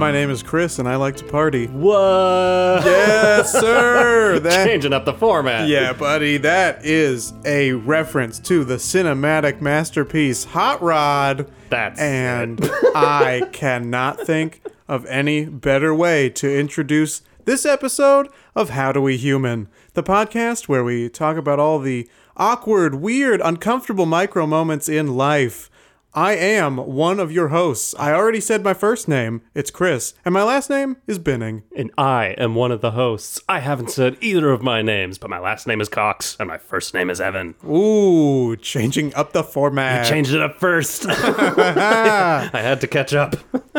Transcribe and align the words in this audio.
My 0.00 0.12
name 0.12 0.30
is 0.30 0.42
Chris, 0.42 0.78
and 0.78 0.88
I 0.88 0.96
like 0.96 1.16
to 1.16 1.26
party. 1.26 1.66
What? 1.66 2.84
Yes, 2.86 3.52
sir. 3.52 4.40
That, 4.40 4.66
Changing 4.66 4.94
up 4.94 5.04
the 5.04 5.12
format. 5.12 5.68
yeah, 5.68 5.92
buddy, 5.92 6.38
that 6.38 6.86
is 6.86 7.34
a 7.44 7.72
reference 7.72 8.38
to 8.40 8.64
the 8.64 8.76
cinematic 8.76 9.60
masterpiece 9.60 10.44
Hot 10.44 10.80
Rod. 10.80 11.50
That's 11.68 12.00
and 12.00 12.58
I 12.94 13.46
cannot 13.52 14.20
think 14.20 14.62
of 14.88 15.04
any 15.04 15.44
better 15.44 15.94
way 15.94 16.30
to 16.30 16.58
introduce 16.58 17.20
this 17.44 17.66
episode 17.66 18.28
of 18.54 18.70
How 18.70 18.92
Do 18.92 19.02
We 19.02 19.18
Human, 19.18 19.68
the 19.92 20.02
podcast 20.02 20.66
where 20.68 20.82
we 20.84 21.10
talk 21.10 21.36
about 21.36 21.58
all 21.58 21.78
the 21.78 22.08
awkward, 22.38 22.94
weird, 22.94 23.42
uncomfortable 23.42 24.06
micro 24.06 24.46
moments 24.46 24.88
in 24.88 25.08
life. 25.16 25.69
I 26.12 26.34
am 26.34 26.76
one 26.76 27.20
of 27.20 27.30
your 27.30 27.48
hosts. 27.48 27.94
I 27.96 28.12
already 28.12 28.40
said 28.40 28.64
my 28.64 28.74
first 28.74 29.06
name. 29.06 29.42
It's 29.54 29.70
Chris. 29.70 30.14
And 30.24 30.32
my 30.34 30.42
last 30.42 30.68
name 30.68 30.96
is 31.06 31.20
Binning. 31.20 31.62
And 31.76 31.92
I 31.96 32.34
am 32.36 32.56
one 32.56 32.72
of 32.72 32.80
the 32.80 32.92
hosts. 32.92 33.40
I 33.48 33.60
haven't 33.60 33.90
said 33.90 34.16
either 34.20 34.50
of 34.50 34.60
my 34.60 34.82
names, 34.82 35.18
but 35.18 35.30
my 35.30 35.38
last 35.38 35.68
name 35.68 35.80
is 35.80 35.88
Cox 35.88 36.36
and 36.40 36.48
my 36.48 36.58
first 36.58 36.94
name 36.94 37.10
is 37.10 37.20
Evan. 37.20 37.54
Ooh, 37.64 38.56
changing 38.56 39.14
up 39.14 39.32
the 39.32 39.44
format. 39.44 40.04
You 40.04 40.10
changed 40.10 40.34
it 40.34 40.42
up 40.42 40.58
first. 40.58 41.06
I 41.08 42.50
had 42.52 42.80
to 42.80 42.86
catch 42.86 43.14
up. 43.14 43.36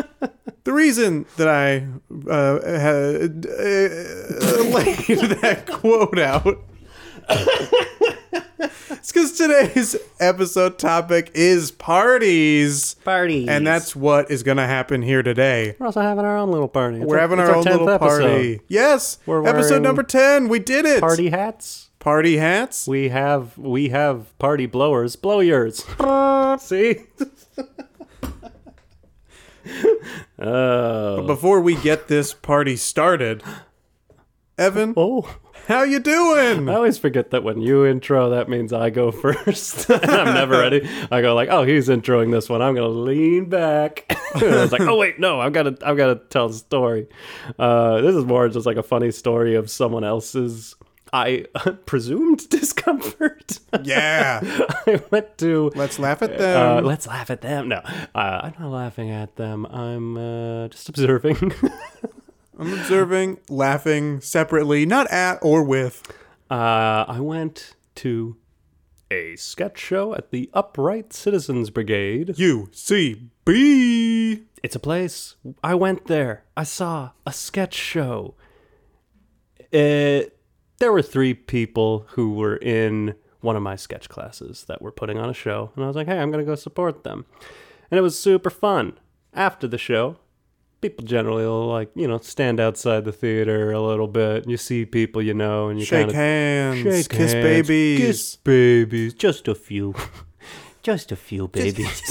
The 0.64 0.74
reason 0.74 1.26
that 1.38 1.48
I 1.48 1.88
uh, 2.30 2.62
had, 2.64 3.48
uh, 3.48 4.64
laid 4.70 5.42
that 5.42 5.66
quote 5.68 6.20
out 6.20 6.60
is 8.62 9.12
because 9.12 9.38
today's 9.38 9.96
episode 10.20 10.78
topic 10.80 11.32
is 11.34 11.72
parties. 11.72 12.96
Parties. 13.04 13.48
And 13.48 13.66
that's 13.66 13.96
what 13.96 14.30
is 14.32 14.44
going 14.44 14.58
to 14.58 14.66
happen 14.68 15.02
here 15.02 15.24
today. 15.24 15.76
We're 15.80 15.88
also 15.88 16.02
having 16.02 16.26
our 16.26 16.38
own 16.38 16.52
little 16.52 16.68
party. 16.68 16.98
It's 16.98 17.06
We're 17.06 17.16
our- 17.16 17.22
having 17.22 17.40
it's 17.40 17.50
our 17.50 17.56
own 17.56 17.64
10th 17.64 17.72
little 17.72 17.90
episode. 17.90 18.20
party. 18.22 18.62
Yes, 18.68 19.20
We're 19.26 19.46
episode 19.48 19.82
number 19.82 20.04
10. 20.04 20.48
We 20.48 20.60
did 20.60 20.86
it. 20.86 21.02
Party 21.02 21.30
hats. 21.30 21.90
Party 22.00 22.38
hats. 22.38 22.88
We 22.88 23.10
have 23.10 23.58
we 23.58 23.90
have 23.90 24.38
party 24.40 24.66
blowers. 24.66 25.16
Blow 25.16 25.40
yours. 25.40 25.86
See? 26.60 26.96
oh. 30.40 31.28
Before 31.28 31.62
we 31.62 31.76
get 31.76 32.08
this 32.08 32.34
party 32.34 32.76
started, 32.76 33.44
Evan, 34.58 34.94
Oh. 34.98 35.30
How 35.72 35.84
you 35.84 36.00
doing? 36.00 36.68
I 36.70 36.76
always 36.76 36.98
forget 36.98 37.32
that 37.32 37.44
when 37.44 37.62
you 37.62 37.86
intro, 37.86 38.30
that 38.32 38.50
means 38.50 38.74
I 38.74 38.90
go 38.90 39.12
first. 39.26 39.90
I'm 39.92 40.34
never 40.34 40.60
ready. 40.60 40.88
I 41.10 41.22
go 41.22 41.34
like, 41.34 41.50
"Oh, 41.50 41.64
he's 41.64 41.88
introing 41.88 42.32
this 42.32 42.50
one. 42.50 42.62
I'm 42.62 42.76
gonna 42.76 42.88
lean 42.90 43.46
back." 43.50 44.06
I 44.36 44.44
was 44.46 44.72
like, 44.72 44.82
"Oh 44.82 44.98
wait, 44.98 45.20
no, 45.20 45.40
I've 45.40 45.54
got 45.54 45.64
to, 45.64 45.78
I've 45.88 45.98
got 45.98 46.08
to 46.08 46.16
tell 46.30 46.48
the 46.50 46.54
story." 46.56 47.08
Uh, 47.58 48.02
this 48.02 48.16
is 48.16 48.26
more 48.26 48.48
just 48.50 48.66
like 48.66 48.78
a 48.78 48.84
funny 48.84 49.12
story 49.12 49.56
of 49.56 49.70
someone 49.70 50.04
else's, 50.04 50.76
I 51.14 51.46
presumed 51.86 52.48
discomfort. 52.50 53.60
Yeah. 53.84 54.40
I 54.88 55.02
went 55.12 55.38
to. 55.40 55.72
Let's 55.76 56.00
laugh 56.00 56.22
at 56.22 56.34
Uh, 56.34 56.76
them. 56.76 56.86
let's 56.86 57.08
laugh 57.08 57.30
at 57.30 57.42
them. 57.42 57.70
No, 57.70 57.78
uh, 57.78 58.42
I'm 58.44 58.54
not 58.60 58.70
laughing 58.72 59.10
at 59.10 59.36
them. 59.36 59.66
I'm 59.66 60.18
uh, 60.18 60.68
just 60.70 60.90
observing. 60.90 61.54
I'm 62.62 62.74
observing, 62.74 63.40
laughing 63.50 64.22
separately, 64.22 64.86
not 64.86 65.12
at 65.12 65.40
or 65.42 65.64
with. 65.64 66.04
Uh, 66.52 67.06
I 67.08 67.20
went 67.20 67.76
to 67.96 68.38
a 69.10 69.36
sketch 69.36 69.80
show 69.80 70.14
at 70.14 70.30
the 70.30 70.48
Upright 70.54 71.12
Citizens 71.12 71.72
Brigade. 71.72 72.36
UCB. 72.36 73.30
It's 74.62 74.76
a 74.76 74.80
place. 74.80 75.38
I 75.64 75.74
went 75.74 76.06
there. 76.06 76.44
I 76.56 76.62
saw 76.62 77.14
a 77.26 77.34
sketch 77.34 77.74
show. 77.74 78.36
Uh, 79.74 80.30
there 80.78 80.92
were 80.92 81.02
three 81.02 81.34
people 81.34 82.06
who 82.10 82.36
were 82.36 82.58
in 82.58 83.16
one 83.40 83.56
of 83.56 83.64
my 83.64 83.76
sketch 83.76 84.08
classes 84.08 84.66
that 84.68 84.84
were 84.84 84.92
putting 84.92 85.18
on 85.18 85.32
a 85.32 85.34
show, 85.34 85.72
and 85.76 85.84
I 85.84 85.88
was 85.88 85.96
like, 85.96 86.06
"Hey, 86.06 86.20
I'm 86.20 86.30
gonna 86.30 86.44
go 86.44 86.54
support 86.54 87.04
them," 87.04 87.26
and 87.90 87.98
it 87.98 88.02
was 88.02 88.20
super 88.20 88.52
fun. 88.52 89.00
After 89.34 89.68
the 89.68 89.80
show, 89.80 90.18
people 90.82 91.06
generally 91.06 91.46
will 91.46 91.68
like 91.68 91.92
you 91.96 92.08
know 92.08 92.18
stand 92.18 92.60
outside 92.60 93.06
the 93.06 93.12
theater 93.12 93.72
a 93.72 93.82
little 93.82 94.08
bit. 94.08 94.44
And 94.44 94.52
you 94.52 94.58
see 94.58 94.86
people 94.86 95.22
you 95.22 95.34
know, 95.34 95.70
and 95.70 95.80
you 95.80 95.86
Shake 95.86 96.00
kind 96.00 96.10
of 96.10 96.14
shake 96.14 96.18
hands. 96.18 96.84
Shake 96.84 97.10
kiss 97.10 97.34
hands, 97.34 97.44
babies. 97.44 98.00
Kiss 98.00 98.36
babies. 98.38 99.14
Just 99.14 99.48
a 99.48 99.56
few. 99.56 99.96
Just 100.84 101.12
a 101.12 101.16
few 101.16 101.48
babies. 101.48 102.02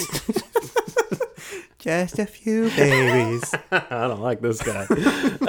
Just 1.81 2.19
a 2.19 2.27
few 2.27 2.69
babies. 2.71 3.55
I 3.73 4.07
don't 4.07 4.21
like 4.21 4.43
this 4.43 4.63
guy. 4.63 4.85
That's 4.91 5.43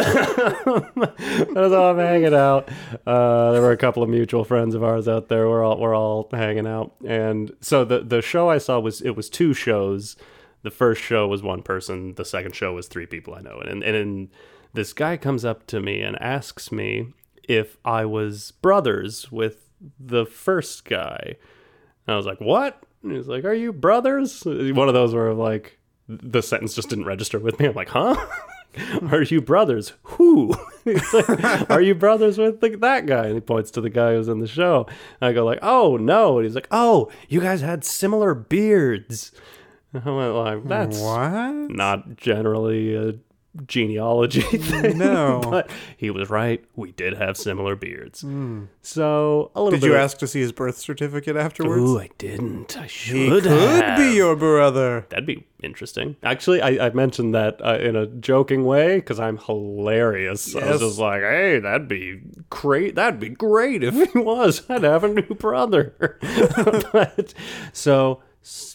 all 1.73 1.91
I'm 1.91 1.97
hanging 1.97 2.33
out. 2.33 2.69
Uh, 3.05 3.51
there 3.51 3.61
were 3.61 3.73
a 3.73 3.77
couple 3.77 4.01
of 4.01 4.09
mutual 4.09 4.45
friends 4.45 4.73
of 4.73 4.83
ours 4.83 5.09
out 5.09 5.27
there. 5.27 5.47
We're 5.47 5.63
all 5.63 5.77
we're 5.77 5.95
all 5.95 6.29
hanging 6.31 6.65
out, 6.65 6.95
and 7.05 7.51
so 7.59 7.83
the 7.83 7.99
the 7.99 8.21
show 8.21 8.49
I 8.49 8.59
saw 8.59 8.79
was 8.79 9.01
it 9.01 9.11
was 9.11 9.29
two 9.29 9.53
shows. 9.53 10.15
The 10.63 10.71
first 10.71 11.01
show 11.01 11.27
was 11.27 11.41
one 11.41 11.63
person. 11.63 12.13
The 12.15 12.25
second 12.25 12.55
show 12.55 12.73
was 12.73 12.87
three 12.87 13.05
people 13.05 13.33
I 13.33 13.41
know, 13.41 13.59
and 13.59 13.83
and, 13.83 13.95
and 13.95 14.29
this 14.73 14.93
guy 14.93 15.17
comes 15.17 15.43
up 15.43 15.67
to 15.67 15.79
me 15.79 16.01
and 16.01 16.21
asks 16.21 16.71
me 16.71 17.13
if 17.43 17.77
I 17.83 18.05
was 18.05 18.51
brothers 18.51 19.31
with 19.31 19.69
the 19.99 20.25
first 20.25 20.85
guy. 20.85 21.35
And 22.07 22.13
I 22.13 22.17
was 22.17 22.25
like, 22.25 22.39
"What?" 22.39 22.81
And 23.03 23.11
he's 23.11 23.27
like, 23.27 23.45
"Are 23.45 23.53
you 23.53 23.73
brothers?" 23.73 24.43
One 24.45 24.87
of 24.87 24.93
those 24.93 25.13
where 25.13 25.33
like 25.33 25.79
the 26.07 26.41
sentence 26.41 26.75
just 26.75 26.89
didn't 26.89 27.05
register 27.05 27.39
with 27.39 27.59
me. 27.59 27.67
I'm 27.67 27.75
like, 27.75 27.89
"Huh? 27.89 28.15
Are 29.11 29.21
you 29.23 29.41
brothers? 29.41 29.93
Who? 30.03 30.53
Like, 30.83 31.69
Are 31.69 31.81
you 31.81 31.93
brothers 31.93 32.39
with 32.39 32.61
the, 32.61 32.75
that 32.77 33.05
guy?" 33.05 33.25
And 33.25 33.35
he 33.35 33.41
points 33.41 33.69
to 33.71 33.81
the 33.81 33.89
guy 33.89 34.13
who's 34.13 34.27
in 34.27 34.39
the 34.39 34.47
show. 34.47 34.87
And 35.19 35.29
I 35.29 35.33
go 35.33 35.45
like, 35.45 35.59
"Oh 35.61 35.97
no!" 35.97 36.37
And 36.37 36.45
he's 36.45 36.55
like, 36.55 36.67
"Oh, 36.71 37.11
you 37.29 37.39
guys 37.41 37.61
had 37.61 37.83
similar 37.83 38.33
beards." 38.33 39.31
And 39.93 40.03
I 40.05 40.11
went 40.11 40.33
like, 40.35 40.67
"That's 40.67 40.99
what? 40.99 41.51
not 41.75 42.15
generally 42.17 42.95
a 42.95 43.13
genealogy 43.67 44.39
thing." 44.41 44.97
No. 44.97 45.41
but 45.49 45.69
he 45.97 46.09
was 46.09 46.29
right. 46.29 46.63
We 46.77 46.91
did 46.93 47.13
have 47.15 47.35
similar 47.35 47.75
beards. 47.75 48.23
So 48.81 49.51
a 49.53 49.61
little 49.61 49.71
Did 49.79 49.81
bit 49.81 49.87
you 49.87 49.93
of- 49.95 50.01
ask 50.01 50.17
to 50.19 50.27
see 50.27 50.39
his 50.39 50.51
birth 50.53 50.77
certificate 50.77 51.35
afterwards? 51.35 51.81
Ooh, 51.81 51.99
I 51.99 52.09
didn't. 52.17 52.77
I 52.77 52.83
he 52.83 52.87
should 52.87 53.43
could 53.43 53.51
have. 53.51 53.97
be 53.97 54.15
your 54.15 54.35
brother. 54.37 55.05
That'd 55.09 55.25
be 55.25 55.45
interesting. 55.61 56.15
Actually, 56.23 56.61
I, 56.61 56.87
I 56.87 56.89
mentioned 56.91 57.35
that 57.35 57.59
uh, 57.61 57.77
in 57.79 57.95
a 57.97 58.05
joking 58.07 58.63
way 58.63 58.95
because 58.95 59.19
I'm 59.19 59.37
hilarious. 59.37 60.55
I 60.55 60.59
Yes. 60.59 60.71
was 60.73 60.81
just 60.81 60.99
like, 60.99 61.21
"Hey, 61.21 61.59
that'd 61.59 61.87
be 61.89 62.21
great. 62.49 62.95
That'd 62.95 63.19
be 63.19 63.29
great 63.29 63.83
if 63.83 64.13
he 64.13 64.19
was. 64.19 64.63
I'd 64.69 64.83
have 64.83 65.03
a 65.03 65.09
new 65.09 65.35
brother." 65.35 65.93
but 66.93 67.33
so 67.73 68.21
s- 68.41 68.70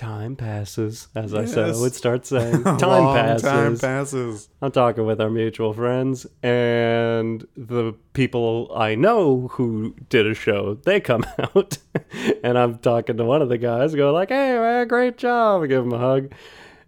time 0.00 0.34
passes, 0.34 1.08
as 1.14 1.34
I 1.34 1.44
said. 1.44 1.64
I 1.64 1.66
Yes. 1.68 1.80
would 1.80 1.94
start 1.94 2.24
saying, 2.32 2.62
"Time 2.64 2.78
passes." 3.14 3.42
Time 3.42 3.78
passes. 3.78 4.48
I'm 4.62 4.72
talking 4.72 5.04
with 5.04 5.20
our 5.20 5.28
mutual 5.30 5.72
friends 5.74 6.26
and 6.42 7.46
the 7.56 7.94
people 8.14 8.72
I 8.74 8.94
know 8.94 9.48
who 9.52 9.94
did 10.08 10.26
a 10.26 10.32
show. 10.34 10.74
They 10.84 11.00
come 11.00 11.24
out, 11.38 11.76
and 12.42 12.56
I'm 12.58 12.78
talking 12.78 13.16
to 13.18 13.24
one 13.24 13.42
of 13.42 13.48
the 13.50 13.58
guys, 13.58 13.94
go 13.94 14.12
like, 14.12 14.30
"Hey, 14.30 14.52
man, 14.58 14.88
great 14.88 15.18
job!" 15.18 15.62
I 15.62 15.66
give 15.66 15.84
him 15.84 15.92
a 15.92 15.98
hug, 15.98 16.32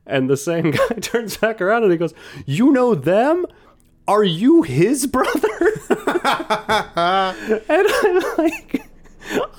and 0.06 0.30
the 0.30 0.36
same 0.38 0.70
guy 0.78 0.88
turns 1.00 1.36
back 1.36 1.60
around 1.60 1.82
and 1.82 1.92
he 1.92 1.98
goes, 1.98 2.14
"You 2.46 2.72
know 2.72 2.94
them? 2.94 3.44
Are 4.08 4.24
you 4.24 4.62
his 4.62 5.06
brother?" 5.06 5.48
and 7.68 7.86
I'm 7.88 8.22
like. 8.38 8.88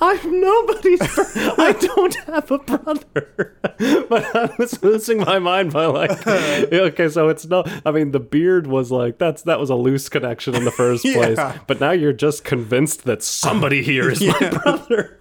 I'm 0.00 0.40
nobody's. 0.40 0.98
Bro- 1.14 1.54
I 1.58 1.72
don't 1.80 2.14
have 2.26 2.50
a 2.50 2.58
brother, 2.58 3.56
but 4.08 4.36
I 4.36 4.54
was 4.58 4.82
losing 4.82 5.18
my 5.18 5.38
mind 5.38 5.72
by 5.72 5.86
like, 5.86 6.26
okay, 6.26 7.08
so 7.08 7.28
it's 7.28 7.46
not. 7.46 7.68
I 7.86 7.90
mean, 7.90 8.10
the 8.12 8.20
beard 8.20 8.66
was 8.66 8.90
like 8.90 9.18
that's 9.18 9.42
that 9.42 9.58
was 9.58 9.70
a 9.70 9.74
loose 9.74 10.08
connection 10.08 10.54
in 10.54 10.64
the 10.64 10.70
first 10.70 11.02
place, 11.04 11.38
but 11.66 11.80
now 11.80 11.92
you're 11.92 12.12
just 12.12 12.44
convinced 12.44 13.04
that 13.04 13.22
somebody 13.22 13.82
here 13.82 14.10
is 14.10 14.20
my 14.22 14.38
brother. 14.50 15.16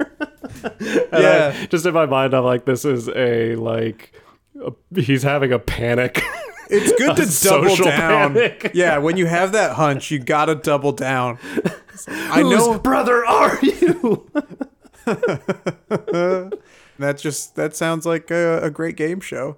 And 0.64 1.08
I- 1.14 1.20
Yeah. 1.22 1.66
just 1.68 1.86
in 1.86 1.94
my 1.94 2.06
mind, 2.06 2.34
I'm 2.34 2.44
like, 2.44 2.66
this 2.66 2.84
is 2.86 3.10
a 3.10 3.56
like, 3.56 4.12
a, 4.62 4.72
he's 5.02 5.24
having 5.24 5.52
a 5.54 5.60
panic. 5.60 6.22
It's 6.74 6.92
good 7.00 7.16
to 7.18 7.48
double 7.50 7.76
down. 7.76 8.34
panic. 8.34 8.72
Yeah, 8.74 8.98
when 8.98 9.16
you 9.18 9.26
have 9.28 9.52
that 9.54 9.74
hunch, 9.76 10.10
you 10.12 10.20
gotta 10.20 10.56
double 10.56 10.92
down. 10.92 11.38
I 12.08 12.42
Whose 12.42 12.68
know 12.68 12.80
brother 12.80 13.26
are 13.26 13.60
you? 13.62 14.30
that 15.06 16.60
just 17.18 17.56
that 17.56 17.76
sounds 17.76 18.06
like 18.06 18.32
a, 18.32 18.60
a 18.64 18.70
great 18.70 18.96
game 18.98 19.20
show. 19.20 19.58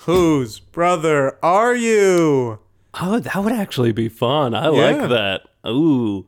Whose 0.00 0.58
brother 0.60 1.38
are 1.44 1.74
you? 1.74 2.58
Oh, 3.00 3.20
that 3.20 3.36
would 3.36 3.52
actually 3.52 3.92
be 3.92 4.08
fun. 4.08 4.54
I 4.54 4.70
Yeah. 4.70 4.96
like 4.96 5.08
that. 5.10 5.42
Ooh. 5.68 6.26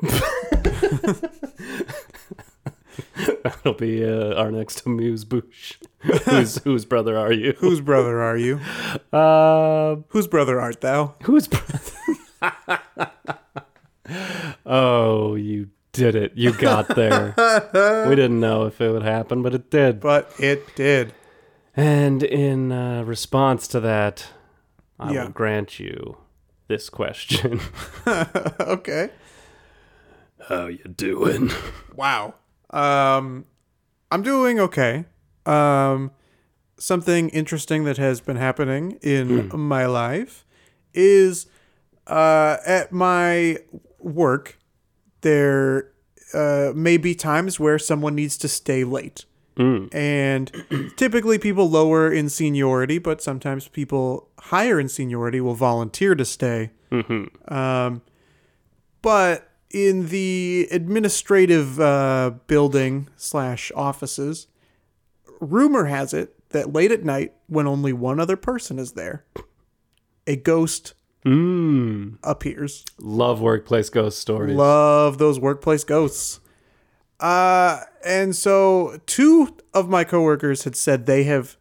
That'll 3.44 3.74
be 3.74 4.04
uh, 4.04 4.34
our 4.34 4.50
next 4.50 4.84
amuse 4.86 5.24
bouche. 5.24 5.76
whose 6.24 6.58
whose 6.62 6.84
brother 6.84 7.16
are 7.16 7.32
you? 7.32 7.52
Whose 7.58 7.80
brother 7.80 8.20
are 8.22 8.36
you? 8.36 8.60
Uh, 9.12 9.96
Whose 10.08 10.26
brother 10.26 10.60
art 10.60 10.80
thou? 10.80 11.14
whose 11.22 11.48
brother? 11.48 13.10
oh, 14.64 15.34
you 15.34 15.70
did 15.92 16.14
it! 16.14 16.32
You 16.36 16.52
got 16.52 16.94
there. 16.94 17.34
we 18.08 18.14
didn't 18.14 18.40
know 18.40 18.64
if 18.66 18.80
it 18.80 18.90
would 18.92 19.02
happen, 19.02 19.42
but 19.42 19.54
it 19.54 19.70
did. 19.70 20.00
But 20.00 20.30
it 20.38 20.74
did. 20.76 21.14
And 21.74 22.22
in 22.22 22.72
uh, 22.72 23.02
response 23.04 23.68
to 23.68 23.80
that, 23.80 24.28
I 24.98 25.12
Yeah. 25.12 25.24
will 25.24 25.30
grant 25.30 25.78
you 25.80 26.18
this 26.68 26.88
question: 26.88 27.60
okay. 28.60 29.10
How 30.48 30.66
you 30.66 30.84
doing? 30.84 31.50
Wow. 31.94 32.34
Um, 32.70 33.44
I'm 34.10 34.22
doing 34.22 34.60
okay. 34.60 35.04
Um, 35.44 36.10
something 36.78 37.28
interesting 37.30 37.84
that 37.84 37.96
has 37.96 38.20
been 38.20 38.36
happening 38.36 38.98
in 39.02 39.50
my 39.58 39.86
life 39.86 40.44
is 40.94 41.46
uh, 42.06 42.56
at 42.66 42.92
my 42.92 43.58
work, 43.98 44.58
there 45.22 45.92
uh, 46.34 46.72
may 46.74 46.96
be 46.96 47.14
times 47.14 47.58
where 47.58 47.78
someone 47.78 48.14
needs 48.14 48.36
to 48.38 48.48
stay 48.48 48.84
late. 48.84 49.24
And 49.92 50.52
typically, 50.96 51.38
people 51.38 51.70
lower 51.70 52.12
in 52.12 52.28
seniority, 52.28 52.98
but 52.98 53.22
sometimes 53.22 53.68
people 53.68 54.28
higher 54.38 54.78
in 54.78 54.88
seniority 54.88 55.40
will 55.40 55.54
volunteer 55.54 56.14
to 56.14 56.24
stay. 56.26 56.72
Um, 57.48 58.02
but 59.00 59.48
in 59.70 60.08
the 60.08 60.68
administrative 60.70 61.80
uh, 61.80 62.32
building 62.46 63.08
slash 63.16 63.72
offices, 63.74 64.46
rumor 65.40 65.86
has 65.86 66.14
it 66.14 66.32
that 66.50 66.72
late 66.72 66.92
at 66.92 67.04
night, 67.04 67.32
when 67.48 67.66
only 67.66 67.92
one 67.92 68.20
other 68.20 68.36
person 68.36 68.78
is 68.78 68.92
there, 68.92 69.24
a 70.26 70.36
ghost 70.36 70.94
Mmm. 71.24 72.18
appears. 72.22 72.84
Love 72.98 73.40
workplace 73.40 73.90
ghost 73.90 74.18
stories. 74.18 74.56
Love 74.56 75.18
those 75.18 75.40
workplace 75.40 75.84
ghosts. 75.84 76.40
Uh, 77.18 77.80
and 78.04 78.36
so 78.36 79.00
two 79.06 79.56
of 79.74 79.88
my 79.88 80.04
coworkers 80.04 80.64
had 80.64 80.76
said 80.76 81.06
they 81.06 81.24
have 81.24 81.56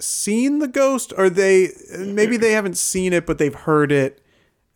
seen 0.00 0.58
the 0.58 0.68
ghost, 0.68 1.12
or 1.16 1.28
they 1.30 1.68
maybe 1.98 2.36
they 2.36 2.52
haven't 2.52 2.76
seen 2.76 3.12
it, 3.12 3.26
but 3.26 3.38
they've 3.38 3.54
heard 3.54 3.92
it, 3.92 4.20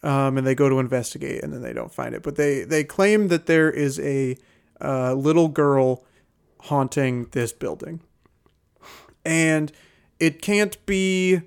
um, 0.02 0.38
and 0.38 0.46
they 0.46 0.54
go 0.54 0.68
to 0.68 0.78
investigate, 0.78 1.42
and 1.42 1.52
then 1.52 1.62
they 1.62 1.72
don't 1.72 1.92
find 1.92 2.14
it. 2.14 2.22
But 2.22 2.36
they 2.36 2.64
they 2.64 2.84
claim 2.84 3.28
that 3.28 3.46
there 3.46 3.70
is 3.70 3.98
a 4.00 4.36
uh, 4.80 5.14
little 5.14 5.48
girl 5.48 6.04
haunting 6.62 7.26
this 7.32 7.52
building, 7.52 8.00
and 9.24 9.72
it 10.18 10.42
can't 10.42 10.84
be 10.86 11.42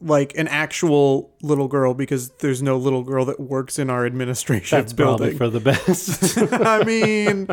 like 0.00 0.36
an 0.36 0.48
actual 0.48 1.32
little 1.40 1.68
girl 1.68 1.94
because 1.94 2.28
there's 2.40 2.62
no 2.62 2.76
little 2.76 3.02
girl 3.02 3.24
that 3.24 3.40
works 3.40 3.78
in 3.78 3.88
our 3.88 4.04
administration 4.04 4.78
That's 4.78 4.92
probably 4.92 5.34
building. 5.34 5.38
for 5.38 5.48
the 5.48 5.60
best. 5.60 6.36
I 6.52 6.84
mean, 6.84 7.48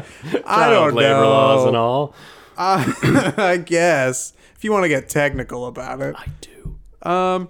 I 0.45 0.69
don't 0.69 0.94
labor 0.94 1.21
know. 1.21 1.30
laws 1.30 1.68
and 1.68 1.77
all. 1.77 2.13
Uh, 2.57 2.92
I 3.38 3.57
guess 3.57 4.33
if 4.56 4.63
you 4.63 4.71
want 4.71 4.83
to 4.83 4.89
get 4.89 5.07
technical 5.07 5.65
about 5.65 6.01
it. 6.01 6.15
I 6.18 6.25
do. 6.42 7.09
Um, 7.09 7.50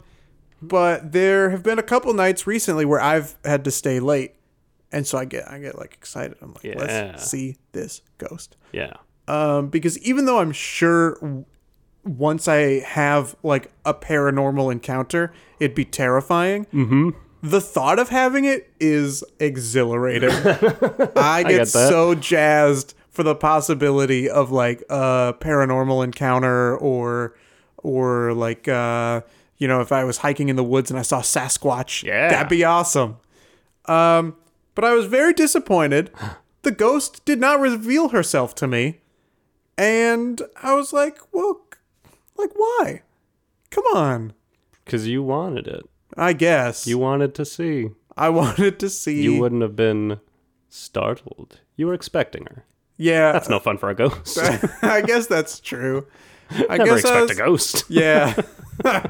but 0.61 1.11
there 1.11 1.49
have 1.49 1.63
been 1.63 1.79
a 1.79 1.83
couple 1.83 2.13
nights 2.13 2.45
recently 2.45 2.85
where 2.85 3.01
I've 3.01 3.35
had 3.43 3.63
to 3.65 3.71
stay 3.71 3.99
late, 3.99 4.35
and 4.91 5.05
so 5.07 5.17
I 5.17 5.25
get 5.25 5.49
I 5.49 5.59
get 5.59 5.77
like 5.77 5.93
excited. 5.93 6.37
I'm 6.41 6.53
like, 6.53 6.63
Yeah. 6.63 6.75
let's 6.77 7.29
see 7.29 7.57
this 7.71 8.01
ghost. 8.17 8.57
Yeah. 8.71 8.93
Um, 9.27 9.69
because 9.69 9.97
even 9.99 10.25
though 10.25 10.39
I'm 10.39 10.51
sure 10.51 11.45
once 12.03 12.47
I 12.47 12.79
have 12.79 13.35
like 13.43 13.71
a 13.85 13.93
paranormal 13.93 14.71
encounter, 14.71 15.31
it'd 15.59 15.75
be 15.75 15.85
terrifying. 15.85 16.65
Mm-hmm. 16.73 17.09
The 17.43 17.61
thought 17.61 17.97
of 17.97 18.09
having 18.09 18.45
it 18.45 18.71
is 18.79 19.23
exhilarating. 19.39 20.29
I 21.15 21.43
get, 21.43 21.57
get 21.57 21.67
so 21.67 22.13
jazzed 22.15 22.93
for 23.09 23.23
the 23.23 23.35
possibility 23.35 24.29
of 24.29 24.51
like 24.51 24.83
a 24.89 25.33
paranormal 25.39 26.03
encounter 26.03 26.77
or 26.77 27.35
or 27.77 28.33
like 28.33 28.67
uh 28.67 29.21
you 29.61 29.67
know 29.67 29.79
if 29.79 29.91
I 29.91 30.03
was 30.03 30.17
hiking 30.17 30.49
in 30.49 30.55
the 30.57 30.63
woods 30.63 30.89
and 30.89 30.99
I 30.99 31.03
saw 31.03 31.21
Sasquatch, 31.21 32.03
Yeah. 32.03 32.29
that'd 32.29 32.49
be 32.49 32.63
awesome. 32.65 33.17
Um, 33.85 34.35
but 34.75 34.83
I 34.83 34.93
was 34.93 35.05
very 35.05 35.33
disappointed. 35.33 36.09
The 36.63 36.71
ghost 36.71 37.25
did 37.25 37.39
not 37.39 37.59
reveal 37.59 38.09
herself 38.09 38.53
to 38.55 38.67
me. 38.67 39.01
And 39.79 40.39
I 40.61 40.75
was 40.75 40.93
like, 40.93 41.17
well, 41.31 41.61
like, 42.37 42.51
why? 42.55 43.01
Come 43.71 43.85
on. 43.95 44.33
Because 44.85 45.07
you 45.07 45.23
wanted 45.23 45.65
it. 45.65 45.83
I 46.15 46.33
guess. 46.33 46.85
You 46.85 46.99
wanted 46.99 47.33
to 47.33 47.45
see. 47.45 47.89
I 48.15 48.29
wanted 48.41 48.77
to 48.79 48.89
see. 48.91 49.23
You 49.23 49.39
wouldn't 49.39 49.63
have 49.63 49.75
been 49.75 50.19
startled. 50.69 51.61
You 51.77 51.87
were 51.87 51.95
expecting 51.95 52.45
her. 52.45 52.63
Yeah. 52.97 53.31
That's 53.31 53.49
no 53.49 53.57
fun 53.59 53.79
for 53.79 53.89
a 53.89 53.95
ghost. 53.95 54.37
I 54.83 55.01
guess 55.01 55.25
that's 55.25 55.59
true. 55.59 56.05
I 56.69 56.77
Never 56.77 56.95
guess 56.95 57.06
I 57.06 57.21
expect 57.21 57.21
was, 57.21 57.31
a 57.31 57.36
ghost. 57.36 57.83
Yeah. 57.89 58.42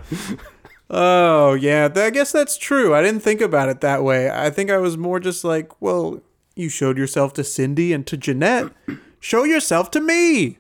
oh, 0.90 1.54
yeah. 1.54 1.90
I 1.96 2.10
guess 2.10 2.32
that's 2.32 2.58
true. 2.58 2.94
I 2.94 3.02
didn't 3.02 3.22
think 3.22 3.42
about 3.42 3.70
it 3.70 3.82
that 3.82 4.04
way. 4.04 4.30
I 4.30 4.50
think 4.50 4.70
I 4.70 4.78
was 4.78 4.98
more 4.98 5.20
just 5.20 5.44
like, 5.44 5.82
well, 5.82 6.22
you 6.56 6.70
showed 6.70 6.98
yourself 6.98 7.34
to 7.34 7.44
Cindy 7.44 7.94
and 7.94 8.06
to 8.08 8.18
Jeanette. 8.18 8.72
Show 9.20 9.44
yourself 9.44 9.92
to 9.92 10.02
me. 10.02 10.58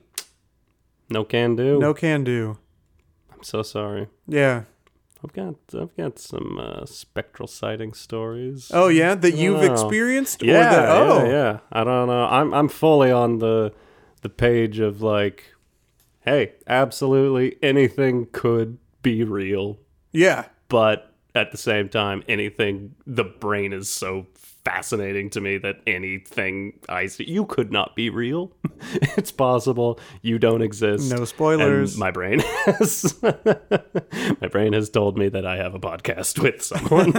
No 1.10 1.24
can 1.24 1.56
do. 1.56 1.80
No 1.80 1.94
can 1.94 2.24
do. 2.24 2.58
I'm 3.34 3.44
so 3.44 3.62
sorry. 3.64 4.08
Yeah. 4.28 4.64
I've 5.24 5.34
got 5.34 5.56
I've 5.80 5.96
got 5.96 6.18
some 6.18 6.58
uh, 6.60 6.86
spectral 6.86 7.48
sighting 7.48 7.94
stories. 7.94 8.72
Oh, 8.74 8.88
yeah. 8.88 9.14
That 9.14 9.36
you've 9.36 9.60
Wow. 9.60 9.72
experienced? 9.72 10.42
yeah, 10.42 10.56
Or 10.56 10.64
that, 10.64 10.90
oh. 10.90 11.24
yeah, 11.26 11.32
yeah. 11.32 11.60
I 11.72 11.84
don't 11.84 12.08
know. 12.08 12.24
I'm 12.26 12.54
I'm 12.54 12.68
fully 12.70 13.12
on 13.12 13.38
the 13.40 13.72
the 14.22 14.30
page 14.30 14.80
of 14.80 15.02
like, 15.02 15.54
hey, 16.22 16.54
absolutely 16.68 17.58
anything 17.64 18.28
could 18.32 18.78
be 19.02 19.24
real, 19.24 19.80
Yeah. 20.12 20.46
but 20.70 21.14
at 21.34 21.52
the 21.52 21.58
same 21.58 21.88
time, 21.90 22.24
anything 22.28 22.94
the 23.08 23.24
brain 23.24 23.72
is 23.74 23.88
so 23.90 24.28
fascinating 24.36 25.28
to 25.32 25.42
me 25.42 25.58
that 25.58 25.78
anything 25.88 26.74
I 26.88 27.08
see, 27.08 27.24
you 27.28 27.46
could 27.46 27.72
not 27.72 27.96
be 27.96 28.10
real. 28.12 28.52
it's 29.18 29.32
possible 29.32 30.00
you 30.22 30.38
don't 30.38 30.62
exist. 30.62 31.10
No 31.12 31.26
spoilers. 31.26 31.94
And 31.94 32.00
my 32.00 32.12
brain 32.12 32.40
has 32.66 33.16
my 33.24 34.48
brain 34.52 34.74
has 34.74 34.90
told 34.92 35.18
me 35.18 35.30
that 35.30 35.46
I 35.48 35.56
have 35.58 35.74
a 35.74 35.80
podcast 35.80 36.38
with 36.40 36.62
someone. 36.62 37.12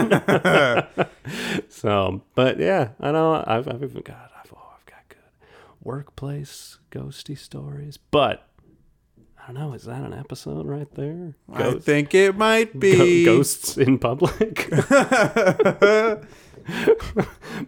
so, 1.68 2.22
but 2.34 2.58
yeah, 2.60 2.90
I 3.00 3.10
know 3.12 3.42
I've 3.46 3.66
I've 3.66 3.82
even 3.82 4.02
got 4.02 4.30
I've, 4.44 4.52
oh, 4.54 4.72
I've 4.78 4.86
got 4.86 5.08
good 5.08 5.18
workplace 5.82 6.78
ghosty 6.90 7.36
stories, 7.36 7.96
but 7.96 8.46
I 9.42 9.52
don't 9.52 9.54
know. 9.54 9.72
Is 9.74 9.84
that 9.84 10.02
an 10.02 10.12
episode 10.14 10.66
right 10.66 10.92
there? 10.94 11.34
I 11.52 11.74
think 11.74 12.14
it 12.14 12.36
might 12.36 12.72
go- 12.74 12.78
be. 12.78 13.24
ghosts 13.24 13.76
in 13.76 13.98
public. 13.98 14.70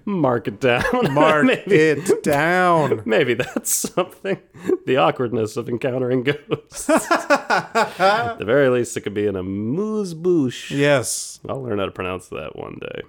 Mark 0.05 0.47
it 0.47 0.61
down. 0.61 0.85
Mark 1.15 1.47
maybe, 1.47 1.75
it 1.75 2.23
down. 2.23 3.03
maybe 3.07 3.35
that's 3.35 3.73
something. 3.75 4.39
The 4.87 4.97
awkwardness 4.99 5.57
of 5.57 5.69
encountering 5.69 6.23
ghosts. 6.23 6.89
At 6.89 8.39
the 8.39 8.45
very 8.45 8.69
least, 8.69 8.97
it 8.97 9.01
could 9.01 9.15
be 9.15 9.27
in 9.27 9.35
a 9.35 9.43
moose 9.43 10.15
bouche. 10.15 10.71
Yes. 10.71 11.41
I'll 11.49 11.61
learn 11.63 11.81
how 11.81 11.87
to 11.87 11.91
pronounce 11.91 12.29
that 12.29 12.55
one 12.57 12.79
day. 12.81 13.03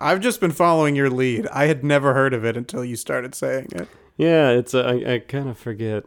I've 0.00 0.20
just 0.20 0.40
been 0.40 0.52
following 0.52 0.96
your 0.96 1.10
lead. 1.10 1.46
I 1.48 1.66
had 1.66 1.84
never 1.84 2.14
heard 2.14 2.32
of 2.32 2.44
it 2.44 2.56
until 2.56 2.84
you 2.84 2.96
started 2.96 3.34
saying 3.34 3.68
it. 3.72 3.88
Yeah, 4.16 4.50
it's 4.50 4.72
a, 4.72 4.82
I, 4.84 5.14
I 5.14 5.18
kind 5.18 5.48
of 5.50 5.58
forget 5.58 6.04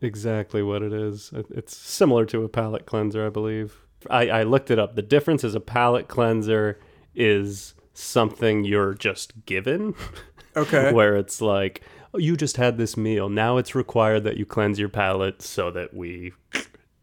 exactly 0.00 0.62
what 0.62 0.82
it 0.82 0.92
is. 0.92 1.30
It's 1.50 1.76
similar 1.76 2.24
to 2.26 2.44
a 2.44 2.48
palate 2.48 2.86
cleanser, 2.86 3.26
I 3.26 3.30
believe. 3.30 3.80
I, 4.08 4.28
I 4.28 4.42
looked 4.44 4.70
it 4.70 4.78
up. 4.78 4.94
The 4.94 5.02
difference 5.02 5.42
is 5.44 5.54
a 5.54 5.60
palate 5.60 6.08
cleanser 6.08 6.78
is 7.14 7.74
something 7.94 8.64
you're 8.64 8.94
just 8.94 9.44
given, 9.44 9.94
Okay. 10.56 10.92
where 10.92 11.16
it's 11.16 11.40
like, 11.40 11.82
oh, 12.14 12.18
you 12.18 12.36
just 12.36 12.56
had 12.56 12.78
this 12.78 12.96
meal. 12.96 13.28
Now 13.28 13.56
it's 13.56 13.74
required 13.74 14.24
that 14.24 14.36
you 14.36 14.46
cleanse 14.46 14.78
your 14.78 14.88
palate 14.88 15.42
so 15.42 15.70
that 15.72 15.94
we 15.94 16.32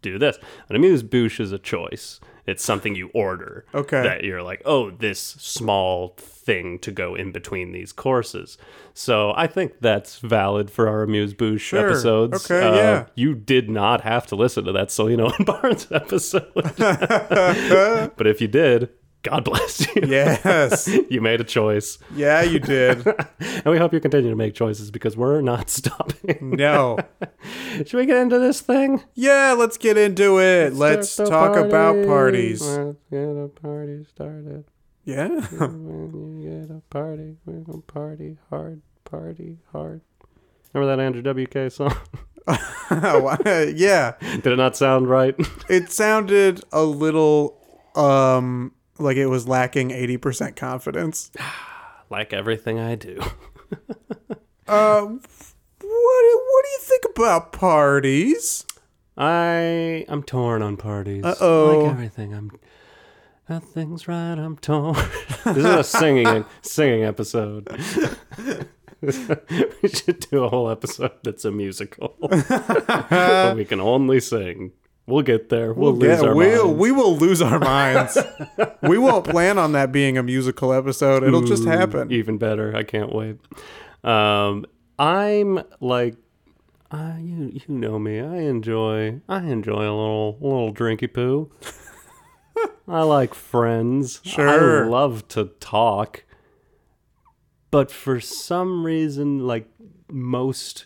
do 0.02 0.18
this. 0.18 0.38
and 0.38 0.46
An 0.70 0.76
amuse 0.78 1.04
bouche 1.04 1.40
is 1.40 1.52
a 1.52 1.60
choice. 1.60 2.20
It's 2.48 2.64
something 2.64 2.96
you 2.96 3.10
order. 3.14 3.66
Okay. 3.74 4.02
That 4.04 4.24
you're 4.24 4.44
like, 4.44 4.62
oh, 4.66 4.92
this 4.92 5.20
small 5.20 6.16
thing 6.18 6.78
to 6.80 6.92
go 6.92 7.16
in 7.16 7.32
between 7.32 7.72
these 7.72 7.92
courses. 7.92 8.58
So 8.94 9.34
I 9.36 9.48
think 9.48 9.74
that's 9.82 10.20
valid 10.20 10.70
for 10.70 10.88
our 10.88 11.02
amuse 11.04 11.34
bouche 11.34 11.60
Sure. 11.62 11.88
episodes. 11.90 12.50
Uh, 12.52 12.54
Okay, 12.56 12.76
yeah. 12.78 13.06
You 13.16 13.34
did 13.34 13.70
not 13.70 14.02
have 14.02 14.28
to 14.28 14.36
listen 14.36 14.64
to 14.66 14.72
that 14.74 14.90
Cellino 14.90 15.36
and 15.36 15.46
Barnes 15.46 15.88
episode. 15.92 16.52
but 18.16 18.28
if 18.28 18.42
you 18.42 18.48
did, 18.48 18.90
God 19.26 19.44
bless 19.44 19.88
you. 19.96 20.04
Yes. 20.06 20.88
you 21.10 21.20
made 21.20 21.42
a 21.42 21.44
choice. 21.44 21.98
Yeah, 22.16 22.44
you 22.44 22.60
did. 22.60 23.06
And 23.40 23.72
we 23.72 23.78
hope 23.80 23.94
you 23.94 24.00
continue 24.00 24.30
to 24.30 24.36
make 24.36 24.54
choices 24.54 24.92
because 24.92 25.18
we're 25.18 25.42
not 25.42 25.70
stopping. 25.72 26.52
No. 26.56 27.00
Should 27.78 27.94
we 27.94 28.06
get 28.06 28.18
into 28.18 28.38
this 28.38 28.62
thing? 28.62 29.04
Yeah, 29.16 29.56
let's 29.58 29.78
get 29.78 29.98
into 29.98 30.40
it. 30.40 30.74
Let's 30.74 31.16
the 31.16 31.26
talk 31.26 31.56
about 31.56 32.06
parties. 32.06 32.62
Let's 32.62 32.98
get 33.10 33.24
a 33.24 33.48
party 33.48 34.04
started. 34.04 34.66
Yeah. 35.04 35.30
When 35.30 36.42
you 36.42 36.60
get 36.68 36.76
a 36.76 36.82
party, 36.92 37.38
we're 37.46 37.62
gonna 37.62 37.82
party 37.82 38.38
hard, 38.52 38.82
party 39.04 39.58
hard. 39.72 40.02
Remember 40.74 40.96
that 40.96 41.04
Andrew 41.04 41.46
WK 41.46 41.72
song? 41.72 41.96
yeah. 43.76 44.14
Did 44.20 44.48
it 44.48 44.58
not 44.58 44.76
sound 44.76 45.10
right? 45.10 45.36
It 45.70 45.92
sounded 45.92 46.64
a 46.72 46.84
little 46.84 47.58
um 47.96 48.74
like 48.98 49.18
it 49.18 49.28
was 49.28 49.48
lacking 49.48 49.90
80% 49.90 50.56
confidence. 50.56 51.32
like 52.10 52.34
everything 52.34 52.80
I 52.80 52.96
do. 52.96 53.22
Uh 54.68 55.02
what 55.06 55.20
what 55.82 56.66
do 56.66 56.70
you 56.72 56.80
think 56.80 57.06
about 57.14 57.52
parties? 57.52 58.66
I 59.16 60.06
I'm 60.10 60.24
torn 60.24 60.64
on 60.64 60.76
parties. 60.78 61.24
Uh-oh. 61.24 61.82
Like 61.84 61.92
everything, 61.92 62.34
I'm 62.34 62.52
nothing's 63.48 64.08
right. 64.08 64.34
I'm 64.34 64.58
torn. 64.58 64.96
this 65.46 65.58
is 65.58 65.66
a 65.66 65.84
singing 65.84 66.46
singing 66.64 67.04
episode. 67.04 67.68
we 69.02 69.90
should 69.90 70.20
do 70.32 70.44
a 70.44 70.50
whole 70.50 70.70
episode 70.72 71.12
that's 71.24 71.46
a 71.46 71.52
musical. 71.52 72.16
but 72.20 73.56
we 73.56 73.66
can 73.66 73.80
only 73.80 74.20
sing. 74.20 74.72
We'll 75.08 75.22
get 75.22 75.50
there. 75.50 75.72
We'll, 75.72 75.94
lose 75.94 76.20
Yeah, 76.22 76.28
our 76.30 76.36
we'll, 76.36 76.66
minds. 76.66 76.80
we 76.80 76.92
will 76.92 77.16
lose 77.18 77.42
our 77.42 77.60
minds. 77.60 78.18
we 78.82 78.98
won't 78.98 79.26
plan 79.26 79.60
on 79.60 79.74
that 79.74 79.92
being 79.92 80.18
a 80.18 80.24
musical 80.24 80.74
episode. 80.74 81.24
It'll 81.24 81.44
just 81.44 81.66
happen. 81.66 82.12
Even 82.12 82.38
better. 82.40 82.76
I 82.76 82.84
can't 82.84 83.14
wait. 83.14 83.38
Um, 84.04 84.66
I'm 84.98 85.64
like, 85.80 86.16
uh, 86.92 87.16
you 87.20 87.52
you 87.54 87.62
know 87.68 88.00
me. 88.00 88.20
I 88.20 88.38
enjoy 88.38 89.20
I 89.28 89.40
enjoy 89.44 89.80
a 89.82 89.94
little 89.96 90.38
little 90.40 90.74
drinky 90.74 91.12
poo. 91.12 91.52
I 92.88 93.02
like 93.02 93.34
friends. 93.34 94.22
Sure. 94.24 94.86
I 94.86 94.88
love 94.88 95.28
to 95.30 95.46
talk. 95.60 96.24
But 97.72 97.92
for 97.92 98.20
some 98.20 98.86
reason, 98.86 99.40
like 99.46 99.68
most 100.10 100.86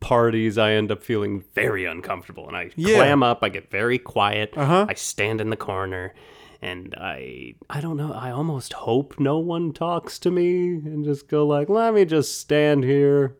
parties, 0.00 0.58
I 0.58 0.72
end 0.72 0.90
up 0.92 1.02
feeling 1.02 1.42
very 1.54 1.84
uncomfortable, 1.84 2.46
and 2.48 2.56
I 2.56 2.70
Yeah. 2.76 2.96
clam 2.96 3.22
up. 3.22 3.38
I 3.42 3.48
get 3.48 3.70
very 3.70 3.98
quiet. 3.98 4.52
Uh-huh. 4.56 4.86
I 4.88 4.94
stand 4.94 5.40
in 5.40 5.50
the 5.50 5.56
corner, 5.56 6.14
and 6.62 6.94
I 6.98 7.54
I 7.70 7.80
don't 7.80 7.96
know. 7.96 8.12
I 8.12 8.30
almost 8.30 8.72
hope 8.72 9.18
no 9.20 9.38
one 9.38 9.72
talks 9.72 10.18
to 10.20 10.30
me, 10.30 10.68
and 10.76 11.04
just 11.04 11.28
go 11.28 11.46
like, 11.46 11.68
"Let 11.68 11.94
me 11.94 12.04
just 12.04 12.38
stand 12.40 12.84
here, 12.84 13.36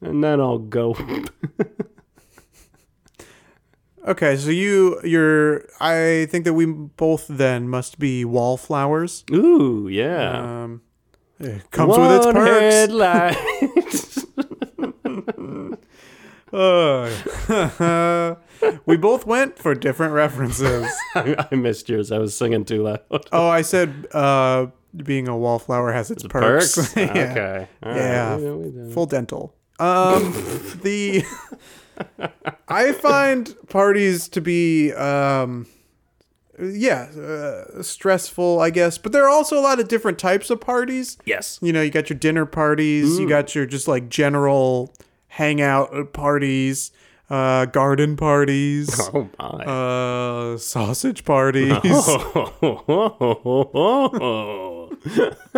and 0.00 0.22
then 0.24 0.40
I'll 0.40 0.58
go." 0.58 0.96
Okay, 4.06 4.36
so 4.36 4.48
you 4.50 5.00
you're 5.04 5.64
I 5.80 6.26
think 6.30 6.44
that 6.46 6.54
we 6.54 6.64
both 6.66 7.26
then 7.28 7.68
must 7.68 7.98
be 7.98 8.24
wallflowers. 8.24 9.24
Ooh, 9.30 9.86
yeah. 9.90 10.62
Um 10.62 10.82
it 11.38 11.70
comes 11.70 11.98
with 11.98 12.10
its 12.12 12.26
One 12.26 12.34
perks. 12.34 14.24
Uh, 16.52 18.34
we 18.86 18.96
both 18.96 19.26
went 19.26 19.58
for 19.58 19.74
different 19.74 20.12
references. 20.14 20.86
I 21.14 21.46
I 21.50 21.54
missed 21.54 21.88
yours. 21.88 22.10
I 22.12 22.18
was 22.18 22.36
singing 22.36 22.64
too 22.64 22.82
loud. 22.82 23.00
Oh, 23.32 23.48
I 23.48 23.62
said 23.62 24.06
uh, 24.12 24.66
being 24.96 25.28
a 25.28 25.36
wallflower 25.36 25.92
has 25.92 26.10
its 26.10 26.22
perks. 26.24 26.76
Perks? 26.76 26.96
yeah. 26.96 27.04
Okay. 27.04 27.68
All 27.82 27.92
right. 27.92 27.98
Yeah. 27.98 28.36
We 28.36 28.42
know 28.44 28.56
we. 28.56 28.92
Full 28.92 29.06
dental. 29.06 29.54
Um, 29.78 30.32
the 30.82 31.24
I 32.68 32.92
find 32.92 33.54
parties 33.68 34.28
to 34.30 34.40
be 34.40 34.92
um, 34.92 35.66
yeah, 36.60 37.02
uh, 37.02 37.82
stressful, 37.82 38.60
I 38.60 38.70
guess. 38.70 38.98
But 38.98 39.12
there 39.12 39.24
are 39.24 39.28
also 39.30 39.58
a 39.58 39.62
lot 39.62 39.78
of 39.80 39.88
different 39.88 40.18
types 40.18 40.50
of 40.50 40.60
parties. 40.60 41.16
Yes. 41.24 41.58
You 41.62 41.72
know, 41.72 41.82
you 41.82 41.90
got 41.90 42.10
your 42.10 42.18
dinner 42.18 42.46
parties, 42.46 43.18
you 43.18 43.28
got 43.28 43.54
your 43.54 43.66
just 43.66 43.88
like 43.88 44.08
general 44.08 44.92
hangout 45.28 46.12
parties, 46.12 46.90
uh, 47.30 47.64
garden 47.66 48.16
parties, 48.16 49.00
Oh 49.14 49.28
my. 49.38 49.64
uh, 50.54 50.58
sausage 50.58 51.24
parties. 51.24 51.72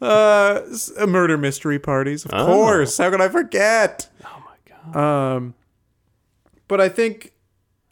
Uh, 0.00 0.60
uh, 0.98 1.06
murder 1.06 1.36
mystery 1.36 1.78
parties, 1.78 2.24
of 2.24 2.30
Oh. 2.32 2.46
course. 2.46 2.98
How 2.98 3.10
could 3.10 3.20
I 3.20 3.28
forget? 3.28 4.08
Oh 4.24 4.42
my 4.44 4.92
god. 4.92 4.96
Um, 5.36 5.54
but 6.68 6.80
I 6.80 6.88
think 6.88 7.32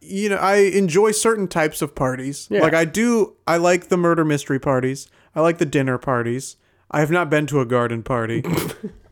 you 0.01 0.29
know 0.29 0.37
I 0.37 0.57
enjoy 0.57 1.11
certain 1.11 1.49
types 1.49 1.83
of 1.83 1.95
parties. 1.97 2.47
Yeah. 2.51 2.61
Like 2.61 2.75
I 2.75 2.85
do, 2.85 3.35
I 3.47 3.57
like 3.57 3.89
the 3.89 3.97
murder 3.97 4.25
mystery 4.25 4.61
parties. 4.61 5.09
I 5.35 5.41
like 5.41 5.59
the 5.59 5.67
dinner 5.67 5.99
parties. 5.99 6.57
I 6.93 7.01
have 7.01 7.11
not 7.11 7.29
been 7.29 7.47
to 7.49 7.61
a 7.61 7.67
garden 7.67 8.03
party. 8.05 8.45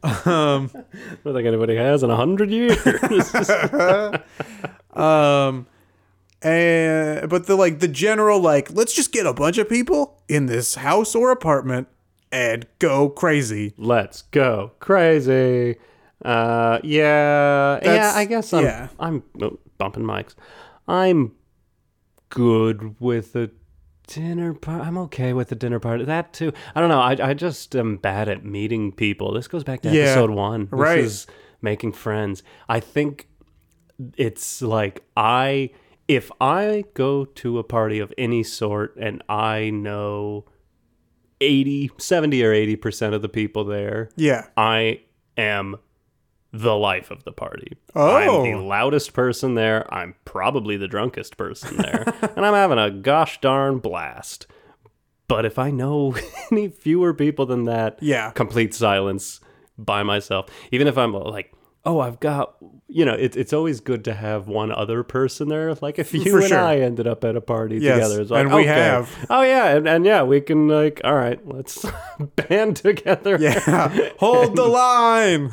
Um, 0.05 0.71
I 0.75 1.17
don't 1.25 1.35
think 1.35 1.47
anybody 1.47 1.77
has 1.77 2.03
in 2.03 2.11
a 2.11 2.17
hundred 2.17 2.51
years. 2.51 2.79
um, 4.93 5.67
and 6.43 7.31
but 7.31 7.47
the 7.47 7.57
like 7.57 7.81
the 7.81 7.89
general 7.89 8.39
like 8.39 8.71
let's 8.71 8.95
just 8.95 9.13
get 9.13 9.27
a 9.27 9.33
bunch 9.33 9.57
of 9.57 9.69
people 9.69 10.21
in 10.29 10.47
this 10.47 10.75
house 10.75 11.15
or 11.15 11.31
apartment 11.31 11.89
and 12.31 12.67
go 12.79 13.09
crazy. 13.09 13.73
Let's 13.79 14.23
go 14.23 14.73
crazy. 14.79 15.77
Uh, 16.23 16.81
yeah, 16.83 17.81
yeah. 17.83 18.13
I 18.15 18.25
guess 18.25 18.53
I'm. 18.53 18.65
yeah. 18.65 18.89
I'm 18.99 19.23
oh, 19.41 19.59
bumping 19.79 20.05
mics. 20.05 20.35
I'm 20.87 21.33
good 22.29 23.01
with 23.01 23.35
a 23.37 23.51
dinner 24.07 24.55
party. 24.55 24.85
I'm 24.87 24.99
okay 24.99 25.33
with 25.33 25.49
the 25.49 25.55
dinner 25.55 25.81
party. 25.81 26.05
That 26.05 26.33
too. 26.33 26.53
I 26.75 26.81
don't 26.81 26.89
know. 26.89 27.01
I 27.01 27.17
I 27.31 27.35
just 27.35 27.75
am 27.77 27.97
bad 27.97 28.29
at 28.29 28.45
meeting 28.45 28.93
people. 28.93 29.33
This 29.33 29.49
goes 29.49 29.65
back 29.65 29.81
to 29.83 29.91
Yeah, 29.91 30.03
episode 30.05 30.31
one. 30.31 30.63
This 30.67 30.73
right. 30.73 30.99
is 30.99 31.27
making 31.63 31.93
friends. 31.93 32.43
I 32.69 32.81
think 32.81 33.29
it's 34.17 34.61
like 34.63 35.03
I 35.17 35.71
if 36.09 36.31
I 36.41 36.85
go 36.95 37.25
to 37.25 37.59
a 37.59 37.65
party 37.65 37.99
of 37.99 38.13
any 38.19 38.43
sort 38.43 38.97
and 38.97 39.23
I 39.29 39.71
know 39.71 40.45
80 41.41 41.91
70 41.99 42.43
or 42.45 42.53
80% 42.53 43.15
of 43.15 43.23
the 43.23 43.29
people 43.29 43.65
there 43.65 44.09
Yeah. 44.17 44.47
I 44.57 45.01
am 45.37 45.77
the 46.55 46.77
life 46.77 47.11
of 47.11 47.25
the 47.25 47.33
party. 47.33 47.77
Oh. 47.97 48.17
I'm 48.17 48.45
the 48.45 48.59
oh. 48.59 48.65
loudest 48.65 49.13
person 49.13 49.57
there. 49.57 49.93
I'm 49.93 50.15
probably 50.25 50.77
the 50.77 50.87
drunkest 50.87 51.37
person 51.37 51.77
there. 51.79 52.05
and 52.37 52.47
I'm 52.47 52.55
having 52.55 52.79
a 52.79 52.93
gosh 52.93 53.41
darn 53.41 53.79
blast. 53.79 54.47
But 55.27 55.45
if 55.45 55.59
I 55.59 55.73
know 55.73 56.15
any 56.53 56.69
fewer 56.69 57.13
people 57.13 57.45
than 57.45 57.65
that, 57.65 57.99
Yeah. 58.01 58.31
complete 58.31 58.73
silence 58.73 59.41
by 59.77 60.05
myself. 60.05 60.47
Even 60.71 60.87
if 60.87 60.97
I'm 60.97 61.13
like, 61.13 61.53
oh, 61.87 62.01
I've 62.01 62.19
got, 62.19 62.57
you 62.89 63.05
know, 63.05 63.13
it's 63.13 63.37
it's 63.37 63.53
always 63.53 63.81
good 63.81 64.05
to 64.05 64.15
have 64.15 64.49
one 64.49 64.73
other 64.73 65.03
person 65.03 65.49
there. 65.49 65.75
Like 65.75 65.99
if 65.99 66.15
you 66.15 66.25
For 66.25 66.39
and 66.39 66.49
sure. 66.49 66.59
I 66.59 66.79
ended 66.79 67.07
up 67.07 67.25
at 67.25 67.37
a 67.37 67.41
party 67.41 67.79
Yes, 67.79 67.97
together, 67.97 68.23
it's 68.23 68.31
like, 68.31 68.47
and 68.47 68.55
we 68.55 68.63
okay. 68.63 68.73
have. 68.73 69.27
Oh 69.29 69.43
yeah, 69.43 69.77
and, 69.77 69.87
and 69.89 70.07
yeah, 70.07 70.23
we 70.23 70.41
can 70.41 70.69
like, 70.69 71.01
all 71.05 71.15
right, 71.15 71.47
let's 71.47 71.85
band 72.37 72.77
together. 72.77 73.37
Yeah. 73.39 74.11
Hold 74.19 74.57
the 74.57 74.67
line. 74.67 75.51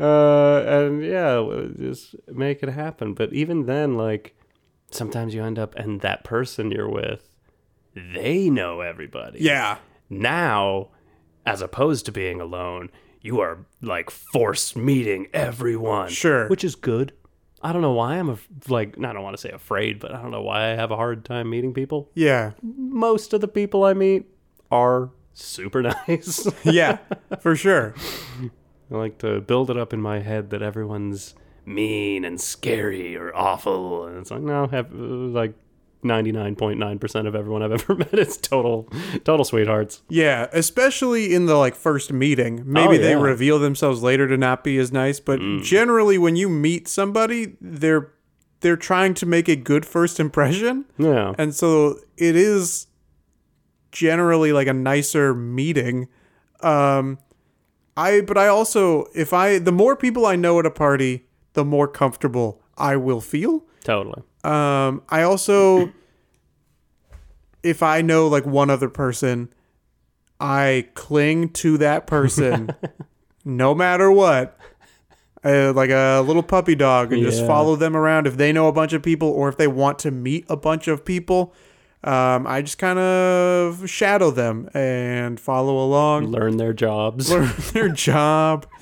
Uh, 0.00 0.62
and 0.66 1.04
yeah, 1.04 1.44
just 1.78 2.16
make 2.28 2.62
it 2.62 2.68
happen. 2.70 3.14
But 3.14 3.32
even 3.32 3.66
then, 3.66 3.96
like, 3.96 4.36
sometimes 4.90 5.34
you 5.34 5.42
end 5.44 5.58
up, 5.58 5.74
and 5.76 6.00
that 6.00 6.24
person 6.24 6.70
you're 6.70 6.90
with, 6.90 7.34
they 7.94 8.50
know 8.50 8.80
everybody. 8.80 9.40
Yeah. 9.40 9.78
Now, 10.10 10.88
as 11.44 11.62
opposed 11.62 12.06
to 12.06 12.12
being 12.12 12.40
alone, 12.40 12.90
you 13.26 13.40
are 13.40 13.58
like 13.82 14.10
force 14.10 14.74
meeting 14.76 15.26
everyone. 15.34 16.08
Sure. 16.08 16.48
Which 16.48 16.64
is 16.64 16.74
good. 16.74 17.12
I 17.62 17.72
don't 17.72 17.82
know 17.82 17.92
why 17.92 18.14
I'm 18.16 18.28
af- 18.28 18.46
like, 18.68 18.96
I 18.98 19.12
don't 19.12 19.22
want 19.22 19.36
to 19.36 19.40
say 19.40 19.50
afraid, 19.50 19.98
but 19.98 20.14
I 20.14 20.22
don't 20.22 20.30
know 20.30 20.42
why 20.42 20.64
I 20.72 20.74
have 20.76 20.90
a 20.90 20.96
hard 20.96 21.24
time 21.24 21.50
meeting 21.50 21.74
people. 21.74 22.10
Yeah. 22.14 22.52
Most 22.62 23.32
of 23.32 23.40
the 23.40 23.48
people 23.48 23.82
I 23.84 23.94
meet 23.94 24.26
are 24.70 25.10
super 25.34 25.82
nice. 26.08 26.46
Yeah. 26.64 26.98
For 27.40 27.56
sure. 27.56 27.94
I 28.90 28.94
like 28.94 29.18
to 29.18 29.40
build 29.40 29.70
it 29.70 29.76
up 29.76 29.92
in 29.92 30.00
my 30.00 30.20
head 30.20 30.50
that 30.50 30.62
everyone's 30.62 31.34
mean 31.64 32.24
and 32.24 32.40
scary 32.40 33.16
or 33.16 33.34
awful, 33.34 34.06
and 34.06 34.18
it's 34.18 34.30
like 34.30 34.42
no, 34.42 34.68
have, 34.68 34.92
like 34.92 35.54
ninety 36.06 36.32
nine 36.32 36.56
point 36.56 36.78
nine 36.78 36.98
percent 36.98 37.26
of 37.28 37.34
everyone 37.34 37.62
I've 37.62 37.72
ever 37.72 37.94
met 38.04 38.18
is 38.18 38.36
total, 38.36 38.88
total 39.24 39.44
sweethearts. 39.44 40.02
Yeah, 40.08 40.48
especially 40.52 41.34
in 41.34 41.46
the 41.46 41.56
like 41.56 41.74
first 41.74 42.12
meeting. 42.12 42.62
Maybe 42.64 42.96
Oh, 42.96 43.00
they 43.02 43.10
yeah. 43.10 43.16
Mm. 43.16 43.22
reveal 43.22 43.58
themselves 43.58 44.02
later 44.02 44.26
to 44.28 44.36
not 44.36 44.64
be 44.64 44.78
as 44.78 44.92
nice, 44.92 45.20
but 45.20 45.40
generally 45.62 46.18
when 46.18 46.36
you 46.36 46.48
meet 46.48 46.88
somebody, 46.88 47.56
they're 47.60 48.12
they're 48.60 48.76
trying 48.76 49.12
to 49.14 49.26
make 49.26 49.48
a 49.48 49.56
good 49.56 49.84
first 49.84 50.18
impression. 50.18 50.86
Yeah, 50.98 51.34
And 51.38 51.54
so 51.54 51.98
it 52.16 52.34
is 52.36 52.86
generally 53.92 54.52
like 54.52 54.66
a 54.66 54.72
nicer 54.72 55.34
meeting. 55.34 56.08
Um, 56.60 57.18
I 57.96 58.20
but 58.22 58.36
I 58.38 58.48
also 58.48 59.06
if 59.14 59.32
I 59.32 59.58
the 59.58 59.72
more 59.72 59.96
people 59.96 60.26
I 60.26 60.36
know 60.36 60.58
at 60.58 60.66
a 60.66 60.70
party, 60.70 61.26
the 61.54 61.64
more 61.64 61.88
comfortable 61.88 62.62
I 62.76 62.96
will 62.96 63.20
feel. 63.20 63.64
Totally. 63.84 64.22
Um, 64.46 65.02
I 65.08 65.22
also, 65.22 65.92
if 67.62 67.82
I 67.82 68.02
know 68.02 68.28
like 68.28 68.46
one 68.46 68.70
other 68.70 68.88
person, 68.88 69.52
I 70.40 70.88
cling 70.94 71.50
to 71.54 71.78
that 71.78 72.06
person 72.06 72.70
no 73.44 73.74
matter 73.74 74.10
what. 74.10 74.58
Uh, 75.44 75.72
like 75.74 75.90
a 75.90 76.20
little 76.26 76.42
puppy 76.42 76.74
dog 76.74 77.12
and 77.12 77.22
just 77.22 77.46
follow 77.46 77.76
them 77.76 77.96
around 77.96 78.26
if 78.26 78.36
they 78.36 78.52
know 78.52 78.66
a 78.66 78.72
bunch 78.72 78.92
of 78.92 79.00
people 79.00 79.28
or 79.28 79.48
if 79.48 79.56
they 79.56 79.68
want 79.68 79.96
to 80.00 80.10
meet 80.10 80.44
a 80.48 80.56
bunch 80.56 80.88
of 80.88 81.04
people. 81.04 81.54
Um, 82.02 82.46
I 82.48 82.62
just 82.62 82.78
kind 82.78 82.98
of 82.98 83.88
shadow 83.88 84.32
them 84.32 84.68
and 84.74 85.38
follow 85.38 85.78
along, 85.78 86.26
Learn 86.32 86.56
their 86.56 86.72
jobs. 86.72 87.30
learn 87.30 87.52
their 87.72 87.88
job. 87.88 88.66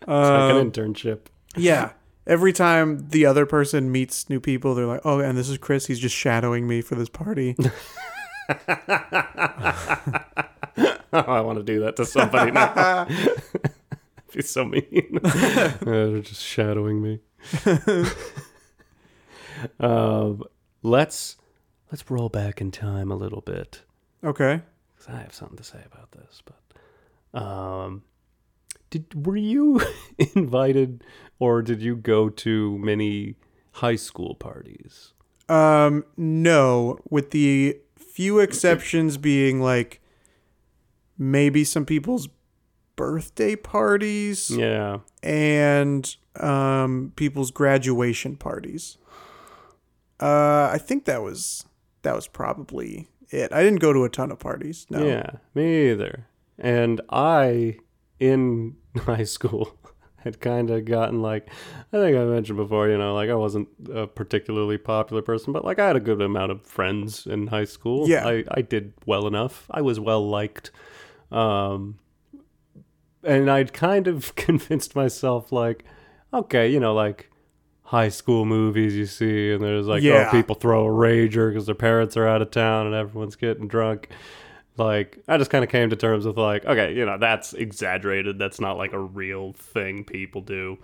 It's 0.00 0.08
like 0.08 0.52
Um, 0.52 0.56
an 0.56 0.70
internship. 0.70 1.18
yeah. 1.56 1.90
Every 2.28 2.52
time 2.52 3.08
the 3.08 3.26
other 3.26 3.46
person 3.46 3.90
meets 3.90 4.28
new 4.30 4.38
people, 4.38 4.74
they're 4.74 4.86
like, 4.86 5.00
"Oh, 5.04 5.18
and 5.18 5.36
this 5.36 5.48
is 5.48 5.58
Chris. 5.58 5.86
He's 5.86 5.98
just 5.98 6.14
shadowing 6.14 6.68
me 6.68 6.82
for 6.82 6.94
this 6.94 7.08
party." 7.08 7.56
I 11.10 11.40
want 11.40 11.58
to 11.58 11.64
do 11.64 11.80
that 11.80 11.96
to 11.96 12.04
somebody 12.04 12.50
now. 12.52 13.06
He's 14.32 14.48
so 14.50 14.64
mean. 14.64 15.18
Uh, 15.24 15.72
they're 15.82 16.20
just 16.20 16.42
shadowing 16.42 17.02
me. 17.02 17.20
um, 19.80 20.42
let's 20.82 21.36
let's 21.90 22.08
roll 22.10 22.28
back 22.28 22.60
in 22.60 22.70
time 22.70 23.10
a 23.10 23.16
little 23.16 23.40
bit 23.40 23.82
Okay. 24.24 24.60
Because 24.96 25.14
I 25.14 25.20
have 25.20 25.32
something 25.32 25.56
to 25.56 25.64
say 25.64 25.78
about 25.86 26.10
this. 26.12 26.42
But 26.44 27.40
um, 27.40 28.02
did 28.90 29.26
were 29.26 29.36
you 29.36 29.80
invited 30.34 31.04
or 31.38 31.62
did 31.62 31.82
you 31.82 31.96
go 31.96 32.28
to 32.28 32.78
many 32.78 33.36
high 33.72 33.96
school 33.96 34.34
parties? 34.34 35.12
Um, 35.48 36.04
no, 36.16 36.98
with 37.08 37.30
the 37.30 37.78
few 37.96 38.38
exceptions 38.40 39.16
being 39.16 39.60
like 39.62 40.00
maybe 41.16 41.64
some 41.64 41.84
people's 41.86 42.28
birthday 42.96 43.54
parties 43.56 44.50
Yeah. 44.50 44.98
and 45.22 46.16
um 46.40 47.12
people's 47.16 47.50
graduation 47.50 48.36
parties. 48.36 48.98
Uh, 50.20 50.68
I 50.72 50.78
think 50.78 51.04
that 51.04 51.22
was 51.22 51.64
that 52.02 52.14
was 52.14 52.26
probably 52.26 53.08
it. 53.30 53.52
I 53.52 53.62
didn't 53.62 53.80
go 53.80 53.92
to 53.92 54.04
a 54.04 54.08
ton 54.08 54.30
of 54.32 54.38
parties. 54.40 54.86
No. 54.90 55.04
Yeah, 55.06 55.30
me 55.54 55.90
either. 55.90 56.26
And 56.58 57.00
I, 57.10 57.76
in 58.20 58.76
high 58.96 59.24
school, 59.24 59.76
had 60.16 60.40
kind 60.40 60.70
of 60.70 60.84
gotten 60.84 61.22
like, 61.22 61.48
I 61.92 61.96
think 61.98 62.16
I 62.16 62.24
mentioned 62.24 62.56
before, 62.58 62.88
you 62.88 62.98
know, 62.98 63.14
like 63.14 63.30
I 63.30 63.34
wasn't 63.34 63.68
a 63.92 64.06
particularly 64.06 64.78
popular 64.78 65.22
person, 65.22 65.52
but 65.52 65.64
like 65.64 65.78
I 65.78 65.86
had 65.86 65.96
a 65.96 66.00
good 66.00 66.20
amount 66.20 66.52
of 66.52 66.62
friends 66.62 67.26
in 67.26 67.46
high 67.48 67.64
school. 67.64 68.08
Yeah. 68.08 68.26
I, 68.26 68.44
I 68.50 68.62
did 68.62 68.92
well 69.06 69.26
enough. 69.26 69.66
I 69.70 69.80
was 69.80 70.00
well 70.00 70.28
liked. 70.28 70.70
Um, 71.30 71.98
and 73.22 73.50
I'd 73.50 73.72
kind 73.72 74.06
of 74.08 74.34
convinced 74.36 74.96
myself, 74.96 75.52
like, 75.52 75.84
okay, 76.32 76.68
you 76.68 76.80
know, 76.80 76.94
like 76.94 77.30
high 77.82 78.08
school 78.08 78.44
movies 78.44 78.94
you 78.94 79.06
see, 79.06 79.52
and 79.52 79.62
there's 79.62 79.86
like, 79.86 80.02
Yeah. 80.02 80.26
oh, 80.28 80.30
people 80.30 80.54
throw 80.54 80.86
a 80.86 80.90
rager 80.90 81.50
because 81.50 81.66
their 81.66 81.74
parents 81.74 82.16
are 82.16 82.26
out 82.26 82.42
of 82.42 82.50
town 82.50 82.86
and 82.86 82.94
everyone's 82.94 83.36
getting 83.36 83.66
drunk. 83.68 84.08
Like, 84.78 85.18
I 85.28 85.36
just 85.38 85.50
kind 85.50 85.64
of 85.64 85.70
came 85.70 85.90
to 85.90 85.96
terms 85.96 86.26
with, 86.26 86.38
like, 86.38 86.64
okay, 86.64 86.94
you 86.94 87.04
know, 87.04 87.18
that's 87.18 87.52
exaggerated. 87.52 88.38
That's 88.38 88.60
not 88.60 88.76
like 88.78 88.92
a 88.92 88.98
real 89.00 89.52
thing 89.54 90.04
people 90.04 90.40
do. 90.40 90.78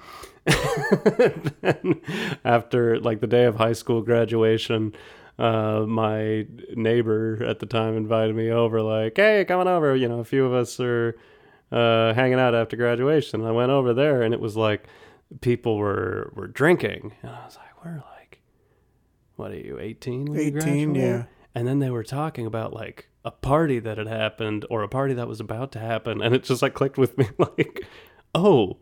Then 0.44 2.00
after 2.44 2.98
like 3.00 3.20
the 3.20 3.26
day 3.26 3.44
of 3.44 3.56
high 3.56 3.72
school 3.72 4.02
graduation, 4.02 4.94
uh, 5.38 5.80
my 5.86 6.46
neighbor 6.74 7.42
at 7.44 7.58
the 7.60 7.66
time 7.66 7.96
invited 7.96 8.36
me 8.36 8.50
over, 8.50 8.82
like, 8.82 9.14
hey, 9.16 9.44
come 9.46 9.60
on 9.60 9.68
over. 9.68 9.96
You 9.96 10.08
know, 10.08 10.20
a 10.20 10.24
few 10.24 10.44
of 10.44 10.52
us 10.52 10.78
are 10.80 11.16
uh, 11.72 12.12
hanging 12.14 12.38
out 12.38 12.54
after 12.54 12.76
graduation. 12.76 13.40
And 13.40 13.48
I 13.48 13.52
went 13.52 13.70
over 13.70 13.94
there, 13.94 14.22
and 14.22 14.34
it 14.34 14.40
was 14.40 14.56
like 14.56 14.86
people 15.40 15.76
were 15.76 16.32
were 16.34 16.46
drinking, 16.46 17.12
and 17.22 17.30
I 17.32 17.44
was 17.44 17.56
like, 17.56 17.84
we're 17.84 18.02
like, 18.16 18.40
what 19.36 19.50
are 19.50 19.56
you, 19.56 19.78
eighteen? 19.78 20.36
18, 20.36 20.94
yeah. 20.94 21.24
And 21.54 21.66
then 21.68 21.78
they 21.78 21.90
were 21.90 22.02
talking 22.04 22.46
about 22.46 22.72
like 22.72 23.08
a 23.24 23.30
party 23.30 23.78
that 23.78 23.96
had 23.98 24.06
happened 24.08 24.66
or 24.70 24.82
a 24.82 24.88
party 24.88 25.14
that 25.14 25.28
was 25.28 25.40
about 25.40 25.72
to 25.72 25.78
happen, 25.78 26.20
and 26.20 26.34
it 26.34 26.44
just 26.44 26.62
like 26.62 26.74
clicked 26.74 26.98
with 26.98 27.16
me, 27.18 27.28
like, 27.38 27.86
oh. 28.34 28.78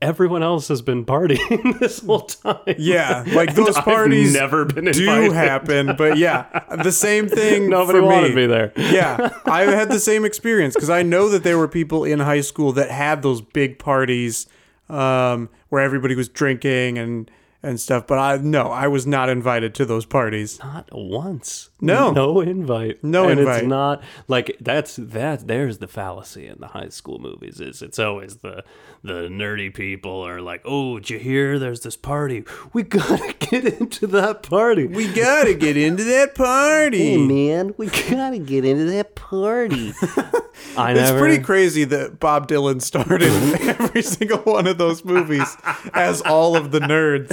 Everyone 0.00 0.42
else 0.42 0.66
has 0.66 0.82
been 0.82 1.04
partying 1.04 1.78
this 1.78 2.00
whole 2.00 2.22
time. 2.22 2.74
Yeah, 2.76 3.22
like 3.32 3.50
And 3.50 3.58
those 3.58 3.76
I've 3.76 3.84
parties 3.84 4.34
never 4.34 4.64
been 4.64 4.86
do 4.86 4.90
invited. 5.08 5.32
happen, 5.32 5.94
but 5.96 6.18
yeah, 6.18 6.64
the 6.82 6.90
same 6.90 7.28
thing. 7.28 7.70
Nobody 7.70 8.00
for 8.00 8.04
wanted 8.06 8.30
me. 8.30 8.34
me 8.34 8.46
there. 8.48 8.72
yeah, 8.76 9.30
I 9.44 9.60
had 9.62 9.90
the 9.90 10.00
same 10.00 10.24
experience 10.24 10.74
because 10.74 10.90
I 10.90 11.02
know 11.02 11.28
that 11.28 11.44
there 11.44 11.56
were 11.56 11.68
people 11.68 12.02
in 12.04 12.18
high 12.18 12.40
school 12.40 12.72
that 12.72 12.90
had 12.90 13.22
those 13.22 13.42
big 13.42 13.78
parties 13.78 14.48
um, 14.88 15.48
where 15.68 15.80
everybody 15.82 16.16
was 16.16 16.28
drinking 16.28 16.98
and 16.98 17.30
and 17.62 17.80
stuff. 17.80 18.06
But 18.06 18.18
I 18.18 18.36
no, 18.38 18.68
I 18.68 18.88
was 18.88 19.06
not 19.06 19.28
invited 19.28 19.74
to 19.76 19.84
those 19.84 20.04
parties. 20.04 20.58
Not 20.58 20.88
once. 20.92 21.70
No. 21.80 22.10
No 22.12 22.40
invite. 22.40 23.02
No 23.02 23.28
and 23.28 23.40
invite. 23.40 23.58
It's 23.58 23.66
not 23.66 24.02
like 24.28 24.56
that's 24.60 24.96
that 24.96 25.46
there's 25.46 25.78
the 25.78 25.88
fallacy 25.88 26.46
in 26.46 26.58
the 26.60 26.68
high 26.68 26.88
school 26.88 27.18
movies 27.18 27.60
is 27.60 27.82
it's 27.82 27.98
always 27.98 28.36
the 28.36 28.64
the 29.02 29.28
nerdy 29.28 29.72
people 29.72 30.22
are 30.22 30.40
like, 30.40 30.62
"Oh, 30.64 30.98
did 30.98 31.10
you 31.10 31.18
hear 31.18 31.58
there's 31.58 31.80
this 31.80 31.96
party. 31.96 32.44
We 32.72 32.84
got 32.84 33.18
to 33.18 33.32
get 33.50 33.64
into 33.64 34.06
that 34.08 34.42
party." 34.42 34.86
We 34.86 35.12
gotta 35.12 35.54
get 35.54 35.76
into 35.76 36.04
that 36.04 36.34
party. 36.34 37.18
man, 37.18 37.74
we 37.76 37.86
got 37.86 38.30
to 38.30 38.38
get 38.38 38.64
into 38.64 38.84
that 38.84 39.14
party. 39.14 39.92
I 40.76 40.92
It's 40.92 41.00
never 41.00 41.18
pretty 41.18 41.42
crazy 41.42 41.84
that 41.84 42.20
Bob 42.20 42.48
Dylan 42.48 42.80
started 42.80 43.30
every 43.60 44.02
single 44.02 44.38
one 44.38 44.66
of 44.66 44.78
those 44.78 45.04
movies 45.04 45.56
as 45.92 46.22
all 46.22 46.56
of 46.56 46.70
the 46.70 46.80
nerds. 46.80 47.30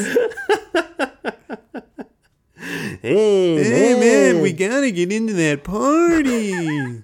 Hey, 3.02 3.64
Hey 3.64 4.00
man, 4.00 4.42
we 4.42 4.52
gotta 4.52 4.92
get 4.92 5.12
into 5.12 5.34
that 5.34 5.64
party. 5.64 7.04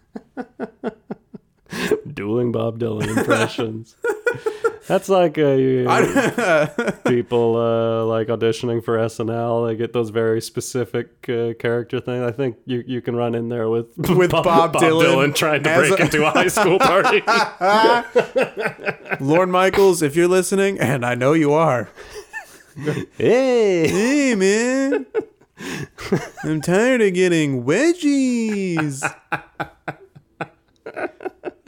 dueling 2.14 2.52
Bob 2.52 2.80
Dylan 2.80 3.18
impressions. 3.18 3.96
That's 4.88 5.10
like 5.10 5.38
a, 5.40 7.02
people 7.08 7.56
uh, 7.58 8.06
like 8.06 8.28
auditioning 8.28 8.84
for 8.84 8.98
SNL. 8.98 9.68
They 9.68 9.76
get 9.76 9.94
those 9.94 10.12
very 10.12 10.40
specific 10.42 11.28
uh, 11.28 11.54
character 11.58 12.00
things. 12.00 12.22
I 12.24 12.32
think 12.32 12.58
you, 12.66 12.84
you 12.86 13.02
can 13.02 13.16
run 13.16 13.34
in 13.34 13.50
there 13.50 13.68
with 13.68 13.88
With 13.98 14.30
Bob 14.30 14.74
Dylan 14.76 15.34
trying 15.34 15.64
to 15.64 15.76
break 15.76 16.00
a- 16.00 16.04
into 16.04 16.26
a 16.28 16.30
high 16.30 16.50
school 16.50 16.78
party. 16.78 17.24
Lorne 19.20 19.50
Michaels, 19.50 20.04
if 20.04 20.16
you're 20.16 20.28
listening, 20.28 20.80
and 20.80 21.04
I 21.04 21.16
know 21.16 21.34
you 21.34 21.52
are. 21.54 21.90
Hey, 23.18 23.88
Hey 23.88 24.36
man. 24.36 25.06
I'm 26.44 26.62
tired 26.62 27.02
of 27.02 27.14
getting 27.14 27.64
wedgies. 27.64 29.02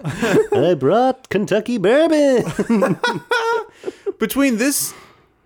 I 0.03 0.75
brought 0.77 1.29
Kentucky 1.29 1.77
bourbon. 1.77 2.43
Between 4.19 4.57
this 4.57 4.93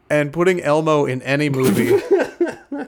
and 0.10 0.34
putting 0.34 0.62
Elmo 0.62 1.06
in 1.06 1.21
any 1.21 1.50
movie, 1.50 2.02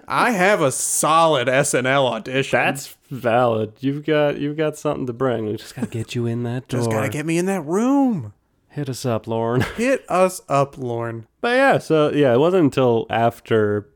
I 0.08 0.32
have 0.32 0.62
a 0.62 0.72
solid 0.72 1.48
SNL 1.48 2.12
audition. 2.12 2.58
That's 2.60 2.96
valid. 3.10 3.74
You've 3.80 4.06
got 4.06 4.38
you've 4.40 4.58
got 4.58 4.78
something 4.78 5.08
to 5.08 5.14
bring. 5.14 5.46
We 5.46 5.56
just 5.58 5.76
gotta 5.76 5.88
get 5.88 6.16
you 6.16 6.26
in 6.26 6.44
that 6.44 6.68
door. 6.68 6.80
just 6.80 6.92
gotta 6.92 7.10
get 7.10 7.26
me 7.26 7.38
in 7.38 7.46
that 7.46 7.62
room. 7.62 8.34
Hit 8.74 8.90
us 8.90 9.06
up, 9.06 9.28
Lorne. 9.28 9.62
Hit 9.78 10.04
us 10.10 10.42
up, 10.50 10.80
Lorne. 10.80 11.28
But 11.42 11.58
yeah, 11.58 11.78
so 11.78 12.12
yeah, 12.12 12.34
it 12.34 12.40
wasn't 12.40 12.64
until 12.64 13.06
after 13.08 13.88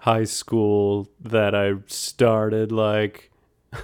high 0.00 0.24
school 0.24 1.08
that 1.20 1.54
I 1.54 1.76
started 1.86 2.70
like 2.70 3.30
I 3.72 3.78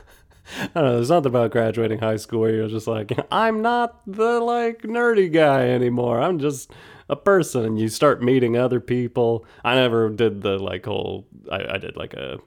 don't 0.75 0.85
know, 0.85 0.95
there's 0.97 1.09
nothing 1.09 1.31
about 1.31 1.53
graduating 1.53 2.01
high 2.01 2.17
school 2.17 2.41
where 2.41 2.55
you're 2.55 2.69
just 2.69 2.87
like, 2.87 3.19
I'm 3.33 3.63
not 3.63 4.03
the 4.07 4.41
like 4.41 4.83
nerdy 4.83 5.33
guy 5.33 5.69
anymore. 5.69 6.21
I'm 6.21 6.39
just 6.39 6.71
a 7.09 7.17
person 7.17 7.65
and 7.65 7.81
you 7.81 7.89
start 7.89 8.23
meeting 8.23 8.55
other 8.55 8.79
people. 8.79 9.47
I 9.65 9.75
never 9.75 10.11
did 10.11 10.43
the 10.43 10.59
like 10.59 10.85
whole 10.85 11.27
I, 11.51 11.77
I 11.77 11.79
did 11.79 11.97
like 11.97 12.13
a 12.13 12.39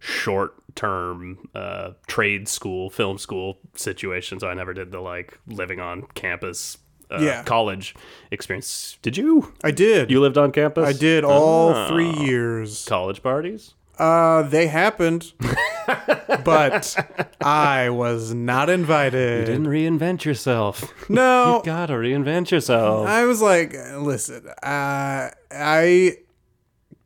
short 0.00 0.54
term 0.74 1.48
uh, 1.54 1.92
trade 2.08 2.48
school, 2.48 2.90
film 2.90 3.18
school 3.18 3.58
situation, 3.76 4.40
so 4.40 4.48
I 4.48 4.54
never 4.54 4.74
did 4.74 4.90
the 4.90 5.00
like 5.00 5.38
living 5.46 5.78
on 5.78 6.08
campus 6.14 6.78
uh, 7.10 7.18
Yeah. 7.20 7.42
college 7.44 7.94
experience. 8.30 8.98
Did 9.02 9.16
you? 9.16 9.52
I 9.64 9.70
did. 9.70 10.10
You 10.10 10.20
lived 10.20 10.38
on 10.38 10.52
campus? 10.52 10.86
I 10.88 10.92
did 10.92 11.24
all 11.24 11.70
Ah. 11.74 11.88
three 11.88 12.10
years. 12.10 12.84
College 12.88 13.22
parties? 13.22 13.74
Uh, 13.98 14.42
they 14.42 14.66
happened. 14.66 15.32
but 16.44 16.96
I 17.40 17.88
was 17.90 18.34
not 18.34 18.68
invited. 18.68 19.40
You 19.48 19.54
didn't 19.54 19.66
reinvent 19.68 20.24
yourself. 20.24 20.92
no, 21.08 21.56
You 21.64 21.64
gotta 21.64 21.94
reinvent 21.94 22.50
yourself. 22.50 23.06
I 23.08 23.24
was 23.24 23.40
like, 23.40 23.74
listen, 23.96 24.46
uh, 24.62 25.30
I 25.50 26.18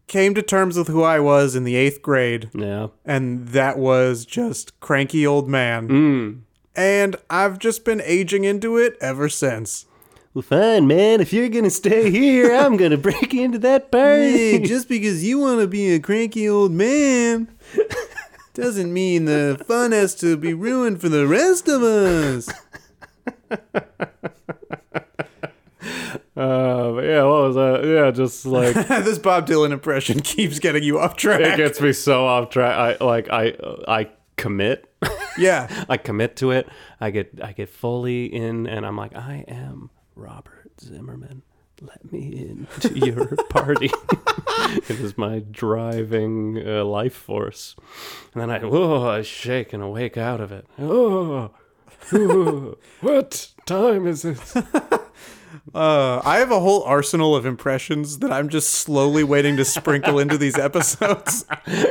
came 0.08 0.34
to 0.34 0.42
terms 0.42 0.76
with 0.76 0.88
who 0.88 1.02
I 1.02 1.20
was 1.20 1.54
in 1.54 1.62
the 1.64 1.76
eighth 1.76 2.02
grade, 2.02 2.50
yeah. 2.54 2.88
and 3.04 3.46
that 3.48 3.78
was 3.78 4.24
just 4.26 4.78
cranky 4.80 5.24
old 5.26 5.48
man. 5.48 5.88
Mm. 5.88 6.40
And 6.74 7.16
I've 7.28 7.58
just 7.60 7.84
been 7.84 8.00
aging 8.04 8.44
into 8.44 8.76
it 8.76 8.96
ever 9.00 9.28
since. 9.28 9.86
Well, 10.32 10.42
fine, 10.42 10.86
man. 10.86 11.20
If 11.20 11.32
you're 11.32 11.48
gonna 11.48 11.70
stay 11.70 12.10
here, 12.10 12.54
I'm 12.54 12.76
gonna 12.76 12.96
break 12.96 13.34
into 13.34 13.58
that 13.60 13.90
party. 13.90 14.60
just 14.60 14.88
because 14.88 15.24
you 15.24 15.38
want 15.40 15.60
to 15.60 15.66
be 15.66 15.92
a 15.92 15.98
cranky 16.00 16.48
old 16.48 16.70
man 16.70 17.48
doesn't 18.54 18.92
mean 18.92 19.24
the 19.24 19.62
fun 19.66 19.90
has 19.92 20.14
to 20.16 20.36
be 20.36 20.54
ruined 20.54 21.00
for 21.00 21.08
the 21.08 21.26
rest 21.26 21.66
of 21.68 21.82
us. 21.82 22.48
Uh, 26.36 26.92
but 26.92 27.04
yeah, 27.04 27.22
what 27.24 27.42
was 27.48 27.54
that? 27.56 27.84
Yeah, 27.84 28.10
just 28.10 28.46
like 28.46 28.74
this 28.88 29.18
Bob 29.18 29.46
Dylan 29.46 29.72
impression 29.72 30.20
keeps 30.20 30.58
getting 30.58 30.82
you 30.82 30.98
off 30.98 31.16
track. 31.16 31.40
it 31.40 31.56
gets 31.56 31.80
me 31.80 31.92
so 31.92 32.26
off 32.26 32.50
track. 32.50 33.00
I 33.00 33.04
like 33.04 33.28
I 33.30 33.54
I 33.88 34.10
commit. 34.36 34.90
yeah. 35.36 35.84
I 35.88 35.96
commit 35.96 36.36
to 36.36 36.52
it. 36.52 36.68
I 37.00 37.10
get 37.10 37.40
I 37.42 37.52
get 37.52 37.68
fully 37.68 38.26
in, 38.26 38.66
and 38.66 38.86
I'm 38.86 38.96
like, 38.96 39.14
I 39.14 39.44
am 39.48 39.90
Robert 40.20 40.70
Zimmerman. 40.78 41.42
Let 41.80 42.12
me 42.12 42.46
into 42.46 42.98
your 42.98 43.36
party. 43.48 43.90
it 44.86 44.90
is 44.90 45.16
my 45.16 45.38
driving 45.38 46.62
uh, 46.64 46.84
life 46.84 47.14
force. 47.14 47.74
And 48.34 48.42
then 48.42 48.50
I, 48.50 48.60
oh, 48.60 49.08
I 49.08 49.22
shake 49.22 49.72
and 49.72 49.82
awake 49.82 50.18
out 50.18 50.42
of 50.42 50.52
it. 50.52 50.66
Oh, 50.78 51.52
oh, 52.12 52.76
what 53.00 53.48
time 53.64 54.06
is 54.06 54.26
it? 54.26 54.38
Uh, 55.74 56.20
I 56.24 56.38
have 56.38 56.50
a 56.50 56.60
whole 56.60 56.82
arsenal 56.82 57.34
of 57.34 57.46
impressions 57.46 58.18
that 58.18 58.32
I'm 58.32 58.48
just 58.50 58.70
slowly 58.70 59.24
waiting 59.24 59.56
to 59.56 59.64
sprinkle 59.64 60.18
into 60.18 60.36
these 60.36 60.58
episodes. 60.58 61.44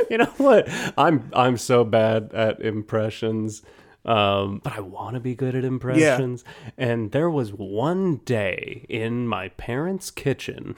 you 0.08 0.18
know 0.18 0.32
what? 0.36 0.68
I'm 0.96 1.30
I'm 1.34 1.56
so 1.56 1.84
bad 1.84 2.32
at 2.32 2.60
impressions. 2.60 3.62
Um, 4.10 4.60
but 4.64 4.72
I 4.76 4.80
want 4.80 5.14
to 5.14 5.20
be 5.20 5.34
good 5.34 5.54
at 5.54 5.64
impressions. 5.64 6.44
And 6.76 7.12
there 7.12 7.30
was 7.30 7.52
one 7.52 8.16
day 8.24 8.84
in 8.88 9.28
my 9.28 9.48
parents' 9.50 10.10
kitchen, 10.10 10.74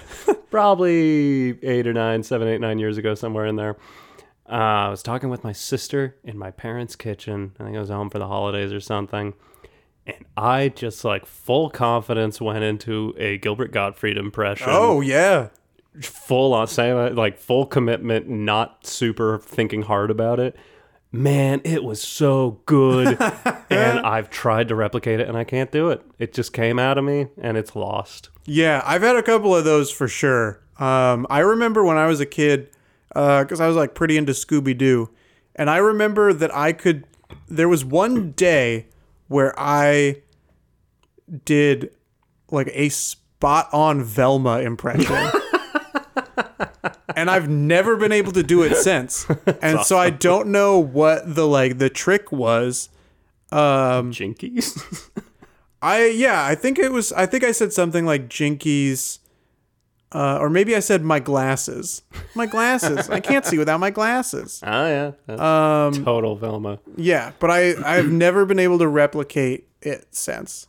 probably 0.50 1.58
eight 1.64 1.86
or 1.86 1.92
nine, 1.92 2.22
seven, 2.22 2.48
eight, 2.48 2.60
nine 2.60 2.78
years 2.78 2.96
ago, 2.98 3.14
somewhere 3.14 3.46
in 3.46 3.56
there. 3.56 3.76
Uh, 4.48 4.52
I 4.86 4.88
was 4.88 5.02
talking 5.02 5.28
with 5.28 5.42
my 5.42 5.52
sister 5.52 6.16
in 6.22 6.38
my 6.38 6.50
parents' 6.52 6.94
kitchen. 6.96 7.52
I 7.58 7.64
think 7.64 7.76
I 7.76 7.80
was 7.80 7.88
home 7.88 8.10
for 8.10 8.18
the 8.18 8.28
holidays 8.28 8.72
or 8.72 8.80
something. 8.80 9.34
And 10.06 10.24
I 10.36 10.68
just 10.68 11.04
like 11.04 11.26
full 11.26 11.68
confidence 11.68 12.40
went 12.40 12.62
into 12.62 13.12
a 13.18 13.38
Gilbert 13.38 13.72
Gottfried 13.72 14.16
impression 14.16 14.68
Oh, 14.70 15.00
yeah. 15.00 15.48
full 16.00 16.54
on 16.54 16.68
same 16.68 17.16
like 17.16 17.38
full 17.40 17.66
commitment, 17.66 18.28
not 18.28 18.86
super 18.86 19.38
thinking 19.38 19.82
hard 19.82 20.12
about 20.12 20.38
it. 20.38 20.56
Man, 21.16 21.60
it 21.64 21.82
was 21.82 22.02
so 22.02 22.60
good. 22.66 23.20
and 23.70 24.00
I've 24.00 24.30
tried 24.30 24.68
to 24.68 24.74
replicate 24.74 25.20
it 25.20 25.28
and 25.28 25.36
I 25.36 25.44
can't 25.44 25.72
do 25.72 25.90
it. 25.90 26.02
It 26.18 26.32
just 26.32 26.52
came 26.52 26.78
out 26.78 26.98
of 26.98 27.04
me 27.04 27.28
and 27.40 27.56
it's 27.56 27.74
lost. 27.74 28.30
Yeah, 28.44 28.82
I've 28.84 29.02
had 29.02 29.16
a 29.16 29.22
couple 29.22 29.54
of 29.54 29.64
those 29.64 29.90
for 29.90 30.08
sure. 30.08 30.62
Um, 30.78 31.26
I 31.30 31.40
remember 31.40 31.84
when 31.84 31.96
I 31.96 32.06
was 32.06 32.20
a 32.20 32.26
kid, 32.26 32.70
because 33.08 33.60
I 33.60 33.66
was 33.66 33.76
like 33.76 33.94
pretty 33.94 34.16
into 34.16 34.32
Scooby 34.32 34.76
Doo, 34.76 35.08
and 35.54 35.70
I 35.70 35.78
remember 35.78 36.32
that 36.32 36.54
I 36.54 36.72
could. 36.72 37.06
There 37.48 37.68
was 37.68 37.84
one 37.84 38.32
day 38.32 38.86
where 39.28 39.54
I 39.58 40.22
did 41.44 41.94
like 42.50 42.70
a 42.72 42.90
spot 42.90 43.68
on 43.72 44.02
Velma 44.04 44.60
impression. 44.60 45.16
and 47.16 47.28
I've 47.30 47.48
never 47.48 47.96
been 47.96 48.12
able 48.12 48.30
to 48.32 48.42
do 48.42 48.62
it 48.62 48.76
since. 48.88 49.26
And 49.60 49.80
so 49.80 49.98
I 49.98 50.10
don't 50.10 50.48
know 50.48 50.78
what 50.78 51.34
the 51.34 51.46
like 51.48 51.78
the 51.78 51.90
trick 51.90 52.30
was. 52.30 52.90
Um 53.50 54.12
Jinkies? 54.12 55.10
I 55.82 56.06
yeah, 56.06 56.44
I 56.44 56.54
think 56.54 56.78
it 56.78 56.92
was. 56.92 57.12
I 57.12 57.26
think 57.26 57.44
I 57.44 57.52
said 57.52 57.72
something 57.72 58.06
like 58.06 58.28
Jinkies, 58.28 59.18
uh, 60.10 60.38
or 60.40 60.48
maybe 60.50 60.74
I 60.74 60.80
said 60.80 61.02
my 61.04 61.20
glasses. 61.20 62.02
My 62.34 62.46
glasses. 62.46 63.10
I 63.10 63.20
can't 63.20 63.44
see 63.44 63.58
without 63.58 63.78
my 63.78 63.90
glasses. 63.90 64.62
oh 64.66 65.12
yeah. 65.28 65.86
Um, 65.86 66.04
Total 66.04 66.34
Velma. 66.34 66.78
yeah, 66.96 67.32
but 67.38 67.50
I 67.50 67.74
I've 67.84 68.10
never 68.10 68.46
been 68.46 68.58
able 68.58 68.78
to 68.78 68.88
replicate 68.88 69.68
it 69.82 70.06
since. 70.10 70.66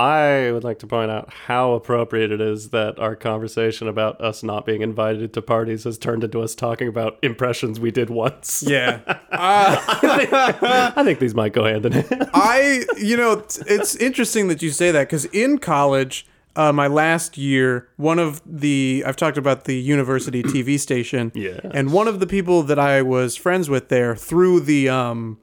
I 0.00 0.50
would 0.52 0.64
like 0.64 0.78
to 0.78 0.86
point 0.86 1.10
out 1.10 1.30
how 1.30 1.72
appropriate 1.72 2.32
it 2.32 2.40
is 2.40 2.70
that 2.70 2.98
our 2.98 3.14
conversation 3.14 3.86
about 3.86 4.18
us 4.20 4.42
not 4.42 4.64
being 4.64 4.80
invited 4.80 5.34
to 5.34 5.42
parties 5.42 5.84
has 5.84 5.98
turned 5.98 6.24
into 6.24 6.40
us 6.40 6.54
talking 6.54 6.88
about 6.88 7.18
impressions 7.22 7.78
we 7.78 7.90
did 7.90 8.08
once. 8.08 8.64
Yeah, 8.66 9.00
I 9.32 11.02
think 11.04 11.18
these 11.18 11.34
might 11.34 11.52
go 11.52 11.64
hand 11.64 11.84
in 11.84 11.92
hand. 11.92 12.30
I 12.32 12.84
you 12.96 13.16
know 13.16 13.44
it's, 13.66 13.94
interesting 13.96 14.48
that 14.48 14.62
you 14.62 14.70
say 14.70 14.90
that 14.90 15.04
because 15.08 15.26
in 15.26 15.58
college. 15.58 16.26
Uh, 16.56 16.72
my 16.72 16.88
last 16.88 17.38
year, 17.38 17.88
one 17.96 18.18
of 18.18 18.42
the 18.44 19.04
I've 19.06 19.14
talked 19.14 19.38
about 19.38 19.64
the 19.66 19.80
university 19.80 20.42
TV 20.42 20.80
station, 20.88 21.30
Yes. 21.32 21.60
and 21.72 21.92
one 21.92 22.08
of 22.08 22.18
the 22.18 22.26
people 22.26 22.64
that 22.64 22.76
I 22.78 23.02
was 23.02 23.36
friends 23.36 23.70
with 23.70 23.88
there 23.88 24.16
through 24.16 24.60
the 24.60 24.88
um, 24.88 25.38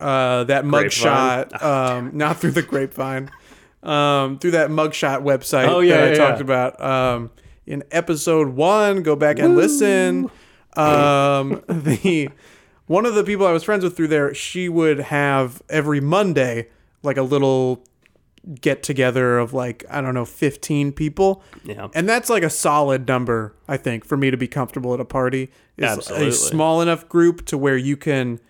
uh, 0.00 0.42
that 0.44 0.64
mugshot, 0.64 1.62
um, 1.62 2.10
not 2.14 2.38
through 2.38 2.50
the 2.50 2.62
grapevine, 2.62 3.30
um, 3.82 4.38
through 4.38 4.52
that 4.52 4.70
mugshot 4.70 5.22
website 5.22 5.68
Oh, 5.68 5.80
yeah, 5.80 5.96
that 5.96 6.04
I 6.04 6.10
yeah, 6.10 6.16
talked 6.16 6.38
yeah. 6.38 6.44
about 6.44 6.80
um, 6.82 7.30
in 7.66 7.82
episode 7.90 8.48
one. 8.48 9.02
Go 9.02 9.16
back 9.16 9.38
and 9.38 9.56
listen. 9.56 10.30
Um, 10.76 11.62
the 11.68 12.30
one 12.86 13.06
of 13.06 13.14
the 13.14 13.24
people 13.24 13.46
I 13.46 13.52
was 13.52 13.64
friends 13.64 13.84
with 13.84 13.96
through 13.96 14.08
there, 14.08 14.34
she 14.34 14.68
would 14.68 14.98
have 14.98 15.62
every 15.68 16.00
Monday 16.00 16.68
like 17.02 17.16
a 17.16 17.22
little 17.22 17.84
get 18.60 18.82
together 18.82 19.38
of 19.38 19.52
like 19.52 19.84
I 19.90 20.00
don't 20.00 20.14
know, 20.14 20.24
fifteen 20.24 20.92
people. 20.92 21.42
Yeah. 21.64 21.88
And 21.94 22.08
that's 22.08 22.30
like 22.30 22.42
a 22.42 22.50
solid 22.50 23.06
number, 23.06 23.54
I 23.68 23.76
think, 23.76 24.04
for 24.04 24.16
me 24.16 24.30
to 24.30 24.36
be 24.36 24.48
comfortable 24.48 24.94
at 24.94 25.00
a 25.00 25.04
party. 25.04 25.50
Is 25.76 25.84
Absolutely. 25.84 26.28
a 26.28 26.32
small 26.32 26.80
enough 26.82 27.08
group 27.08 27.46
to 27.46 27.58
where 27.58 27.76
you 27.76 27.96
can 27.96 28.40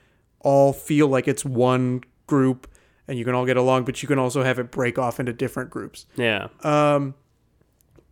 all 0.40 0.72
feel 0.72 1.06
like 1.06 1.28
it's 1.28 1.44
one 1.44 2.02
group 2.26 2.66
and 3.10 3.18
you 3.18 3.24
can 3.26 3.34
all 3.34 3.44
get 3.44 3.56
along, 3.58 3.84
but 3.84 4.00
you 4.02 4.08
can 4.08 4.18
also 4.18 4.42
have 4.42 4.58
it 4.58 4.70
break 4.70 4.98
off 4.98 5.20
into 5.20 5.32
different 5.34 5.68
groups. 5.68 6.06
Yeah. 6.16 6.48
Um, 6.62 7.14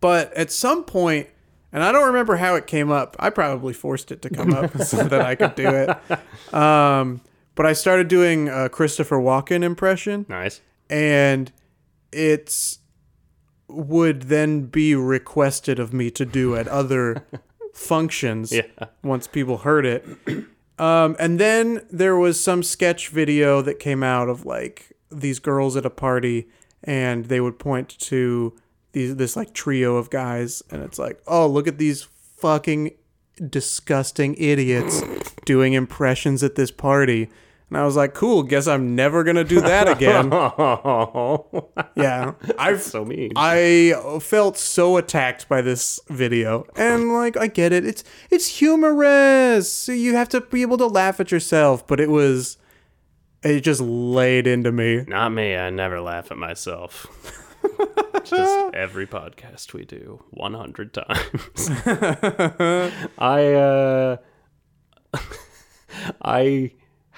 But 0.01 0.33
at 0.35 0.51
some 0.53 0.85
point, 0.85 1.29
and 1.73 1.83
I 1.83 1.93
don't 1.93 2.07
remember 2.07 2.37
how 2.37 2.55
it 2.57 2.67
came 2.67 2.91
up. 2.91 3.17
I 3.19 3.31
probably 3.31 3.73
forced 3.73 4.11
it 4.13 4.23
to 4.23 4.31
come 4.31 4.53
up 4.53 4.77
so 4.83 5.05
that 5.05 5.21
I 5.23 5.35
could 5.35 5.55
do 5.55 5.69
it. 5.69 6.55
Um, 6.55 7.21
but 7.55 7.65
I 7.67 7.73
started 7.73 8.09
doing 8.09 8.49
a 8.49 8.69
Christopher 8.69 9.17
Walken 9.19 9.63
impression, 9.63 10.27
nice. 10.29 10.61
and 10.91 11.51
it's 12.13 12.79
would 13.69 14.23
then 14.25 14.63
be 14.67 14.95
requested 14.95 15.79
of 15.79 15.93
me 15.93 16.11
to 16.11 16.25
do 16.25 16.57
at 16.57 16.67
other 16.69 17.27
functions 17.75 18.51
Yeah. 18.53 18.63
once 19.03 19.27
people 19.27 19.59
heard 19.59 19.85
it. 19.85 20.05
Um, 20.79 21.17
and 21.19 21.41
then 21.41 21.83
there 21.91 22.17
was 22.17 22.43
some 22.43 22.63
sketch 22.63 23.09
video 23.09 23.61
that 23.63 23.79
came 23.79 24.03
out 24.03 24.29
of 24.29 24.47
like 24.47 24.93
these 25.11 25.39
girls 25.39 25.77
at 25.77 25.87
a 25.87 25.91
party, 25.91 26.49
and 26.85 27.27
they 27.27 27.41
would 27.41 27.59
point 27.59 27.89
to 27.99 28.55
these 28.93 29.17
this 29.17 29.37
like 29.37 29.53
trio 29.53 29.97
of 29.97 30.11
guys, 30.11 30.63
and 30.71 30.83
it's 30.83 30.99
like, 30.99 31.21
oh, 31.27 31.47
look 31.47 31.67
at 31.67 31.79
these 31.79 32.03
fucking 32.37 32.93
disgusting 33.49 34.35
idiots 34.37 35.03
doing 35.45 35.73
impressions 35.73 36.43
at 36.43 36.55
this 36.55 36.71
party. 36.71 37.29
And 37.69 37.77
I 37.77 37.85
was 37.85 37.97
like, 37.97 38.15
cool, 38.15 38.43
guess 38.43 38.67
I'm 38.67 38.95
never 38.95 39.25
gonna 39.25 39.45
do 39.45 39.61
that 39.61 39.89
again. 39.89 40.31
Yeah. 41.95 42.35
I've 42.59 42.81
so 42.83 43.05
mean. 43.05 43.33
I 43.35 43.93
felt 44.21 44.57
so 44.57 44.97
attacked 44.97 45.49
by 45.49 45.63
this 45.63 45.99
video, 46.09 46.65
and 46.77 47.13
like 47.13 47.37
I 47.37 47.49
get 47.49 47.73
it. 47.73 47.85
It's 47.85 48.05
it's 48.31 48.47
humorous. 48.47 49.89
You 49.89 50.15
have 50.15 50.29
to 50.31 50.41
be 50.41 50.63
able 50.63 50.79
to 50.79 50.87
laugh 50.87 51.19
at 51.19 51.33
yourself, 51.33 51.87
but 51.87 51.99
it 51.99 52.09
was 52.09 52.57
it 53.43 53.61
just 53.61 53.81
laid 53.81 54.47
into 54.47 54.71
me. 54.73 55.05
Not 55.07 55.31
me. 55.31 55.57
I 55.57 55.71
never 55.71 56.01
laugh 56.01 56.31
at 56.31 56.39
myself. 56.39 57.07
Just 58.25 58.75
every 58.75 59.07
podcast 59.07 59.73
we 59.73 59.85
do, 59.85 60.23
100 60.31 60.95
times. 60.95 61.71
I 63.19 63.53
uh 63.55 64.17
I 66.23 66.73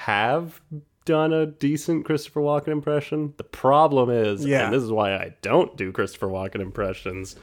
have 0.05 0.61
done 1.05 1.33
a 1.33 1.45
decent 1.47 2.05
Christopher 2.05 2.41
Walken 2.41 2.69
impression. 2.69 3.35
The 3.37 3.45
problem 3.45 4.11
is, 4.11 4.45
Yeah. 4.47 4.65
and 4.67 4.75
this 4.75 4.83
is 4.83 4.91
why 4.91 5.15
I 5.15 5.35
don't 5.43 5.77
do 5.77 5.93
Christopher 5.93 6.29
Walken 6.29 6.61
impressions, 6.61 7.37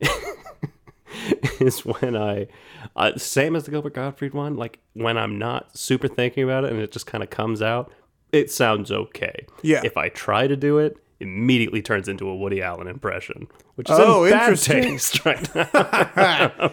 is 1.60 1.84
when 1.84 2.16
I, 2.16 2.48
uh, 2.96 3.16
same 3.16 3.54
as 3.56 3.64
the 3.64 3.70
Gilbert 3.70 3.94
Gottfried 3.94 4.34
one, 4.34 4.56
like 4.56 4.80
when 4.94 5.16
I'm 5.16 5.38
not 5.38 5.76
super 5.76 6.08
thinking 6.08 6.42
about 6.44 6.64
it 6.64 6.72
and 6.72 6.80
it 6.80 6.90
just 6.92 7.06
kind 7.06 7.22
of 7.22 7.30
comes 7.30 7.62
out, 7.62 7.92
it 8.32 8.50
sounds 8.50 8.90
okay. 8.90 9.46
Yeah. 9.62 9.82
If 9.84 9.96
I 9.96 10.08
try 10.08 10.46
to 10.48 10.56
do 10.56 10.78
it, 10.78 10.96
immediately 11.20 11.80
turns 11.82 12.08
into 12.08 12.28
a 12.28 12.36
Woody 12.36 12.60
Allen 12.62 12.86
impression, 12.88 13.46
which 13.76 13.88
is 13.90 13.96
Oh, 13.98 14.24
in 14.24 14.32
bad 14.32 14.42
interesting. 14.50 14.82
taste 14.82 15.24
right 15.24 15.54
now. 15.54 16.72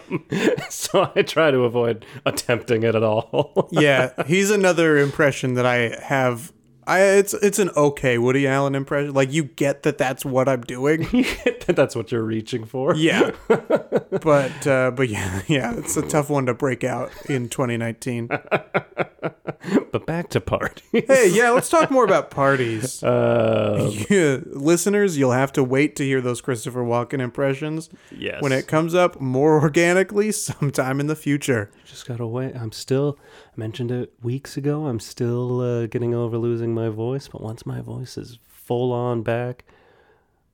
so 0.68 1.10
I 1.14 1.22
try 1.22 1.50
to 1.50 1.60
avoid 1.64 2.04
attempting 2.26 2.82
it 2.82 2.94
at 2.94 3.02
all. 3.02 3.68
yeah, 3.72 4.10
he's 4.26 4.50
another 4.50 4.98
impression 4.98 5.54
that 5.54 5.66
I 5.66 5.96
have. 6.02 6.52
I 6.86 7.00
it's 7.02 7.34
it's 7.34 7.58
an 7.58 7.70
okay 7.76 8.18
Woody 8.18 8.46
Allen 8.46 8.74
impression. 8.74 9.14
Like 9.14 9.32
you 9.32 9.44
get 9.44 9.84
that 9.84 9.98
that's 9.98 10.24
what 10.24 10.48
I'm 10.48 10.62
doing. 10.62 11.06
That 11.66 11.76
that's 11.76 11.94
what 11.94 12.10
you're 12.10 12.24
reaching 12.24 12.64
for. 12.64 12.96
Yeah, 12.96 13.30
but 13.46 14.66
uh, 14.66 14.90
but 14.90 15.08
yeah, 15.08 15.42
yeah, 15.46 15.72
it's 15.76 15.96
a 15.96 16.02
tough 16.02 16.28
one 16.28 16.46
to 16.46 16.54
break 16.54 16.82
out 16.82 17.12
in 17.26 17.48
2019. 17.48 18.26
But 18.26 20.06
back 20.06 20.30
to 20.30 20.40
party. 20.40 20.82
Hey, 20.90 21.30
yeah, 21.30 21.50
let's 21.50 21.68
talk 21.68 21.88
more 21.88 22.04
about 22.04 22.32
parties. 22.32 23.00
Uh, 23.00 23.92
Yeah, 24.10 24.38
listeners, 24.46 25.16
you'll 25.16 25.32
have 25.32 25.52
to 25.52 25.62
wait 25.62 25.94
to 25.96 26.02
hear 26.02 26.20
those 26.20 26.40
Christopher 26.40 26.82
Walken 26.82 27.20
impressions 27.20 27.88
yes. 28.10 28.42
when 28.42 28.50
it 28.50 28.66
comes 28.66 28.92
up 28.92 29.20
more 29.20 29.60
organically 29.60 30.32
sometime 30.32 30.98
in 30.98 31.06
the 31.06 31.14
future. 31.14 31.70
just 31.84 32.06
gotta 32.06 32.26
wait. 32.26 32.56
I'm 32.56 32.72
still. 32.72 33.18
I 33.54 33.60
mentioned 33.60 33.90
it 33.90 34.12
weeks 34.22 34.56
ago. 34.56 34.86
I'm 34.86 35.00
still 35.00 35.60
uh, 35.60 35.86
getting 35.86 36.14
over 36.14 36.38
losing 36.38 36.74
my 36.74 36.88
voice, 36.88 37.28
but 37.28 37.42
once 37.42 37.66
my 37.66 37.80
voice 37.82 38.16
is 38.16 38.38
full 38.48 38.92
on 38.92 39.22
back, 39.22 39.64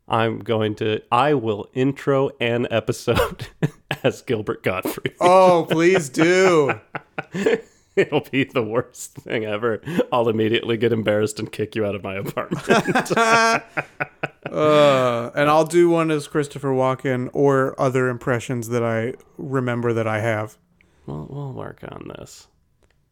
I'm 0.08 0.40
going 0.40 0.74
to. 0.76 1.02
I 1.12 1.34
will 1.34 1.68
intro 1.74 2.30
an 2.40 2.66
episode 2.70 3.48
as 4.02 4.22
Gilbert 4.22 4.62
Gottfried. 4.64 5.14
Oh, 5.20 5.66
please 5.70 6.08
do. 6.08 6.80
It'll 7.96 8.26
be 8.30 8.44
the 8.44 8.62
worst 8.62 9.14
thing 9.14 9.44
ever. 9.44 9.80
I'll 10.12 10.28
immediately 10.28 10.76
get 10.76 10.92
embarrassed 10.92 11.40
and 11.40 11.50
kick 11.50 11.74
you 11.74 11.84
out 11.84 11.94
of 11.94 12.02
my 12.02 12.16
apartment. 12.16 13.12
Uh, 14.50 15.30
and 15.34 15.50
I'll 15.50 15.66
do 15.66 15.90
one 15.90 16.10
as 16.10 16.26
Christopher 16.26 16.70
Walken 16.70 17.28
or 17.34 17.78
other 17.78 18.08
impressions 18.08 18.70
that 18.70 18.82
I 18.82 19.12
remember 19.36 19.92
that 19.92 20.06
I 20.06 20.20
have. 20.20 20.56
we'll, 21.04 21.26
we'll 21.28 21.52
work 21.52 21.80
on 21.86 22.10
this. 22.16 22.46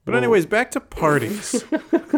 But 0.07 0.15
anyways, 0.15 0.47
back 0.47 0.71
to 0.71 0.81
parties. 0.81 1.65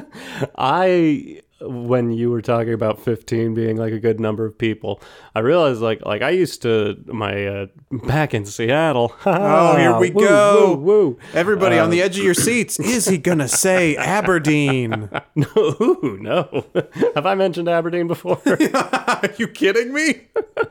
I 0.59 1.41
when 1.61 2.13
you 2.13 2.31
were 2.31 2.43
talking 2.43 2.73
about 2.73 3.01
15 3.01 3.55
being 3.55 3.77
like 3.79 3.93
a 3.93 3.99
good 3.99 4.21
number 4.21 4.45
of 4.45 4.57
people, 4.57 5.01
I 5.35 5.41
realized 5.41 5.81
like 5.81 6.05
like 6.05 6.21
I 6.21 6.29
used 6.31 6.61
to 6.63 7.03
my 7.07 7.47
uh, 7.47 7.67
back 7.91 8.35
in 8.35 8.45
Seattle. 8.45 9.15
Oh, 9.27 9.77
here 9.77 9.99
we 9.99 10.11
Woo, 10.11 10.23
go. 10.23 10.75
Woo, 10.75 10.77
woo. 10.77 11.19
Everybody 11.33 11.79
on 11.79 11.89
the 11.89 12.03
edge 12.03 12.19
of 12.19 12.25
your 12.25 12.35
seats. 12.35 12.79
Is 12.81 13.07
he 13.07 13.17
gonna 13.17 13.49
say 13.49 13.97
Aberdeen? 13.97 15.09
No, 15.35 15.47
ooh, 15.57 16.19
no. 16.21 16.67
Have 17.15 17.25
I 17.25 17.35
mentioned 17.35 17.69
Aberdeen 17.69 18.07
before? 18.07 18.41
Are 18.45 19.31
you 19.39 19.49
kidding 19.49 19.95
me? 19.95 20.29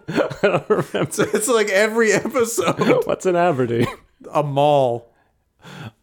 I 0.07 0.37
don't 0.43 0.69
remember. 0.69 0.99
It's, 1.01 1.17
it's 1.19 1.47
like 1.47 1.69
every 1.69 2.11
episode. 2.11 3.05
What's 3.07 3.25
in 3.25 3.35
Aberdeen? 3.35 3.87
A 4.31 4.43
mall. 4.43 5.11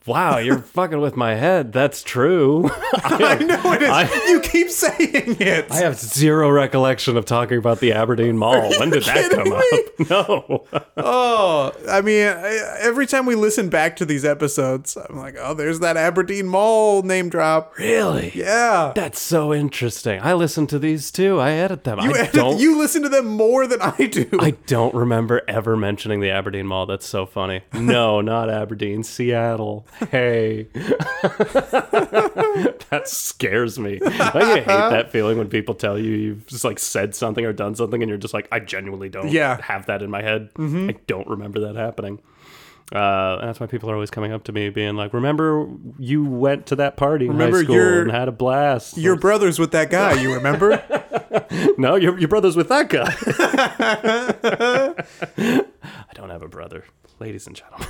Wow, 0.07 0.38
you're 0.38 0.59
fucking 0.77 1.01
with 1.01 1.17
my 1.17 1.35
head. 1.35 1.73
That's 1.73 2.03
true. 2.03 2.71
I 2.95 3.37
know 3.43 3.73
it 3.73 3.83
is. 3.83 3.88
I- 3.88 4.25
you 4.29 4.40
keep 4.40 4.69
saying 4.71 5.37
it. 5.40 5.71
I 5.71 5.77
have 5.77 5.99
zero 5.99 6.51
recollection 6.51 7.17
of 7.17 7.25
talking 7.25 7.57
about 7.59 7.81
the 7.81 7.93
Aberdeen 7.93 8.37
Mall. 8.37 8.71
When 8.79 8.90
did 8.90 9.05
that 9.05 9.31
come 9.31 9.53
up? 9.53 9.64
No. 10.11 10.67
Oh, 10.97 11.73
I 11.88 12.01
mean, 12.01 12.27
every 12.81 13.07
time 13.07 13.27
we 13.27 13.37
listen 13.37 13.69
back 13.69 13.95
to 13.97 14.05
these 14.05 14.25
episodes, 14.25 14.97
I'm 14.97 15.17
like, 15.17 15.37
oh, 15.38 15.55
there's 15.55 15.79
that 15.81 15.97
Aberdeen 15.97 16.47
Mall 16.49 17.03
name 17.03 17.29
drop. 17.29 17.79
Really? 17.79 18.33
Yeah. 18.35 18.93
That's 18.97 19.21
so 19.21 19.55
interesting. 19.55 20.21
I 20.21 20.33
listen 20.35 20.67
to 20.69 20.81
these 20.81 21.12
too. 21.12 21.38
I 21.38 21.53
edit 21.53 21.85
them. 21.85 22.01
You, 22.01 22.12
I 22.12 22.19
edit- 22.23 22.33
don't. 22.33 22.59
you 22.59 22.77
listen 22.77 23.03
to 23.05 23.09
them 23.09 23.27
more 23.27 23.69
than 23.69 23.81
I 23.81 24.07
do. 24.07 24.29
I 24.40 24.51
don't 24.67 24.95
remember 24.95 25.43
ever 25.47 25.77
mentioning 25.77 26.19
the 26.21 26.31
Aberdeen 26.31 26.67
Mall. 26.67 26.87
That's 26.87 27.07
so 27.07 27.25
funny. 27.25 27.62
No, 27.73 28.21
not 28.21 28.51
Aberdeen, 28.51 29.05
Seattle. 29.05 29.87
Hey. 30.11 30.64
that 32.90 33.02
scares 33.07 33.78
me. 33.78 33.98
Don't 33.98 34.12
you 34.35 34.54
hate 34.54 34.66
that 34.66 35.11
feeling 35.12 35.38
when 35.38 35.48
people 35.48 35.74
tell 35.74 35.98
you 35.98 36.11
you've 36.12 36.46
just 36.46 36.64
like 36.64 36.78
said 36.78 37.14
something 37.14 37.44
or 37.44 37.52
done 37.52 37.74
something 37.74 38.02
and 38.02 38.09
you're 38.09 38.18
just 38.18 38.35
like, 38.35 38.48
I 38.52 38.61
genuinely 38.61 39.09
don't 39.09 39.28
Yeah. 39.30 39.61
have 39.62 39.87
that 39.87 40.02
in 40.02 40.11
my 40.11 40.22
head. 40.22 40.50
I 40.59 40.96
don't 41.07 41.28
remember 41.28 41.61
that 41.61 41.76
happening. 41.76 42.20
Uh, 42.94 43.38
and 43.40 43.48
that's 43.48 43.59
why 43.61 43.66
people 43.66 43.90
are 43.90 43.94
always 43.94 44.11
coming 44.11 44.30
up 44.33 44.44
to 44.44 44.52
me 44.52 44.68
being 44.68 44.94
like, 44.94 45.14
remember 45.14 45.66
you 45.98 46.22
went 46.24 46.66
to 46.66 46.76
that 46.76 46.96
party 46.98 47.24
in 47.24 47.33
Remember 47.33 47.57
high 47.59 47.62
school 47.64 47.74
your- 47.76 48.02
and 48.02 48.11
had 48.11 48.28
a 48.28 48.33
blast. 48.33 48.98
Your 48.98 49.16
brother's 49.16 49.59
with 49.59 49.72
that 49.72 49.90
guy, 49.90 50.12
you 50.20 50.35
remember? 50.35 50.83
No, 51.78 51.96
your, 51.96 52.16
your 52.18 52.28
brother's 52.28 52.57
with 52.57 52.68
that 52.68 52.88
guy. 52.88 53.12
I 55.38 56.12
don't 56.14 56.30
have 56.30 56.42
a 56.42 56.48
brother, 56.48 56.85
ladies 57.18 57.46
and 57.48 57.57
gentlemen. 57.57 57.88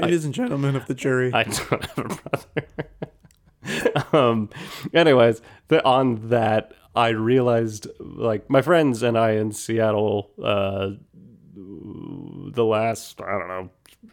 Ladies 0.00 0.24
and 0.24 0.34
gentlemen 0.34 0.76
of 0.76 0.86
the 0.86 0.94
jury. 0.94 1.32
I 1.32 1.44
don't 1.44 1.84
have 1.84 1.98
a 1.98 2.20
brother. 3.64 4.08
um, 4.12 4.50
anyways, 4.92 5.40
the, 5.68 5.84
on 5.84 6.28
that, 6.28 6.72
I 6.94 7.08
realized 7.08 7.88
like 8.00 8.48
my 8.48 8.62
friends 8.62 9.02
and 9.02 9.18
I 9.18 9.32
in 9.32 9.52
Seattle, 9.52 10.30
uh, 10.42 10.90
the 11.54 12.64
last 12.64 13.20
I 13.20 13.38
don't 13.38 13.48
know 13.48 13.70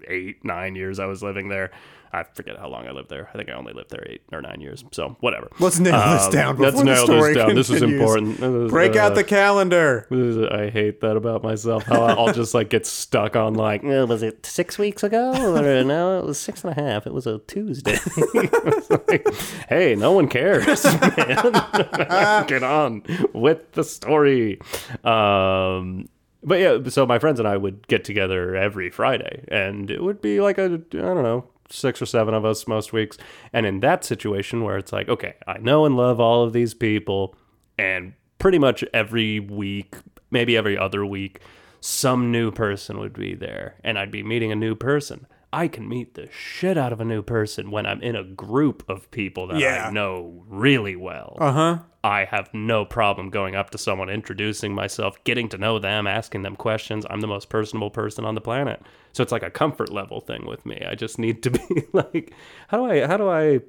eight 0.07 0.43
nine 0.45 0.75
years 0.75 0.99
I 0.99 1.05
was 1.05 1.21
living 1.23 1.49
there. 1.49 1.71
I 2.15 2.21
forget 2.35 2.59
how 2.59 2.67
long 2.69 2.85
I 2.85 2.91
lived 2.91 3.09
there. 3.09 3.27
I 3.33 3.37
think 3.37 3.49
I 3.49 3.53
only 3.53 3.73
lived 3.73 3.89
there 3.89 4.05
eight 4.07 4.21
or 4.31 4.39
nine 4.39 4.61
years. 4.61 4.85
So 4.91 5.17
whatever. 5.21 5.49
Let's 5.57 5.79
nail 5.79 5.97
this 6.13 6.25
Um, 6.25 6.31
down 6.31 6.57
Let's 6.57 6.75
before 6.75 6.85
the 6.85 6.91
nail 6.93 7.05
story 7.05 7.33
this 7.33 7.43
down. 7.43 7.55
This 7.55 7.69
is 7.71 7.81
important. 7.81 8.37
This 8.39 8.49
is, 8.51 8.71
Break 8.71 8.95
out 8.95 9.13
uh, 9.13 9.15
the 9.15 9.23
calendar. 9.23 10.07
I 10.51 10.69
hate 10.69 11.01
that 11.01 11.17
about 11.17 11.41
myself. 11.41 11.81
How 11.85 12.03
I'll 12.03 12.31
just 12.31 12.53
like 12.53 12.69
get 12.69 12.85
stuck 12.85 13.35
on 13.35 13.55
like, 13.55 13.83
"Uh, 13.83 14.05
was 14.07 14.21
it 14.21 14.45
six 14.45 14.77
weeks 14.77 15.01
ago? 15.01 15.31
Or 15.55 15.83
no, 15.83 16.19
it 16.19 16.25
was 16.25 16.39
six 16.39 16.63
and 16.63 16.77
a 16.77 16.79
half. 16.79 17.07
It 17.07 17.13
was 17.15 17.25
a 17.25 17.39
Tuesday. 17.47 17.97
It's 18.15 18.89
like, 18.91 19.27
hey, 19.67 19.95
no 19.95 20.11
one 20.11 20.27
cares, 20.27 20.83
man. 21.17 21.17
get 22.47 22.61
on 22.61 23.01
with 23.33 23.71
the 23.71 23.83
story. 23.83 24.59
Um, 25.03 26.09
but 26.43 26.59
yeah, 26.59 26.77
so 26.89 27.05
my 27.05 27.19
friends 27.19 27.39
and 27.39 27.47
I 27.47 27.57
would 27.57 27.87
get 27.87 28.03
together 28.03 28.55
every 28.55 28.89
Friday, 28.89 29.45
and 29.47 29.89
it 29.89 30.03
would 30.03 30.21
be 30.21 30.41
like 30.41 30.57
a 30.57 30.65
I 30.65 30.97
don't 30.97 31.23
know 31.23 31.47
six 31.69 32.01
or 32.01 32.05
seven 32.05 32.33
of 32.33 32.45
us 32.45 32.67
most 32.67 32.93
weeks. 32.93 33.17
And 33.51 33.65
in 33.65 33.79
that 33.79 34.03
situation 34.03 34.63
where 34.63 34.77
it's 34.77 34.91
like, 34.91 35.09
okay, 35.09 35.35
I 35.47 35.57
know 35.57 35.85
and 35.85 35.97
love 35.97 36.19
all 36.19 36.43
of 36.43 36.53
these 36.53 36.73
people, 36.73 37.35
and 37.77 38.13
pretty 38.39 38.59
much 38.59 38.83
every 38.93 39.39
week, 39.39 39.95
maybe 40.31 40.55
every 40.57 40.77
other 40.77 41.05
week, 41.05 41.39
some 41.81 42.31
new 42.31 42.51
person 42.51 42.99
would 42.99 43.13
be 43.13 43.33
there, 43.33 43.75
and 43.83 43.97
I'd 43.97 44.11
be 44.11 44.23
meeting 44.23 44.51
a 44.51 44.55
new 44.55 44.75
person. 44.75 45.27
I 45.53 45.67
can 45.67 45.87
meet 45.87 46.15
the 46.15 46.27
shit 46.31 46.77
out 46.77 46.91
of 46.91 46.99
a 46.99 47.05
new 47.05 47.21
person 47.21 47.69
when 47.71 47.85
I'm 47.85 48.01
in 48.01 48.15
a 48.15 48.23
group 48.23 48.83
of 48.89 49.09
people 49.11 49.47
that 49.47 49.59
Yeah. 49.59 49.87
I 49.87 49.91
know 49.91 50.43
really 50.47 50.95
well. 50.95 51.37
Uh 51.39 51.51
huh. 51.51 51.79
I 52.03 52.25
have 52.25 52.53
no 52.53 52.83
problem 52.83 53.29
going 53.29 53.55
up 53.55 53.69
to 53.69 53.77
someone, 53.77 54.09
introducing 54.09 54.73
myself, 54.75 55.23
getting 55.23 55.47
to 55.49 55.57
know 55.57 55.79
them, 55.79 56.05
asking 56.05 56.41
them 56.41 56.57
questions. 56.57 57.05
I'm 57.09 57.21
the 57.21 57.27
most 57.27 57.47
personable 57.47 57.91
person 57.91 58.25
on 58.25 58.35
the 58.35 58.41
planet. 58.41 58.81
So 59.13 59.23
it's 59.23 59.31
like 59.31 59.43
a 59.43 59.49
comfort 59.49 59.89
level 59.89 60.19
thing 60.19 60.45
with 60.45 60.65
me. 60.65 60.83
I 60.85 60.95
just 60.95 61.17
need 61.17 61.43
to 61.43 61.51
be 61.51 61.83
like, 61.93 62.33
how 62.67 62.77
do 62.79 62.85
I 62.91 63.07
how 63.07 63.15
do 63.17 63.29
I 63.29 63.61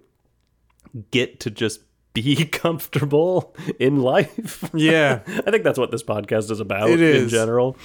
get 1.11 1.41
to 1.41 1.51
just 1.51 1.81
be 2.13 2.45
comfortable 2.47 3.55
in 3.79 4.01
life? 4.03 4.69
Yeah. 4.75 5.21
I 5.47 5.51
think 5.51 5.63
that's 5.65 5.79
what 5.79 5.91
this 5.91 6.03
podcast 6.03 6.51
is 6.51 6.61
about 6.61 6.91
It 6.91 7.01
in 7.01 7.25
is. 7.27 7.31
general. 7.31 7.77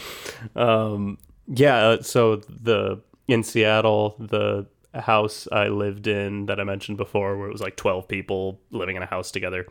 Um, 0.56 1.18
yeah, 1.48 1.78
uh, 1.78 2.02
so 2.02 2.38
the 2.38 3.02
in 3.32 3.44
Seattle, 3.44 4.16
the 4.20 4.68
house 4.94 5.48
I 5.52 5.68
lived 5.68 6.08
in 6.08 6.48
that 6.48 6.60
I 6.60 6.64
mentioned 6.64 6.98
before, 6.98 7.38
where 7.38 7.48
it 7.48 7.52
was 7.52 7.62
like 7.62 7.76
twelve 7.76 8.08
people 8.08 8.60
living 8.72 8.96
in 8.96 9.04
a 9.04 9.06
house 9.06 9.32
together, 9.32 9.66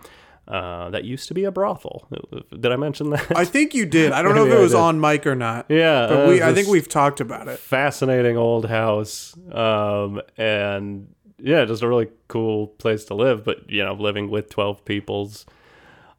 uh, 0.46 0.90
that 0.90 1.04
used 1.04 1.28
to 1.28 1.34
be 1.34 1.44
a 1.44 1.50
brothel. 1.50 2.08
Did 2.50 2.72
I 2.72 2.76
mention 2.76 3.10
that? 3.10 3.36
I 3.36 3.44
think 3.44 3.74
you 3.74 3.84
did. 3.86 4.12
I 4.12 4.22
don't 4.22 4.34
know 4.34 4.46
if 4.46 4.52
it 4.58 4.60
was 4.60 4.74
on 4.74 5.00
mic 5.00 5.26
or 5.26 5.34
not. 5.34 5.66
yeah, 5.68 6.06
But 6.06 6.24
uh, 6.24 6.28
we, 6.28 6.42
I 6.42 6.54
think 6.54 6.68
we've 6.68 6.88
talked 6.88 7.20
about 7.20 7.48
it. 7.48 7.58
fascinating 7.58 8.36
old 8.36 8.66
house, 8.66 9.36
um, 9.52 10.20
and 10.36 11.12
yeah, 11.40 11.64
just 11.64 11.82
a 11.82 11.88
really 11.88 12.08
cool 12.28 12.68
place 12.68 13.04
to 13.06 13.14
live. 13.14 13.44
But 13.44 13.68
you 13.70 13.84
know, 13.84 13.94
living 13.94 14.30
with 14.30 14.48
twelve 14.50 14.84
people's 14.84 15.44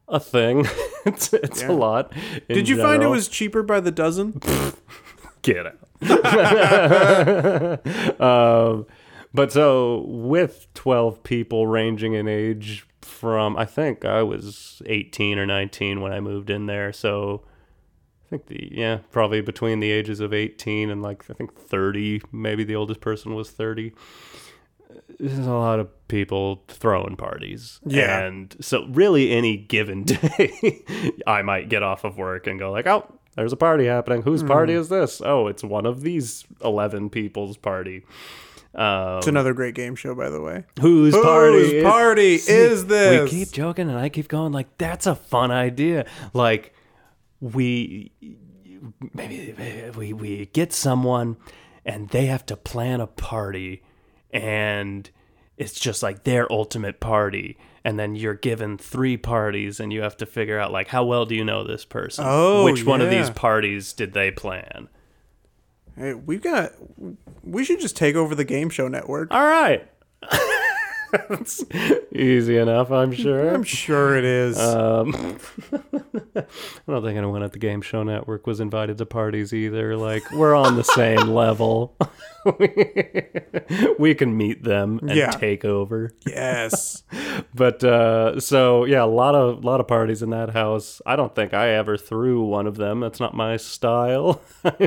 a 0.08 0.18
thing. 0.20 0.66
it's 1.06 1.32
it's 1.32 1.62
Yeah. 1.62 1.70
a 1.70 1.72
lot. 1.72 2.12
Did 2.48 2.68
you 2.68 2.76
find 2.76 3.02
it 3.02 3.06
was 3.06 3.28
cheaper 3.28 3.62
by 3.62 3.80
the 3.80 3.90
dozen? 3.92 4.40
get 5.42 5.66
out. 5.66 5.76
um, 8.20 8.86
but 9.32 9.52
so 9.52 10.04
with 10.06 10.66
12 10.74 11.22
people 11.22 11.66
ranging 11.66 12.14
in 12.14 12.28
age 12.28 12.86
from 13.02 13.56
I 13.56 13.64
think 13.64 14.04
I 14.04 14.22
was 14.22 14.82
18 14.86 15.38
or 15.38 15.46
19 15.46 16.00
when 16.00 16.12
I 16.12 16.20
moved 16.20 16.50
in 16.50 16.66
there. 16.66 16.92
So 16.92 17.42
I 18.26 18.30
think 18.30 18.46
the 18.46 18.68
yeah 18.72 18.98
probably 19.10 19.40
between 19.40 19.80
the 19.80 19.90
ages 19.90 20.20
of 20.20 20.32
18 20.32 20.90
and 20.90 21.02
like 21.02 21.24
I 21.30 21.34
think 21.34 21.56
30 21.58 22.22
maybe 22.32 22.64
the 22.64 22.76
oldest 22.76 23.00
person 23.00 23.34
was 23.34 23.50
30 23.50 23.92
there's 25.18 25.38
a 25.38 25.52
lot 25.52 25.78
of 25.80 25.88
people 26.08 26.62
throwing 26.68 27.16
parties 27.16 27.80
Yeah. 27.84 28.20
and 28.24 28.54
so 28.60 28.86
really 28.88 29.30
any 29.32 29.56
given 29.56 30.04
day 30.04 30.82
I 31.26 31.42
might 31.42 31.68
get 31.68 31.82
off 31.82 32.04
of 32.04 32.16
work 32.18 32.46
and 32.46 32.58
go 32.58 32.70
like 32.70 32.86
oh 32.86 33.12
there's 33.36 33.52
a 33.52 33.56
party 33.56 33.86
happening 33.86 34.22
whose 34.22 34.42
party 34.42 34.72
is 34.72 34.88
this 34.88 35.20
oh 35.24 35.46
it's 35.46 35.62
one 35.64 35.86
of 35.86 36.02
these 36.02 36.44
11 36.64 37.10
people's 37.10 37.56
party 37.56 38.04
um, 38.72 39.18
It's 39.18 39.26
another 39.26 39.52
great 39.52 39.74
game 39.74 39.96
show, 39.96 40.14
by 40.14 40.30
the 40.30 40.40
way. 40.40 40.64
whose 40.80 41.12
party 41.12 41.58
Whose 41.58 41.72
is- 41.72 41.82
party 41.82 42.34
is 42.36 42.86
this? 42.86 43.24
we 43.24 43.28
keep 43.38 43.50
joking 43.52 43.88
and 43.88 43.98
I 43.98 44.08
keep 44.08 44.28
going 44.28 44.52
like 44.52 44.78
that's 44.78 45.06
a 45.08 45.16
fun 45.16 45.50
idea. 45.50 46.06
Like 46.34 46.72
we 47.40 48.12
maybe 49.12 49.54
we 49.96 50.12
we 50.12 50.46
get 50.46 50.72
someone 50.72 51.36
and 51.84 52.08
they 52.10 52.26
have 52.26 52.46
to 52.46 52.56
plan 52.56 53.00
a 53.00 53.06
party 53.06 53.82
and 54.30 55.10
it's 55.56 55.78
just 55.78 56.02
like 56.02 56.24
their 56.24 56.50
ultimate 56.52 57.00
party 57.00 57.58
and 57.84 57.98
then 57.98 58.14
you're 58.14 58.34
given 58.34 58.76
three 58.78 59.16
parties 59.16 59.80
and 59.80 59.92
you 59.92 60.02
have 60.02 60.16
to 60.18 60.26
figure 60.26 60.58
out 60.58 60.72
like 60.72 60.88
how 60.88 61.04
well 61.04 61.26
do 61.26 61.34
you 61.34 61.44
know 61.44 61.64
this 61.64 61.84
person? 61.84 62.24
Oh, 62.26 62.64
Which 62.64 62.84
one 62.84 63.00
of 63.00 63.10
these 63.10 63.30
parties 63.30 63.92
did 63.92 64.12
they 64.12 64.30
plan? 64.30 64.88
Hey, 65.96 66.14
we've 66.14 66.42
got. 66.42 66.72
We 67.42 67.64
should 67.64 67.80
just 67.80 67.96
take 67.96 68.16
over 68.16 68.34
the 68.34 68.44
game 68.44 68.70
show 68.70 68.88
network. 68.88 69.30
All 69.30 69.44
right. 69.44 69.86
That's 71.12 71.64
easy 72.14 72.56
enough, 72.56 72.90
I'm 72.90 73.12
sure. 73.12 73.54
I'm 73.54 73.64
sure 73.64 74.16
it 74.16 74.24
is. 74.24 74.58
Um, 74.58 75.38
I 76.36 76.44
don't 76.88 77.02
think 77.04 77.16
anyone 77.18 77.42
at 77.42 77.52
the 77.52 77.58
Game 77.58 77.82
Show 77.82 78.02
Network 78.02 78.46
was 78.46 78.60
invited 78.60 78.98
to 78.98 79.06
parties 79.06 79.52
either. 79.52 79.96
Like, 79.96 80.22
we're 80.32 80.54
on 80.54 80.76
the 80.76 80.84
same 80.84 81.28
level. 81.34 81.96
we 83.98 84.14
can 84.14 84.36
meet 84.36 84.62
them 84.62 84.98
and 85.02 85.10
Yeah. 85.16 85.30
take 85.30 85.64
over. 85.64 86.12
yes. 86.26 87.02
But 87.54 87.82
uh, 87.84 88.38
so 88.40 88.84
yeah, 88.84 89.02
a 89.02 89.06
lot 89.06 89.34
of 89.34 89.64
lot 89.64 89.80
of 89.80 89.88
parties 89.88 90.22
in 90.22 90.30
that 90.30 90.50
house. 90.50 91.00
I 91.06 91.16
don't 91.16 91.34
think 91.34 91.52
I 91.54 91.70
ever 91.70 91.96
threw 91.96 92.42
one 92.42 92.66
of 92.66 92.76
them. 92.76 93.00
That's 93.00 93.20
not 93.20 93.34
my 93.34 93.56
style. 93.56 94.40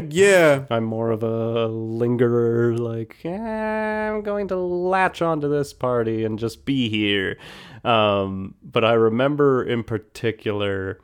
Yeah. 0.10 0.66
I'm 0.70 0.84
more 0.84 1.12
of 1.12 1.24
a 1.24 1.68
lingerer, 1.68 2.78
like, 2.78 3.18
"Eh, 3.26 3.30
I'm 4.10 4.22
going 4.22 4.48
to 4.50 4.56
latch 4.56 5.22
onto 5.22 5.50
this 5.50 5.74
party 5.74 6.13
and 6.24 6.38
just 6.38 6.66
be 6.66 6.90
here. 6.90 7.38
Um, 7.84 8.56
but 8.64 8.86
I 8.86 8.94
remember 8.94 9.64
in 9.64 9.84
particular 9.84 11.00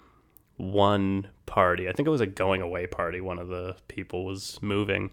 one 0.57 1.27
party. 1.45 1.87
I 1.89 1.93
think 1.93 2.07
it 2.07 2.11
was 2.11 2.21
a 2.21 2.27
going 2.27 2.61
away 2.61 2.85
party. 2.87 3.21
One 3.21 3.39
of 3.39 3.47
the 3.47 3.75
people 3.87 4.25
was 4.25 4.59
moving, 4.61 5.09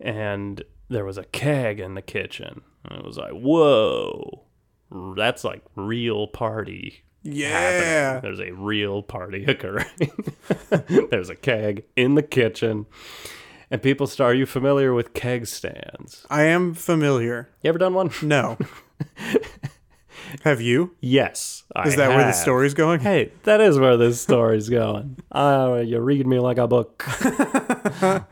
and 0.00 0.62
there 0.88 1.04
was 1.04 1.18
a 1.18 1.24
keg 1.24 1.80
in 1.80 1.94
the 1.94 2.02
kitchen. 2.02 2.62
And 2.84 2.98
it 3.00 3.04
was 3.04 3.18
like, 3.18 3.32
whoa, 3.32 4.44
that's 5.16 5.44
like 5.44 5.62
real 5.76 6.26
party 6.28 7.02
Yeah. 7.22 7.48
happening. 7.50 8.22
There's 8.22 8.40
a 8.40 8.52
real 8.54 9.02
party 9.02 9.44
occurring. 9.48 9.86
There's 11.10 11.28
a 11.28 11.34
keg 11.36 11.84
in 11.96 12.14
the 12.14 12.22
kitchen. 12.22 12.86
And 13.70 13.82
people 13.82 14.06
start, 14.06 14.32
are 14.32 14.34
you 14.38 14.46
familiar 14.46 14.94
with 14.94 15.12
keg 15.12 15.46
stands? 15.46 16.24
I 16.30 16.44
am 16.44 16.72
familiar. 16.72 17.50
You 17.62 17.68
ever 17.68 17.78
done 17.78 17.92
one? 17.92 18.10
No. 18.22 18.56
Have 20.44 20.60
you? 20.60 20.94
Yes. 21.00 21.64
Is 21.86 21.94
I 21.94 21.96
that 21.96 22.08
where 22.10 22.26
the 22.26 22.32
story's 22.32 22.74
going? 22.74 23.00
Hey, 23.00 23.32
that 23.44 23.62
is 23.62 23.78
where 23.78 23.96
this 23.96 24.20
story's 24.20 24.68
going. 24.68 25.16
Uh, 25.30 25.82
you 25.86 26.00
read 26.00 26.26
me 26.26 26.40
like 26.40 26.58
a 26.58 26.66
book. 26.66 27.04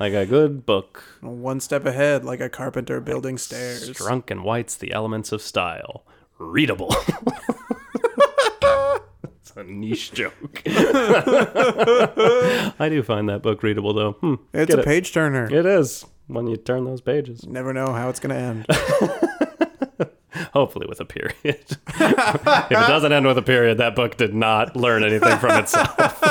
like 0.00 0.12
a 0.14 0.26
good 0.26 0.66
book. 0.66 1.04
One 1.20 1.60
step 1.60 1.86
ahead, 1.86 2.24
like 2.24 2.40
a 2.40 2.48
carpenter 2.48 3.00
building 3.00 3.38
stairs. 3.38 3.88
Strunk 3.90 4.30
and 4.30 4.42
white's 4.42 4.74
the 4.76 4.92
elements 4.92 5.30
of 5.30 5.40
style. 5.40 6.04
Readable. 6.38 6.92
it's 9.22 9.52
a 9.54 9.62
niche 9.64 10.12
joke. 10.12 10.62
I 10.66 10.78
do 12.90 13.02
find 13.04 13.28
that 13.28 13.42
book 13.42 13.62
readable, 13.62 13.94
though. 13.94 14.12
Hmm, 14.12 14.34
It's 14.52 14.74
a 14.74 14.80
it. 14.80 14.84
page 14.84 15.12
turner. 15.12 15.44
It 15.52 15.66
is 15.66 16.04
when 16.26 16.48
you 16.48 16.56
turn 16.56 16.84
those 16.84 17.00
pages. 17.02 17.46
Never 17.46 17.72
know 17.72 17.92
how 17.92 18.08
it's 18.08 18.18
going 18.20 18.34
to 18.34 18.40
end. 18.40 18.66
Hopefully, 20.52 20.86
with 20.88 21.00
a 21.00 21.04
period. 21.04 21.34
if 21.44 22.70
it 22.70 22.70
doesn't 22.70 23.12
end 23.12 23.26
with 23.26 23.38
a 23.38 23.42
period, 23.42 23.78
that 23.78 23.94
book 23.94 24.16
did 24.16 24.34
not 24.34 24.76
learn 24.76 25.04
anything 25.04 25.38
from 25.38 25.58
itself. 25.58 26.22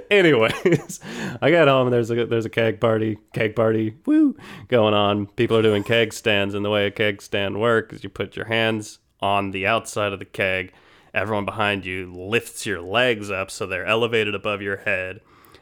Anyways, 0.10 1.00
I 1.40 1.50
got 1.50 1.68
home 1.68 1.86
and 1.86 1.92
there's 1.92 2.10
a 2.10 2.26
there's 2.26 2.46
a 2.46 2.50
keg 2.50 2.80
party, 2.80 3.18
keg 3.32 3.54
party, 3.54 3.96
woo, 4.06 4.36
going 4.68 4.94
on. 4.94 5.26
People 5.26 5.56
are 5.56 5.62
doing 5.62 5.84
keg 5.84 6.12
stands, 6.12 6.54
and 6.54 6.64
the 6.64 6.70
way 6.70 6.86
a 6.86 6.90
keg 6.90 7.22
stand 7.22 7.60
works 7.60 7.96
is 7.96 8.04
you 8.04 8.10
put 8.10 8.36
your 8.36 8.46
hands 8.46 8.98
on 9.20 9.50
the 9.50 9.66
outside 9.66 10.12
of 10.12 10.18
the 10.18 10.24
keg. 10.24 10.72
Everyone 11.12 11.44
behind 11.44 11.84
you 11.84 12.12
lifts 12.14 12.66
your 12.66 12.80
legs 12.80 13.30
up 13.30 13.50
so 13.50 13.66
they're 13.66 13.86
elevated 13.86 14.34
above 14.34 14.62
your 14.62 14.78
head, 14.78 15.20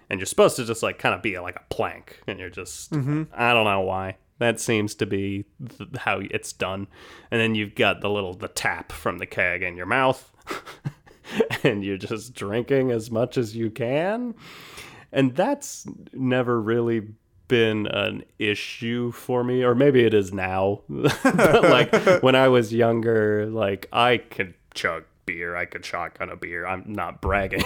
and 0.08 0.20
you're 0.20 0.26
supposed 0.26 0.56
to 0.56 0.64
just 0.64 0.82
like 0.82 0.98
kind 0.98 1.14
of 1.14 1.22
be 1.22 1.38
like 1.38 1.56
a 1.56 1.64
plank, 1.70 2.20
and 2.26 2.38
you're 2.38 2.50
just 2.50 2.92
mm-hmm. 2.92 3.24
I 3.34 3.52
don't 3.52 3.64
know 3.64 3.80
why. 3.80 4.16
That 4.38 4.60
seems 4.60 4.94
to 4.96 5.06
be 5.06 5.44
th- 5.78 5.90
how 5.98 6.20
it's 6.30 6.52
done. 6.52 6.86
And 7.30 7.40
then 7.40 7.54
you've 7.54 7.74
got 7.74 8.00
the 8.00 8.10
little 8.10 8.34
the 8.34 8.48
tap 8.48 8.92
from 8.92 9.18
the 9.18 9.26
keg 9.26 9.62
in 9.62 9.76
your 9.76 9.86
mouth. 9.86 10.30
and 11.64 11.84
you're 11.84 11.96
just 11.98 12.34
drinking 12.34 12.90
as 12.90 13.10
much 13.10 13.36
as 13.36 13.56
you 13.56 13.70
can. 13.70 14.34
And 15.12 15.34
that's 15.34 15.86
never 16.12 16.60
really 16.60 17.08
been 17.48 17.86
an 17.86 18.22
issue 18.38 19.10
for 19.10 19.42
me 19.42 19.62
or 19.64 19.74
maybe 19.74 20.04
it 20.04 20.12
is 20.14 20.32
now. 20.32 20.82
but 20.88 21.24
like 21.64 21.92
when 22.22 22.34
I 22.34 22.48
was 22.48 22.72
younger, 22.72 23.46
like 23.46 23.88
I 23.92 24.18
could 24.18 24.54
chug 24.74 25.04
beer, 25.26 25.56
I 25.56 25.64
could 25.64 25.84
shotgun 25.84 26.30
a 26.30 26.36
beer. 26.36 26.66
I'm 26.66 26.84
not 26.86 27.20
bragging. 27.20 27.62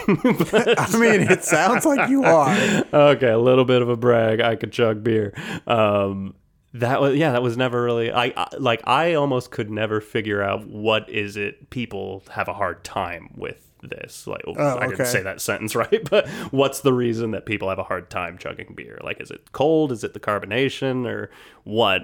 but- 0.50 0.80
I 0.80 0.98
mean, 0.98 1.20
it 1.22 1.44
sounds 1.44 1.84
like 1.84 2.08
you 2.08 2.24
are. 2.24 2.56
okay, 2.92 3.28
a 3.30 3.38
little 3.38 3.64
bit 3.64 3.82
of 3.82 3.88
a 3.88 3.96
brag. 3.96 4.40
I 4.40 4.56
could 4.56 4.72
chug 4.72 5.04
beer. 5.04 5.32
Um, 5.66 6.34
that 6.74 7.00
was 7.00 7.16
yeah, 7.16 7.32
that 7.32 7.42
was 7.42 7.56
never 7.56 7.82
really. 7.82 8.10
I, 8.12 8.32
I 8.36 8.48
like. 8.58 8.80
I 8.86 9.14
almost 9.14 9.50
could 9.50 9.70
never 9.70 10.00
figure 10.00 10.42
out 10.42 10.66
what 10.66 11.08
is 11.10 11.36
it 11.36 11.70
people 11.70 12.22
have 12.30 12.48
a 12.48 12.54
hard 12.54 12.82
time 12.84 13.30
with 13.36 13.68
this. 13.82 14.26
Like, 14.26 14.42
Oh, 14.46 14.54
I 14.54 14.86
okay. 14.86 14.90
didn't 14.96 15.06
say 15.06 15.22
that 15.22 15.40
sentence 15.40 15.74
right, 15.74 16.08
but 16.08 16.28
what's 16.50 16.80
the 16.80 16.92
reason 16.92 17.32
that 17.32 17.46
people 17.46 17.68
have 17.68 17.78
a 17.78 17.84
hard 17.84 18.10
time 18.10 18.38
chugging 18.38 18.74
beer? 18.74 18.98
Like, 19.02 19.20
is 19.20 19.30
it 19.30 19.52
cold? 19.52 19.92
Is 19.92 20.04
it 20.04 20.14
the 20.14 20.20
carbonation 20.20 21.06
or 21.06 21.30
what? 21.64 22.02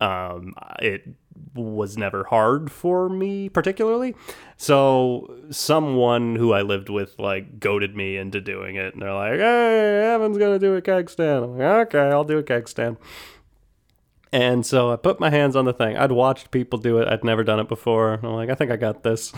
Um, 0.00 0.54
it 0.80 1.08
was 1.54 1.96
never 1.96 2.24
hard 2.24 2.70
for 2.70 3.08
me 3.08 3.48
particularly. 3.48 4.14
So 4.56 5.36
someone 5.50 6.36
who 6.36 6.52
I 6.52 6.62
lived 6.62 6.88
with 6.88 7.18
like 7.18 7.60
goaded 7.60 7.94
me 7.96 8.16
into 8.16 8.40
doing 8.40 8.76
it, 8.76 8.94
and 8.94 9.02
they're 9.02 9.12
like, 9.14 9.38
"Hey, 9.38 10.12
Evan's 10.14 10.38
gonna 10.38 10.58
do 10.58 10.74
a 10.76 10.80
keg 10.82 11.10
stand." 11.10 11.44
I'm 11.44 11.58
like, 11.58 11.94
"Okay, 11.94 11.98
I'll 12.10 12.24
do 12.24 12.38
a 12.38 12.42
keg 12.42 12.68
stand." 12.68 12.96
And 14.32 14.64
so 14.64 14.92
I 14.92 14.96
put 14.96 15.20
my 15.20 15.30
hands 15.30 15.56
on 15.56 15.64
the 15.64 15.72
thing. 15.72 15.96
I'd 15.96 16.12
watched 16.12 16.50
people 16.50 16.78
do 16.78 16.98
it. 16.98 17.08
I'd 17.08 17.24
never 17.24 17.42
done 17.44 17.60
it 17.60 17.68
before. 17.68 18.14
I'm 18.14 18.32
like, 18.34 18.50
I 18.50 18.54
think 18.54 18.70
I 18.70 18.76
got 18.76 19.02
this. 19.02 19.32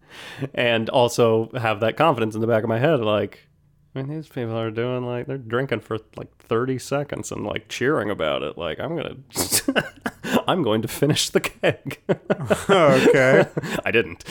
and 0.54 0.88
also 0.90 1.50
have 1.56 1.80
that 1.80 1.96
confidence 1.96 2.34
in 2.34 2.40
the 2.40 2.46
back 2.46 2.62
of 2.62 2.68
my 2.68 2.78
head, 2.78 3.00
like, 3.00 3.40
I 3.94 4.02
mean, 4.02 4.08
these 4.08 4.26
people 4.26 4.58
are 4.58 4.72
doing 4.72 5.06
like 5.06 5.26
they're 5.26 5.38
drinking 5.38 5.80
for 5.80 5.98
like 6.16 6.36
30 6.38 6.78
seconds 6.80 7.30
and 7.30 7.46
like 7.46 7.68
cheering 7.68 8.10
about 8.10 8.42
it. 8.42 8.58
Like, 8.58 8.80
I'm 8.80 8.96
gonna, 8.96 9.16
I'm 10.48 10.62
going 10.62 10.82
to 10.82 10.88
finish 10.88 11.30
the 11.30 11.40
keg. 11.40 12.00
Okay. 12.68 13.46
I 13.84 13.90
didn't. 13.90 14.24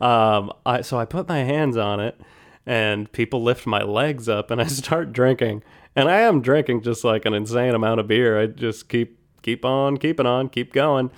um, 0.00 0.52
I 0.66 0.82
so 0.82 0.98
I 0.98 1.04
put 1.04 1.28
my 1.28 1.38
hands 1.38 1.76
on 1.76 2.00
it, 2.00 2.20
and 2.66 3.10
people 3.12 3.42
lift 3.42 3.66
my 3.66 3.82
legs 3.82 4.28
up, 4.28 4.50
and 4.50 4.60
I 4.60 4.66
start 4.66 5.12
drinking, 5.12 5.62
and 5.94 6.08
I 6.08 6.20
am 6.20 6.42
drinking 6.42 6.82
just 6.82 7.04
like 7.04 7.24
an 7.24 7.34
insane 7.34 7.74
amount 7.74 8.00
of 8.00 8.08
beer. 8.08 8.40
I 8.40 8.46
just 8.46 8.88
keep 8.88 9.18
keep 9.42 9.64
on 9.64 9.96
keeping 9.96 10.26
on, 10.26 10.48
keep 10.48 10.72
going. 10.72 11.10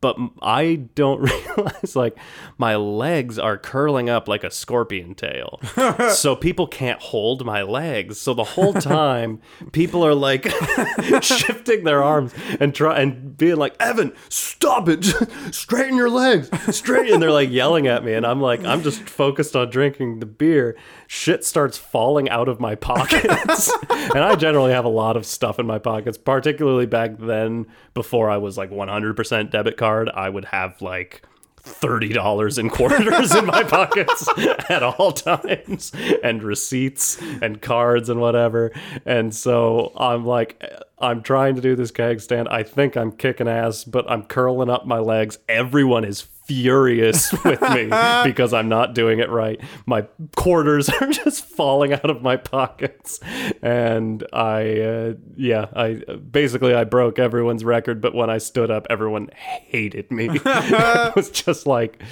But 0.00 0.16
I 0.40 0.76
don't 0.94 1.20
realize 1.56 1.96
like 1.96 2.16
my 2.56 2.76
legs 2.76 3.38
are 3.38 3.58
curling 3.58 4.08
up 4.08 4.28
like 4.28 4.44
a 4.44 4.50
scorpion 4.50 5.14
tail. 5.14 5.60
so 6.10 6.36
people 6.36 6.66
can't 6.66 7.00
hold 7.00 7.44
my 7.44 7.62
legs. 7.62 8.20
So 8.20 8.32
the 8.32 8.44
whole 8.44 8.74
time 8.74 9.40
people 9.72 10.06
are 10.06 10.14
like 10.14 10.46
shifting 11.22 11.84
their 11.84 12.02
arms 12.02 12.32
and 12.60 12.74
try 12.74 13.00
and 13.00 13.36
being 13.36 13.56
like, 13.56 13.74
Evan, 13.80 14.12
stop 14.28 14.88
it. 14.88 15.04
Straighten 15.52 15.96
your 15.96 16.10
legs. 16.10 16.48
Straighten 16.74 17.14
and 17.14 17.22
they're 17.22 17.32
like 17.32 17.50
yelling 17.50 17.86
at 17.86 18.04
me. 18.04 18.14
And 18.14 18.24
I'm 18.26 18.40
like, 18.40 18.64
I'm 18.64 18.82
just 18.82 19.00
focused 19.02 19.56
on 19.56 19.70
drinking 19.70 20.20
the 20.20 20.26
beer. 20.26 20.76
Shit 21.06 21.44
starts 21.44 21.76
falling 21.76 22.28
out 22.28 22.48
of 22.48 22.60
my 22.60 22.74
pockets. 22.74 23.72
and 23.90 24.18
I 24.18 24.36
generally 24.36 24.72
have 24.72 24.84
a 24.84 24.90
lot 24.90 25.16
of 25.16 25.26
stuff 25.26 25.58
in 25.58 25.66
my 25.66 25.78
pockets, 25.78 26.18
particularly 26.18 26.86
back 26.86 27.18
then 27.18 27.66
before 27.94 28.30
I 28.30 28.36
was 28.36 28.56
like 28.56 28.70
100% 28.70 29.50
debit 29.50 29.76
card. 29.76 29.87
I 29.88 30.28
would 30.28 30.46
have 30.46 30.80
like 30.82 31.22
thirty 31.56 32.08
dollars 32.12 32.58
in 32.58 32.70
quarters 32.70 33.34
in 33.34 33.46
my 33.46 33.62
pockets 33.62 34.28
at 34.70 34.82
all 34.82 35.12
times, 35.12 35.92
and 36.22 36.42
receipts 36.42 37.20
and 37.42 37.60
cards 37.60 38.08
and 38.08 38.20
whatever. 38.20 38.72
And 39.04 39.34
so 39.34 39.92
I'm 39.96 40.24
like, 40.24 40.62
I'm 40.98 41.22
trying 41.22 41.54
to 41.56 41.60
do 41.60 41.76
this 41.76 41.90
keg 41.90 42.20
stand. 42.20 42.48
I 42.48 42.62
think 42.62 42.96
I'm 42.96 43.12
kicking 43.12 43.48
ass, 43.48 43.84
but 43.84 44.10
I'm 44.10 44.24
curling 44.24 44.70
up 44.70 44.86
my 44.86 44.98
legs. 44.98 45.38
Everyone 45.48 46.04
is 46.04 46.26
furious 46.48 47.30
with 47.44 47.60
me 47.60 47.84
because 48.24 48.52
I'm 48.52 48.68
not 48.68 48.94
doing 48.94 49.20
it 49.20 49.28
right. 49.30 49.60
My 49.86 50.02
quarters 50.34 50.88
are 51.00 51.06
just 51.08 51.44
falling 51.44 51.92
out 51.92 52.10
of 52.10 52.22
my 52.22 52.36
pockets, 52.36 53.20
and 53.62 54.26
I, 54.32 54.80
uh, 54.80 55.12
yeah, 55.36 55.66
I 55.76 56.02
basically 56.30 56.74
I 56.74 56.84
broke 56.84 57.18
everyone's 57.18 57.64
record. 57.64 58.00
But 58.00 58.14
when 58.14 58.30
I 58.30 58.38
stood 58.38 58.70
up, 58.70 58.86
everyone 58.90 59.28
hated 59.34 60.10
me. 60.10 60.30
it 60.44 61.14
was 61.14 61.30
just 61.30 61.66
like 61.66 62.02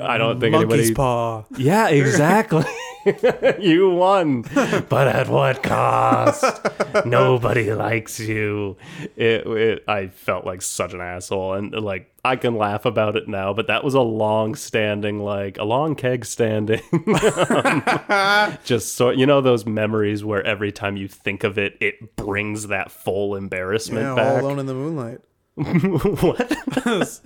I 0.00 0.18
don't 0.18 0.40
think 0.40 0.52
Monkey's 0.52 0.88
anybody. 0.88 0.94
paw. 0.94 1.44
Yeah, 1.56 1.88
exactly. 1.88 2.64
you 3.60 3.90
won, 3.90 4.42
but 4.88 5.06
at 5.06 5.28
what 5.28 5.62
cost? 5.62 6.44
Nobody 7.06 7.72
likes 7.72 8.18
you. 8.18 8.76
It, 9.14 9.46
it. 9.46 9.84
I 9.86 10.08
felt 10.08 10.44
like 10.44 10.60
such 10.62 10.92
an 10.94 11.00
asshole, 11.00 11.52
and 11.54 11.72
like 11.72 12.10
I 12.24 12.34
can 12.36 12.56
laugh 12.56 12.84
about 12.84 13.14
it 13.16 13.28
now, 13.28 13.52
but 13.52 13.66
that 13.68 13.84
was 13.84 13.94
a 13.94 14.00
long-standing, 14.00 15.20
like 15.20 15.58
a 15.58 15.64
long 15.64 15.94
keg 15.94 16.24
standing. 16.24 16.80
Just 18.64 18.96
so 18.96 19.10
you 19.10 19.26
know, 19.26 19.40
those 19.40 19.66
memories 19.66 20.24
where 20.24 20.42
every 20.44 20.72
time 20.72 20.96
you 20.96 21.06
think 21.06 21.44
of 21.44 21.58
it, 21.58 21.76
it 21.80 22.16
brings 22.16 22.68
that 22.68 22.90
full 22.90 23.36
embarrassment 23.36 24.02
Yeah, 24.02 24.10
all 24.10 24.16
back. 24.16 24.42
alone 24.42 24.58
in 24.58 24.66
the 24.66 24.74
moonlight. 24.74 25.18
what? 26.22 27.20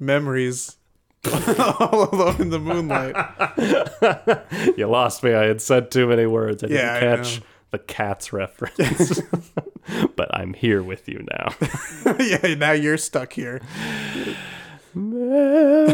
Memories. 0.00 0.76
all 1.80 2.08
alone 2.12 2.40
in 2.40 2.50
the 2.50 2.58
moonlight. 2.58 3.16
You 4.76 4.86
lost 4.86 5.22
me. 5.22 5.34
I 5.34 5.44
had 5.44 5.60
said 5.60 5.90
too 5.90 6.06
many 6.06 6.26
words. 6.26 6.62
I 6.64 6.68
didn't 6.68 6.84
Yeah, 6.84 6.96
I 6.96 7.00
catch 7.00 7.40
the 7.70 7.78
cat's 7.78 8.32
reference. 8.32 9.20
but 10.16 10.34
I'm 10.34 10.54
here 10.54 10.82
with 10.82 11.08
you 11.08 11.24
now. 11.30 11.54
yeah, 12.18 12.54
now 12.54 12.72
you're 12.72 12.96
stuck 12.96 13.32
here. 13.34 13.60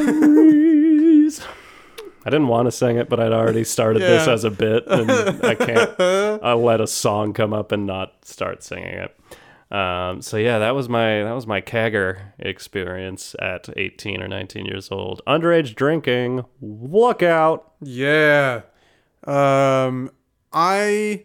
Memories. 0.06 1.40
I 2.24 2.30
didn't 2.30 2.48
want 2.48 2.66
to 2.66 2.72
sing 2.72 2.96
it, 2.96 3.08
but 3.08 3.20
I'd 3.20 3.32
already 3.32 3.64
started 3.64 4.02
this 4.02 4.26
as 4.26 4.42
a 4.44 4.50
bit, 4.50 4.86
and 4.88 5.10
I 5.44 5.54
can't. 5.54 6.00
I'll 6.42 6.62
let 6.62 6.80
a 6.80 6.86
song 6.86 7.32
come 7.32 7.52
up 7.52 7.70
and 7.72 7.86
not 7.86 8.14
start 8.24 8.62
singing 8.62 8.94
it. 8.94 9.16
Um, 9.70 10.22
so 10.22 10.36
yeah, 10.36 10.58
that 10.60 10.74
was 10.74 10.88
my 10.88 11.24
that 11.24 11.32
was 11.32 11.46
my 11.46 11.60
kegger 11.60 12.32
experience 12.38 13.34
at 13.40 13.68
18 13.76 14.22
or 14.22 14.28
19 14.28 14.64
years 14.64 14.90
old. 14.92 15.20
Underage 15.26 15.74
drinking, 15.74 16.44
look 16.60 17.22
out! 17.22 17.72
Yeah. 17.80 18.62
Um 19.26 20.10
I 20.52 21.24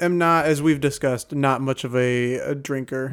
am 0.00 0.18
not 0.18 0.46
as 0.46 0.60
we've 0.60 0.80
discussed 0.80 1.32
not 1.32 1.60
much 1.60 1.84
of 1.84 1.94
a, 1.94 2.34
a 2.38 2.54
drinker. 2.54 3.12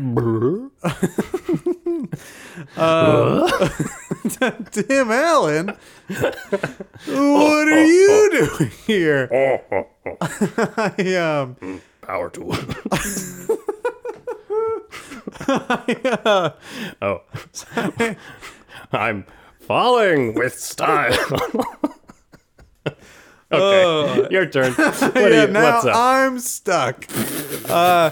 Uh, 2.76 3.68
Tim 4.72 5.12
Allen. 5.12 5.78
what 7.06 7.68
are 7.68 7.86
you 7.86 8.30
doing 8.58 8.72
here? 8.88 9.62
I 10.22 11.16
um 11.16 11.82
Power 12.02 12.30
tool. 12.30 12.56
uh, 15.48 16.52
Oh, 17.02 17.22
I'm 18.92 19.26
falling 19.60 20.34
with 20.34 20.58
style. 20.60 21.18
okay, 23.52 24.28
your 24.32 24.46
turn. 24.48 24.74
What 24.74 25.16
yeah, 25.16 25.46
you, 25.46 25.48
now 25.52 25.74
what's 25.76 25.86
up? 25.86 25.96
I'm 25.96 26.40
stuck. 26.40 27.06
uh, 27.70 28.12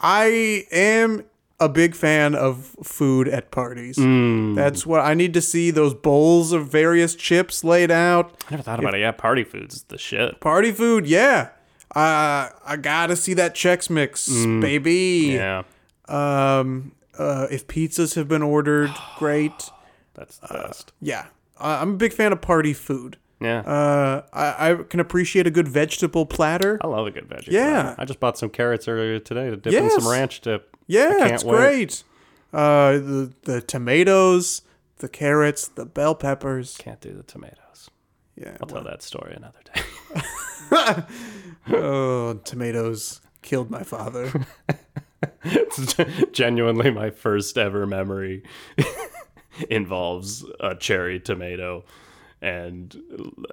I 0.00 0.64
am 0.72 1.24
a 1.60 1.68
big 1.68 1.94
fan 1.94 2.34
of 2.34 2.74
food 2.82 3.28
at 3.28 3.50
parties. 3.50 3.96
Hmm. 3.96 4.54
That's 4.54 4.86
what 4.86 5.00
I 5.00 5.14
need 5.14 5.34
to 5.34 5.42
see 5.42 5.70
those 5.70 5.92
bowls 5.94 6.52
of 6.52 6.68
various 6.68 7.14
chips 7.14 7.62
laid 7.62 7.90
out. 7.90 8.32
I 8.48 8.52
never 8.52 8.62
thought 8.62 8.80
about 8.80 8.94
it. 8.94 9.00
Yeah, 9.00 9.12
party 9.12 9.44
food's 9.44 9.76
is 9.76 9.82
the 9.84 9.98
shit. 9.98 10.40
Party 10.40 10.72
food, 10.72 11.06
yeah. 11.06 11.50
Uh, 11.94 12.48
I 12.64 12.76
gotta 12.80 13.16
see 13.16 13.34
that 13.34 13.54
Chex 13.54 13.90
Mix, 13.90 14.28
baby. 14.28 15.30
Hmm. 15.30 15.36
Yeah, 15.36 15.62
Um, 16.08 16.92
uh, 17.18 17.46
if 17.50 17.66
pizzas 17.66 18.14
have 18.14 18.28
been 18.28 18.42
ordered, 18.42 18.90
great. 19.18 19.70
that's 20.14 20.38
the 20.38 20.48
best. 20.48 20.92
Yeah, 21.00 21.26
uh, 21.58 21.78
I'm 21.80 21.90
a 21.94 21.96
big 21.96 22.12
fan 22.12 22.32
of 22.32 22.40
party 22.40 22.72
food. 22.72 23.16
Yeah, 23.40 23.60
Uh, 23.60 24.22
I, 24.34 24.70
I 24.72 24.74
can 24.84 25.00
appreciate 25.00 25.46
a 25.46 25.50
good 25.50 25.66
vegetable 25.66 26.26
platter. 26.26 26.78
I 26.82 26.86
love 26.88 27.06
a 27.06 27.10
good 27.10 27.26
veggie. 27.28 27.48
yeah. 27.50 27.82
platter. 27.82 28.00
I 28.02 28.04
just 28.04 28.20
bought 28.20 28.36
some 28.38 28.50
carrots 28.50 28.86
earlier 28.86 29.18
today 29.18 29.48
to 29.50 29.56
dip 29.56 29.72
in 29.72 29.90
some 29.90 30.06
ranch 30.10 30.42
dip. 30.42 30.76
Yeah, 30.86 31.26
it's 31.28 31.42
wait. 31.44 31.56
great. 31.56 32.04
Uh, 32.52 32.92
the 32.92 33.32
the 33.44 33.60
tomatoes, 33.62 34.62
the 34.98 35.08
carrots, 35.08 35.68
the 35.68 35.86
bell 35.86 36.14
peppers. 36.14 36.76
Can't 36.78 37.00
do 37.00 37.12
the 37.14 37.22
tomatoes. 37.22 37.88
Yeah. 38.36 38.56
I'll 38.60 38.66
tell 38.68 38.84
that 38.84 39.02
story 39.02 39.34
another 39.34 39.60
day. 39.72 39.82
Oh, 41.68 42.34
tomatoes 42.44 43.20
killed 43.42 43.70
my 43.70 43.82
father. 43.82 44.46
it's 45.44 45.96
genuinely 46.32 46.90
my 46.90 47.10
first 47.10 47.58
ever 47.58 47.86
memory 47.86 48.42
involves 49.70 50.44
a 50.60 50.74
cherry 50.74 51.20
tomato 51.20 51.84
and 52.40 52.96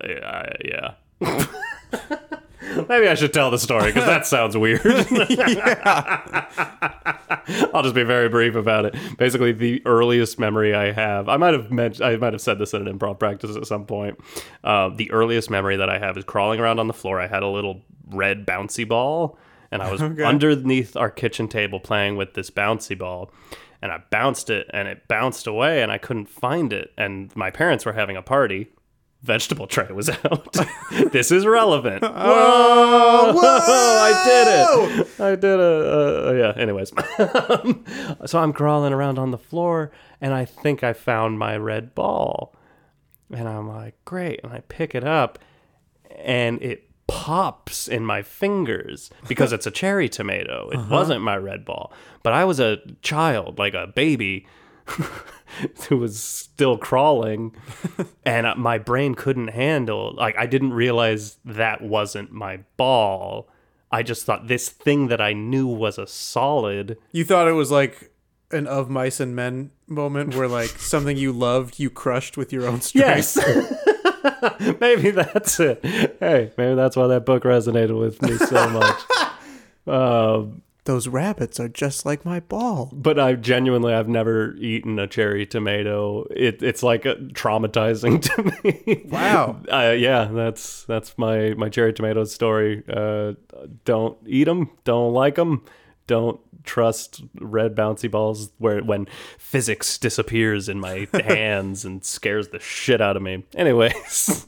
uh, 0.02 0.44
yeah 0.64 0.94
maybe 2.90 3.08
i 3.08 3.16
should 3.16 3.34
tell 3.34 3.52
the 3.52 3.58
story 3.58 3.88
because 3.88 4.06
that 4.06 4.26
sounds 4.26 4.58
weird 4.58 4.82
i'll 7.74 7.84
just 7.84 7.96
be 7.96 8.04
very 8.04 8.30
brief 8.30 8.56
about 8.56 8.86
it 8.86 8.96
basically 9.18 9.52
the 9.52 9.82
earliest 9.86 10.40
memory 10.40 10.74
i 10.74 10.92
have 10.92 11.30
i 11.30 11.38
might 11.38 11.54
have 11.54 11.72
mentioned 11.72 12.06
i 12.06 12.16
might 12.18 12.34
have 12.34 12.42
said 12.42 12.60
this 12.60 12.74
in 12.74 12.88
an 12.88 12.98
improv 12.98 13.20
practice 13.20 13.56
at 13.56 13.66
some 13.66 13.86
point 13.86 14.18
uh, 14.64 14.90
the 14.90 15.10
earliest 15.12 15.50
memory 15.50 15.78
that 15.78 15.90
i 15.90 15.98
have 15.98 16.18
is 16.18 16.24
crawling 16.24 16.60
around 16.60 16.80
on 16.80 16.88
the 16.88 16.94
floor 16.94 17.20
i 17.20 17.28
had 17.28 17.44
a 17.44 17.48
little 17.48 17.82
red 18.10 18.46
bouncy 18.46 18.88
ball 18.88 19.38
and 19.72 19.82
i 19.82 19.92
was 19.92 20.02
underneath 20.02 20.96
our 20.96 21.10
kitchen 21.10 21.48
table 21.48 21.80
playing 21.80 22.16
with 22.16 22.34
this 22.34 22.50
bouncy 22.50 22.98
ball 22.98 23.32
and 23.82 23.92
I 23.92 24.02
bounced 24.10 24.50
it 24.50 24.68
and 24.74 24.88
it 24.88 25.08
bounced 25.08 25.48
away 25.48 25.82
and 25.82 25.92
I 25.92 25.98
couldn't 25.98 26.30
find 26.30 26.74
it. 26.74 26.94
And 26.98 27.36
my 27.36 27.52
parents 27.52 27.86
were 27.86 27.94
having 27.94 28.18
a 28.18 28.22
party. 28.22 28.72
Vegetable 29.24 29.68
tray 29.68 29.88
was 29.92 30.10
out. 30.26 30.56
this 31.12 31.32
is 31.32 31.46
relevant. 31.46 32.02
Whoa! 32.04 32.10
Whoa! 33.34 33.42
I 33.42 34.24
did 34.26 34.48
it. 35.00 35.20
I 35.20 35.36
did. 35.36 35.60
Uh, 35.60 36.34
yeah, 36.34 36.54
anyways. 36.62 36.92
so 38.26 38.40
I'm 38.40 38.54
crawling 38.54 38.94
around 38.94 39.18
on 39.20 39.32
the 39.32 39.38
floor 39.38 39.92
and 40.22 40.34
I 40.34 40.46
think 40.46 40.84
I 40.84 40.94
found 40.94 41.40
my 41.40 41.58
red 41.58 41.96
ball. 41.96 42.56
And 43.34 43.48
I'm 43.48 43.68
like, 43.68 43.96
great. 44.06 44.40
And 44.44 44.54
I 44.54 44.62
pick 44.68 44.96
it 44.96 45.04
up 45.04 45.40
and 46.16 46.62
it 46.62 46.84
pops 47.08 47.88
in 47.88 48.06
my 48.06 48.22
fingers 48.22 49.10
because 49.28 49.52
it's 49.52 49.66
a 49.66 49.72
cherry 49.72 50.10
tomato. 50.10 50.70
It 50.72 50.90
wasn't 50.90 51.22
my 51.24 51.38
red 51.38 51.66
ball. 51.66 51.92
But 52.24 52.34
I 52.34 52.46
was 52.46 52.60
a 52.60 52.78
child, 53.02 53.58
like 53.60 53.74
a 53.74 53.88
baby, 53.88 54.46
who 55.88 55.98
was 55.98 56.22
still 56.22 56.78
crawling, 56.78 57.56
and 58.26 58.46
uh, 58.46 58.56
my 58.56 58.78
brain 58.78 59.16
couldn't 59.16 59.50
handle. 59.50 60.14
Like 60.16 60.38
I 60.38 60.46
didn't 60.46 60.74
realize 60.74 61.38
that 61.46 61.82
wasn't 61.82 62.32
my 62.32 62.60
ball. 62.78 63.50
I 63.92 64.04
just 64.04 64.26
thought 64.26 64.48
this 64.48 64.70
thing 64.70 65.08
that 65.08 65.22
I 65.22 65.34
knew 65.34 65.68
was 65.68 65.98
a 65.98 66.08
solid. 66.08 66.98
You 67.12 67.24
thought 67.24 67.48
it 67.48 67.54
was 67.54 67.72
like 67.72 68.12
an 68.52 68.68
of 68.68 68.90
mice 68.90 69.20
and 69.20 69.36
men 69.36 69.72
moment 69.88 70.36
where 70.36 70.48
like 70.48 70.70
something 70.78 71.18
you 71.18 71.32
loved 71.32 71.80
you 71.80 71.90
crushed 71.90 72.38
with 72.38 72.54
your 72.54 72.68
own 72.68 72.82
strength. 72.82 73.38
Yes. 73.38 74.80
maybe 74.80 75.12
that's 75.12 75.60
it. 75.60 75.80
Hey, 76.20 76.52
maybe 76.58 76.76
that's 76.76 76.96
why 76.96 77.08
that 77.08 77.26
book 77.26 77.44
resonated 77.44 77.98
with 77.98 78.22
me 78.22 78.38
so 78.38 78.70
much. 78.70 79.02
Um, 79.88 80.62
Those 80.88 81.08
rabbits 81.08 81.60
are 81.60 81.68
just 81.68 82.06
like 82.06 82.24
my 82.26 82.40
ball. 82.40 82.90
but 82.94 83.20
I 83.20 83.34
genuinely 83.34 83.94
I've 83.94 84.08
never 84.08 84.56
eaten 84.56 84.98
a 85.00 85.06
cherry 85.06 85.46
tomato. 85.46 86.26
It, 86.32 86.64
it's 86.64 86.82
like 86.82 87.06
uh 87.06 87.16
traumatizing 87.34 88.22
to 88.28 88.64
me. 88.64 89.06
Wow. 89.10 89.58
Uh, 89.72 89.92
yeah, 89.98 90.26
that's 90.32 90.84
that's 90.86 91.18
my 91.18 91.54
my 91.56 91.70
cherry 91.70 91.92
tomato 91.94 92.24
story. 92.24 92.84
Uh, 92.90 93.34
don't 93.86 94.18
eat 94.26 94.46
them. 94.46 94.70
Don't 94.86 95.14
like 95.14 95.36
them. 95.36 95.64
Don't 96.08 96.40
trust 96.64 97.22
red 97.42 97.76
bouncy 97.76 98.10
balls 98.10 98.50
where 98.58 98.82
when 98.82 99.08
physics 99.38 99.98
disappears 99.98 100.70
in 100.70 100.80
my 100.80 101.08
hands 101.14 101.84
and 101.86 102.04
scares 102.06 102.48
the 102.50 102.60
shit 102.60 103.02
out 103.02 103.18
of 103.18 103.22
me. 103.24 103.44
Anyways, 103.56 104.46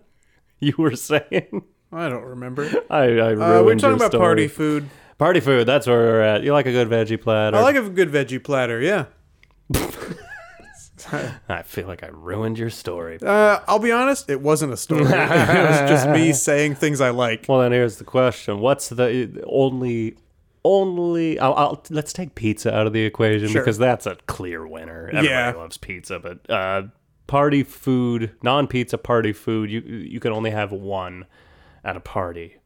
you 0.60 0.74
were 0.78 0.96
saying 0.96 1.62
I 1.92 2.08
don't 2.08 2.24
remember. 2.24 2.70
I, 2.90 3.02
I 3.18 3.32
Uh, 3.34 3.62
we're 3.62 3.76
talking 3.76 3.96
about 3.96 4.10
story. 4.12 4.20
party 4.24 4.48
food. 4.48 4.88
Party 5.18 5.40
food. 5.40 5.66
That's 5.66 5.86
where 5.86 5.96
we're 5.98 6.20
at. 6.22 6.42
You 6.42 6.52
like 6.52 6.66
a 6.66 6.72
good 6.72 6.88
veggie 6.88 7.20
platter. 7.20 7.56
I 7.56 7.60
like 7.60 7.76
a 7.76 7.88
good 7.88 8.10
veggie 8.10 8.42
platter. 8.42 8.80
Yeah. 8.80 9.06
I 11.48 11.62
feel 11.62 11.86
like 11.86 12.02
I 12.02 12.08
ruined 12.08 12.58
your 12.58 12.70
story. 12.70 13.18
Uh, 13.20 13.60
I'll 13.68 13.78
be 13.78 13.92
honest, 13.92 14.30
it 14.30 14.40
wasn't 14.40 14.72
a 14.72 14.76
story. 14.76 15.02
it 15.04 15.08
was 15.08 15.90
just 15.90 16.08
me 16.08 16.32
saying 16.32 16.76
things 16.76 17.00
I 17.00 17.10
like. 17.10 17.46
Well, 17.48 17.60
then 17.60 17.72
here's 17.72 17.96
the 17.96 18.04
question: 18.04 18.60
What's 18.60 18.88
the 18.88 19.42
only, 19.46 20.16
only? 20.64 21.38
I'll, 21.38 21.54
I'll 21.54 21.82
let's 21.90 22.12
take 22.12 22.34
pizza 22.34 22.74
out 22.74 22.86
of 22.86 22.92
the 22.92 23.02
equation 23.04 23.48
Sure. 23.48 23.60
because 23.60 23.76
that's 23.78 24.06
a 24.06 24.16
clear 24.26 24.66
winner. 24.66 25.08
Everybody 25.08 25.28
Yeah. 25.28 25.52
loves 25.52 25.76
pizza, 25.76 26.18
but 26.18 26.48
uh, 26.50 26.84
party 27.26 27.62
food, 27.64 28.30
non-pizza 28.42 28.96
party 28.98 29.32
food, 29.32 29.70
you 29.70 29.80
you 29.80 30.20
can 30.20 30.32
only 30.32 30.50
have 30.50 30.72
one 30.72 31.26
at 31.84 31.96
a 31.96 32.00
party. 32.00 32.56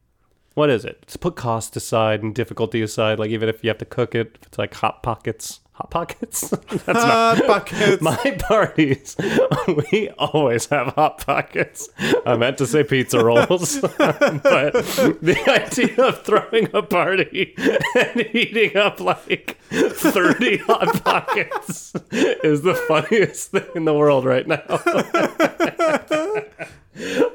What 0.59 0.69
is 0.69 0.83
it? 0.83 0.97
Let's 1.03 1.15
put 1.15 1.37
cost 1.37 1.77
aside 1.77 2.21
and 2.21 2.35
difficulty 2.35 2.81
aside. 2.81 3.17
Like 3.17 3.29
even 3.29 3.47
if 3.47 3.63
you 3.63 3.69
have 3.69 3.77
to 3.77 3.85
cook 3.85 4.13
it, 4.13 4.37
if 4.41 4.47
it's 4.47 4.57
like 4.57 4.73
hot 4.73 5.01
pockets, 5.01 5.61
hot 5.71 5.89
pockets. 5.89 6.49
that's 6.49 6.85
not 6.85 7.37
Hot 7.37 7.47
buckets. 7.47 8.01
my 8.01 8.37
parties, 8.37 9.15
we 9.91 10.09
always 10.17 10.65
have 10.65 10.87
hot 10.95 11.25
pockets. 11.25 11.87
I 12.25 12.35
meant 12.35 12.57
to 12.57 12.67
say 12.67 12.83
pizza 12.83 13.23
rolls, 13.23 13.79
but 13.79 14.73
the 14.73 15.41
idea 15.47 16.03
of 16.03 16.23
throwing 16.23 16.67
a 16.73 16.81
party 16.81 17.55
and 17.95 18.35
eating 18.35 18.75
up 18.75 18.99
like 18.99 19.57
30 19.69 20.57
hot 20.57 21.01
pockets 21.05 21.93
is 22.11 22.63
the 22.63 22.75
funniest 22.75 23.51
thing 23.51 23.63
in 23.75 23.85
the 23.85 23.93
world 23.93 24.25
right 24.25 24.45
now. 24.45 24.65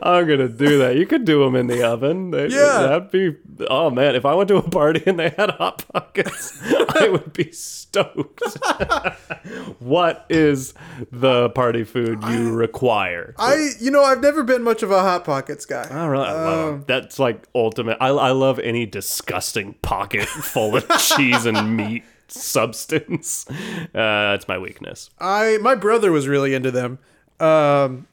I'm 0.02 0.26
gonna 0.28 0.48
do 0.48 0.78
that. 0.78 0.96
You 0.96 1.06
could 1.06 1.24
do 1.24 1.42
them 1.44 1.54
in 1.56 1.66
the 1.66 1.82
oven. 1.82 2.30
They- 2.30 2.48
Yeah. 2.54 2.86
that'd 2.86 3.10
be. 3.10 3.36
Oh 3.68 3.90
man, 3.90 4.14
if 4.14 4.24
I 4.24 4.34
went 4.34 4.48
to 4.48 4.56
a 4.56 4.62
party 4.62 5.02
and 5.06 5.18
they 5.18 5.30
had 5.30 5.50
hot 5.50 5.84
pockets, 5.92 6.60
I 6.96 7.08
would 7.08 7.32
be 7.32 7.50
stoked. 7.52 8.42
what 9.78 10.26
is 10.28 10.74
the 11.10 11.50
party 11.50 11.84
food 11.84 12.22
you 12.24 12.52
require? 12.52 13.34
I, 13.38 13.70
you 13.80 13.90
know, 13.90 14.02
I've 14.02 14.20
never 14.20 14.42
been 14.42 14.62
much 14.62 14.82
of 14.82 14.90
a 14.90 15.00
hot 15.00 15.24
pockets 15.24 15.64
guy. 15.66 15.86
I 15.90 16.06
really 16.06 16.24
I. 16.26 16.80
That's 16.86 17.18
like 17.18 17.46
ultimate. 17.54 17.96
I, 18.00 18.08
I 18.08 18.30
love 18.32 18.58
any 18.58 18.86
disgusting 18.86 19.74
pocket 19.82 20.26
full 20.28 20.76
of 20.76 20.88
cheese 20.98 21.46
and 21.46 21.76
meat 21.76 22.04
substance. 22.28 23.46
Uh, 23.48 23.88
that's 23.92 24.48
my 24.48 24.58
weakness. 24.58 25.10
I 25.20 25.58
my 25.60 25.74
brother 25.74 26.10
was 26.12 26.26
really 26.28 26.54
into 26.54 26.70
them, 26.70 26.98
um, 27.40 28.06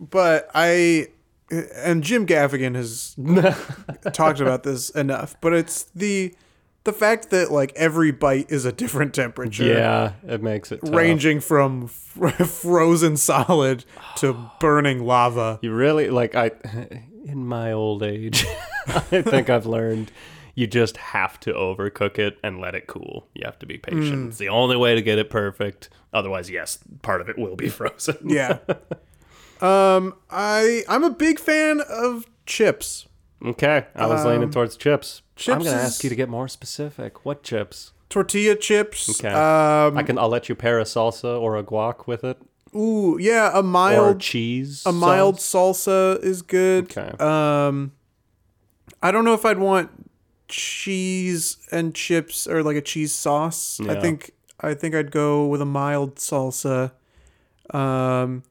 but 0.00 0.50
I 0.54 1.08
and 1.50 2.02
Jim 2.02 2.26
Gaffigan 2.26 2.74
has 2.74 3.14
talked 4.12 4.40
about 4.40 4.62
this 4.62 4.90
enough. 4.90 5.36
But 5.40 5.52
it's 5.52 5.84
the 5.94 6.34
the 6.84 6.92
fact 6.94 7.30
that 7.30 7.50
like 7.52 7.72
every 7.76 8.10
bite 8.10 8.50
is 8.50 8.64
a 8.64 8.72
different 8.72 9.14
temperature, 9.14 9.64
Yeah, 9.64 10.12
it 10.26 10.42
makes 10.42 10.72
it 10.72 10.80
tough. 10.80 10.94
ranging 10.94 11.40
from 11.40 11.84
f- 11.84 12.48
frozen 12.48 13.16
solid 13.16 13.84
to 14.16 14.50
burning 14.60 15.04
lava. 15.04 15.58
You 15.62 15.74
really 15.74 16.08
like 16.08 16.34
I 16.34 16.52
in 17.26 17.46
my 17.46 17.72
old 17.72 18.02
age, 18.02 18.46
I 18.86 19.00
think 19.22 19.50
I've 19.50 19.66
learned 19.66 20.10
you 20.54 20.66
just 20.66 20.96
have 20.96 21.38
to 21.40 21.52
overcook 21.52 22.18
it 22.18 22.38
and 22.42 22.60
let 22.60 22.74
it 22.74 22.86
cool. 22.86 23.28
You 23.34 23.42
have 23.44 23.58
to 23.60 23.66
be 23.66 23.78
patient. 23.78 24.14
Hmm. 24.14 24.28
It's 24.28 24.38
the 24.38 24.48
only 24.48 24.76
way 24.76 24.94
to 24.94 25.02
get 25.02 25.18
it 25.18 25.30
perfect. 25.30 25.90
Otherwise, 26.12 26.50
yes, 26.50 26.78
part 27.02 27.20
of 27.20 27.28
it 27.28 27.38
will 27.38 27.56
be 27.56 27.68
frozen. 27.68 28.16
Yeah. 28.28 28.58
Um, 29.62 30.14
I 30.30 30.82
I'm 30.88 31.04
a 31.04 31.10
big 31.10 31.38
fan 31.38 31.80
of 31.88 32.26
chips. 32.46 33.06
Okay, 33.44 33.86
I 33.94 34.06
was 34.06 34.24
leaning 34.24 34.50
towards 34.50 34.76
chips. 34.76 35.22
I'm 35.48 35.60
going 35.60 35.64
to 35.64 35.70
ask 35.70 36.04
you 36.04 36.10
to 36.10 36.16
get 36.16 36.28
more 36.28 36.46
specific. 36.48 37.24
What 37.24 37.42
chips? 37.42 37.92
Tortilla 38.10 38.54
chips. 38.56 39.08
Okay. 39.08 39.32
Um, 39.32 39.96
I 39.96 40.02
can. 40.02 40.18
I'll 40.18 40.28
let 40.28 40.48
you 40.48 40.54
pair 40.54 40.78
a 40.78 40.84
salsa 40.84 41.40
or 41.40 41.56
a 41.56 41.62
guac 41.62 42.06
with 42.06 42.24
it, 42.24 42.38
ooh, 42.74 43.16
yeah, 43.18 43.50
a 43.54 43.60
or 43.60 43.62
mild 43.62 44.20
cheese. 44.20 44.82
a 44.84 44.92
mild 44.92 45.40
sauce. 45.40 45.86
salsa 45.86 46.22
is 46.22 46.42
good. 46.42 46.84
Okay. 46.96 47.16
Um, 47.18 47.92
I 49.02 49.10
don't 49.10 49.24
know 49.24 49.34
if 49.34 49.44
I'd 49.46 49.58
want 49.58 49.90
cheese 50.48 51.56
and 51.70 51.94
chips 51.94 52.46
or 52.46 52.62
like 52.62 52.76
a 52.76 52.82
cheese 52.82 53.14
sauce. 53.14 53.80
I 53.80 53.98
think 54.00 54.32
I 54.60 54.74
think 54.74 54.94
I'd 54.94 55.10
go 55.10 55.46
with 55.46 55.62
a 55.62 55.66
mild 55.66 56.16
salsa. 56.16 56.92
Um, 57.72 58.42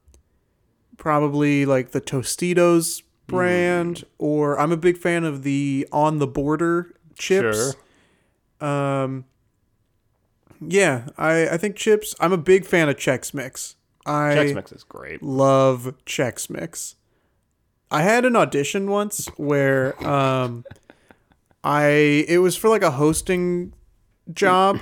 probably 1.00 1.66
like 1.66 1.90
the 1.90 2.00
Tostitos 2.00 3.02
brand, 3.26 3.96
Mm. 3.96 4.04
or 4.18 4.56
I'm 4.60 4.70
a 4.70 4.76
big 4.76 4.96
fan 4.96 5.24
of 5.24 5.42
the 5.42 5.88
on 5.90 6.18
the 6.20 6.26
border 6.28 6.94
chips. 7.18 7.74
Sure. 8.60 8.68
Um, 8.68 9.24
yeah, 10.60 11.08
I 11.18 11.48
I 11.48 11.56
think 11.56 11.74
chips. 11.74 12.14
I'm 12.20 12.32
a 12.32 12.38
big 12.38 12.64
fan 12.66 12.88
of 12.88 12.96
Chex 12.96 13.32
Mix. 13.34 13.74
I 14.06 14.34
Chex 14.36 14.54
Mix 14.54 14.72
is 14.72 14.84
great. 14.84 15.22
love 15.22 15.94
Chex 16.06 16.48
Mix. 16.50 16.96
I 17.90 18.02
had 18.02 18.24
an 18.24 18.36
audition 18.36 18.88
once 18.90 19.26
where 19.36 20.00
um 20.06 20.64
I 21.64 22.24
it 22.28 22.38
was 22.38 22.56
for 22.56 22.68
like 22.68 22.82
a 22.82 22.92
hosting 22.92 23.72
job 24.32 24.78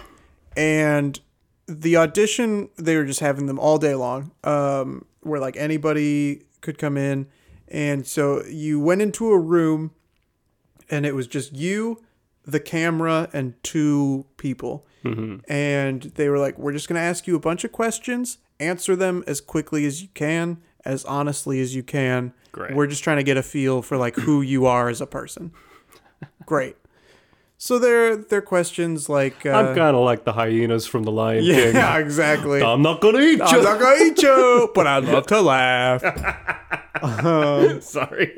and 0.56 1.18
the 1.66 1.96
audition 1.96 2.68
they 2.76 2.96
were 2.96 3.04
just 3.04 3.20
having 3.20 3.46
them 3.46 3.58
all 3.58 3.78
day 3.78 3.94
long 3.94 4.30
um 4.44 5.04
where 5.28 5.40
like 5.40 5.56
anybody 5.56 6.44
could 6.60 6.78
come 6.78 6.96
in. 6.96 7.26
And 7.68 8.06
so 8.06 8.44
you 8.44 8.80
went 8.80 9.02
into 9.02 9.30
a 9.30 9.38
room 9.38 9.92
and 10.90 11.04
it 11.04 11.14
was 11.14 11.26
just 11.26 11.52
you 11.54 12.02
the 12.44 12.60
camera 12.60 13.28
and 13.32 13.54
two 13.62 14.24
people. 14.38 14.86
Mm-hmm. 15.04 15.50
And 15.50 16.02
they 16.02 16.28
were 16.28 16.38
like 16.38 16.58
we're 16.58 16.72
just 16.72 16.88
going 16.88 16.98
to 16.98 17.02
ask 17.02 17.26
you 17.26 17.36
a 17.36 17.40
bunch 17.40 17.64
of 17.64 17.72
questions. 17.72 18.38
Answer 18.58 18.96
them 18.96 19.22
as 19.26 19.40
quickly 19.40 19.84
as 19.86 20.02
you 20.02 20.08
can 20.14 20.58
as 20.84 21.04
honestly 21.04 21.60
as 21.60 21.74
you 21.74 21.82
can. 21.82 22.32
Great. 22.50 22.74
we're 22.74 22.86
just 22.86 23.04
trying 23.04 23.18
to 23.18 23.22
get 23.22 23.36
a 23.36 23.42
feel 23.42 23.82
for 23.82 23.96
like 23.96 24.16
who 24.16 24.40
you 24.40 24.64
are 24.66 24.88
as 24.88 25.00
a 25.00 25.06
person. 25.06 25.52
Great 26.46 26.76
so 27.60 27.78
they're 27.78 28.16
they're 28.16 28.40
questions 28.40 29.08
like 29.08 29.44
uh, 29.44 29.50
I'm 29.50 29.74
kind 29.74 29.94
of 29.96 30.04
like 30.04 30.24
the 30.24 30.32
hyenas 30.32 30.86
from 30.86 31.02
the 31.02 31.10
Lion 31.12 31.42
King. 31.44 31.74
yeah 31.74 31.98
exactly 32.06 32.62
I'm 32.62 32.82
not 32.82 33.00
gonna 33.00 33.18
eat 33.20 33.38
you. 33.38 33.44
I'm 33.44 33.62
not 33.64 33.78
gonna 33.80 34.04
eat 34.04 34.22
you, 34.22 34.70
but 34.74 34.86
I 34.86 34.98
love 35.00 35.26
to 35.26 35.40
laugh. 35.40 36.02
Sorry. 37.82 38.36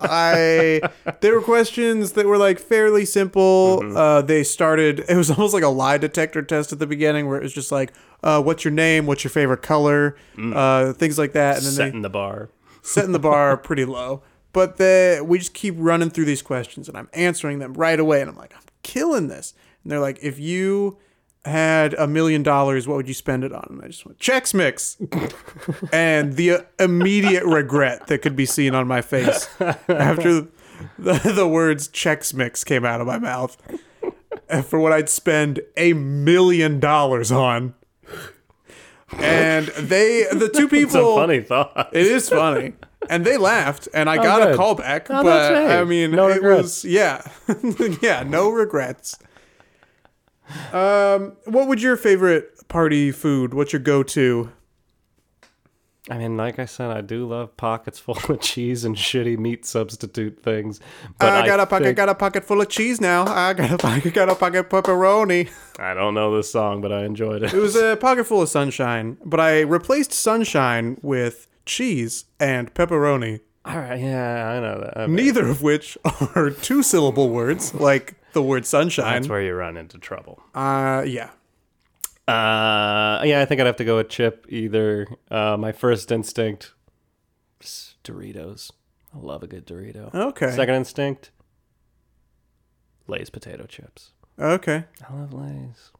I 0.00 0.80
there 1.20 1.34
were 1.34 1.40
questions 1.40 2.12
that 2.12 2.26
were 2.26 2.36
like 2.38 2.58
fairly 2.58 3.04
simple. 3.04 3.80
Uh, 3.96 4.22
they 4.22 4.44
started. 4.44 5.04
It 5.08 5.16
was 5.16 5.30
almost 5.30 5.54
like 5.54 5.62
a 5.62 5.68
lie 5.68 5.98
detector 5.98 6.42
test 6.42 6.72
at 6.72 6.78
the 6.78 6.86
beginning, 6.86 7.26
where 7.28 7.38
it 7.38 7.42
was 7.42 7.54
just 7.54 7.72
like, 7.72 7.92
uh, 8.22 8.42
"What's 8.42 8.64
your 8.64 8.72
name? 8.72 9.06
What's 9.06 9.24
your 9.24 9.30
favorite 9.30 9.62
color?" 9.62 10.16
Uh, 10.38 10.92
things 10.92 11.18
like 11.18 11.32
that, 11.32 11.56
and 11.58 11.64
then 11.66 11.72
Setting 11.72 12.02
they 12.02 12.06
the 12.06 12.10
bar. 12.10 12.50
setting 12.82 13.12
the 13.12 13.18
bar 13.18 13.56
pretty 13.56 13.84
low. 13.86 14.22
But 14.54 14.78
the, 14.78 15.22
we 15.26 15.38
just 15.38 15.52
keep 15.52 15.74
running 15.76 16.08
through 16.08 16.24
these 16.24 16.40
questions, 16.40 16.88
and 16.88 16.96
I'm 16.96 17.10
answering 17.12 17.58
them 17.58 17.74
right 17.74 18.00
away, 18.00 18.20
and 18.22 18.30
I'm 18.30 18.36
like, 18.36 18.54
I'm 18.54 18.62
killing 18.82 19.28
this. 19.28 19.52
And 19.82 19.92
they're 19.92 20.00
like, 20.00 20.18
if 20.22 20.38
you 20.38 20.96
had 21.44 21.92
a 21.94 22.06
million 22.06 22.42
dollars, 22.42 22.88
what 22.88 22.96
would 22.96 23.08
you 23.08 23.14
spend 23.14 23.44
it 23.44 23.52
on? 23.52 23.66
And 23.68 23.82
I 23.82 23.88
just 23.88 24.06
went, 24.06 24.18
Chex 24.18 24.54
Mix. 24.54 24.96
and 25.92 26.34
the 26.34 26.64
immediate 26.78 27.44
regret 27.44 28.06
that 28.06 28.22
could 28.22 28.36
be 28.36 28.46
seen 28.46 28.74
on 28.74 28.86
my 28.86 29.02
face 29.02 29.48
after 29.60 30.46
the, 30.98 31.32
the 31.34 31.46
words 31.46 31.88
Chex 31.88 32.32
Mix 32.32 32.64
came 32.64 32.84
out 32.84 33.00
of 33.00 33.06
my 33.06 33.18
mouth 33.18 33.56
for 34.64 34.78
what 34.78 34.92
I'd 34.92 35.08
spend 35.08 35.60
a 35.76 35.92
million 35.92 36.80
dollars 36.80 37.30
on. 37.32 37.74
And 39.18 39.66
they, 39.66 40.26
the 40.32 40.48
two 40.48 40.68
people, 40.68 40.84
It's 40.84 40.94
a 40.94 41.14
funny 41.14 41.40
thought. 41.40 41.90
it 41.92 42.06
is 42.06 42.28
funny. 42.28 42.72
And 43.08 43.24
they 43.24 43.36
laughed, 43.36 43.88
and 43.94 44.08
I 44.08 44.16
got 44.16 44.42
a 44.42 44.46
good. 44.46 44.56
call 44.56 44.74
back. 44.74 45.08
Oh, 45.10 45.22
but 45.22 45.24
that's 45.24 45.52
right. 45.52 45.78
I 45.80 45.84
mean, 45.84 46.10
No 46.12 46.28
it 46.28 46.34
regrets. 46.36 46.62
was 46.62 46.84
yeah, 46.84 47.22
yeah, 48.02 48.22
no 48.22 48.50
regrets. 48.50 49.18
Um, 50.72 51.36
what 51.46 51.68
would 51.68 51.80
your 51.82 51.96
favorite 51.96 52.68
party 52.68 53.10
food? 53.10 53.54
What's 53.54 53.72
your 53.72 53.80
go-to? 53.80 54.50
I 56.10 56.18
mean, 56.18 56.36
like 56.36 56.58
I 56.58 56.66
said, 56.66 56.90
I 56.90 57.00
do 57.00 57.26
love 57.26 57.56
pockets 57.56 57.98
full 57.98 58.18
of 58.28 58.40
cheese 58.42 58.84
and 58.84 58.94
shitty 58.94 59.38
meat 59.38 59.64
substitute 59.64 60.42
things. 60.42 60.78
But 61.18 61.30
I 61.32 61.46
got 61.46 61.60
a 61.60 61.66
pocket, 61.66 61.84
think- 61.84 61.96
got 61.96 62.10
a 62.10 62.14
pocket 62.14 62.44
full 62.44 62.60
of 62.60 62.68
cheese 62.68 63.00
now. 63.00 63.24
I 63.26 63.54
got 63.54 63.70
a 63.70 63.78
pocket, 63.78 64.12
got 64.12 64.28
a 64.28 64.34
pocket 64.34 64.68
pepperoni. 64.68 65.50
I 65.78 65.94
don't 65.94 66.12
know 66.12 66.36
this 66.36 66.52
song, 66.52 66.82
but 66.82 66.92
I 66.92 67.04
enjoyed 67.04 67.42
it. 67.42 67.54
It 67.54 67.58
was 67.58 67.74
a 67.74 67.96
pocket 68.00 68.24
full 68.24 68.42
of 68.42 68.50
sunshine, 68.50 69.16
but 69.24 69.40
I 69.40 69.60
replaced 69.60 70.12
sunshine 70.12 70.98
with 71.00 71.46
cheese 71.66 72.24
and 72.40 72.72
pepperoni. 72.74 73.40
All 73.64 73.78
right, 73.78 73.98
yeah, 73.98 74.48
I 74.50 74.60
know 74.60 74.80
that. 74.94 75.08
Neither 75.10 75.48
of 75.48 75.62
which 75.62 75.96
are 76.34 76.50
two-syllable 76.50 77.30
words, 77.30 77.72
like 77.74 78.14
the 78.34 78.42
word 78.42 78.66
sunshine. 78.66 79.14
that's 79.14 79.28
where 79.28 79.40
you 79.42 79.54
run 79.54 79.76
into 79.78 79.96
trouble. 79.98 80.42
Uh, 80.54 81.02
yeah. 81.06 81.30
Uh, 82.28 83.22
yeah, 83.24 83.40
I 83.40 83.44
think 83.46 83.60
I'd 83.60 83.66
have 83.66 83.76
to 83.76 83.84
go 83.84 83.96
with 83.96 84.08
chip. 84.08 84.46
Either 84.48 85.06
uh, 85.30 85.56
my 85.58 85.72
first 85.72 86.10
instinct, 86.12 86.72
Doritos. 88.02 88.70
I 89.14 89.18
love 89.18 89.42
a 89.42 89.46
good 89.46 89.66
Dorito. 89.66 90.12
Okay. 90.14 90.50
Second 90.50 90.74
instinct, 90.74 91.30
Lay's 93.06 93.30
potato 93.30 93.64
chips. 93.66 94.10
Okay. 94.38 94.84
I 95.08 95.14
love 95.14 95.32
Lay's. 95.32 95.90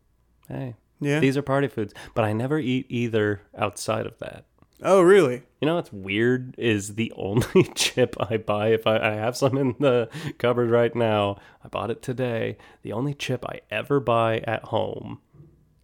Hey, 0.48 0.74
Yeah. 1.00 1.20
These 1.20 1.36
are 1.36 1.42
party 1.42 1.68
foods, 1.68 1.94
but 2.14 2.24
I 2.24 2.32
never 2.32 2.58
eat 2.58 2.86
either 2.88 3.40
outside 3.56 4.06
of 4.06 4.18
that. 4.18 4.44
Oh, 4.82 5.00
really? 5.00 5.42
You 5.60 5.66
know 5.66 5.76
what's 5.76 5.92
weird 5.92 6.54
is 6.58 6.94
the 6.96 7.12
only 7.16 7.64
chip 7.74 8.16
I 8.20 8.36
buy 8.36 8.68
if 8.68 8.86
I, 8.86 8.98
I 8.98 9.12
have 9.14 9.36
some 9.36 9.56
in 9.56 9.74
the 9.80 10.08
cupboard 10.38 10.70
right 10.70 10.94
now. 10.94 11.38
I 11.64 11.68
bought 11.68 11.90
it 11.90 12.02
today. 12.02 12.58
The 12.82 12.92
only 12.92 13.14
chip 13.14 13.44
I 13.46 13.60
ever 13.70 14.00
buy 14.00 14.38
at 14.40 14.64
home 14.64 15.20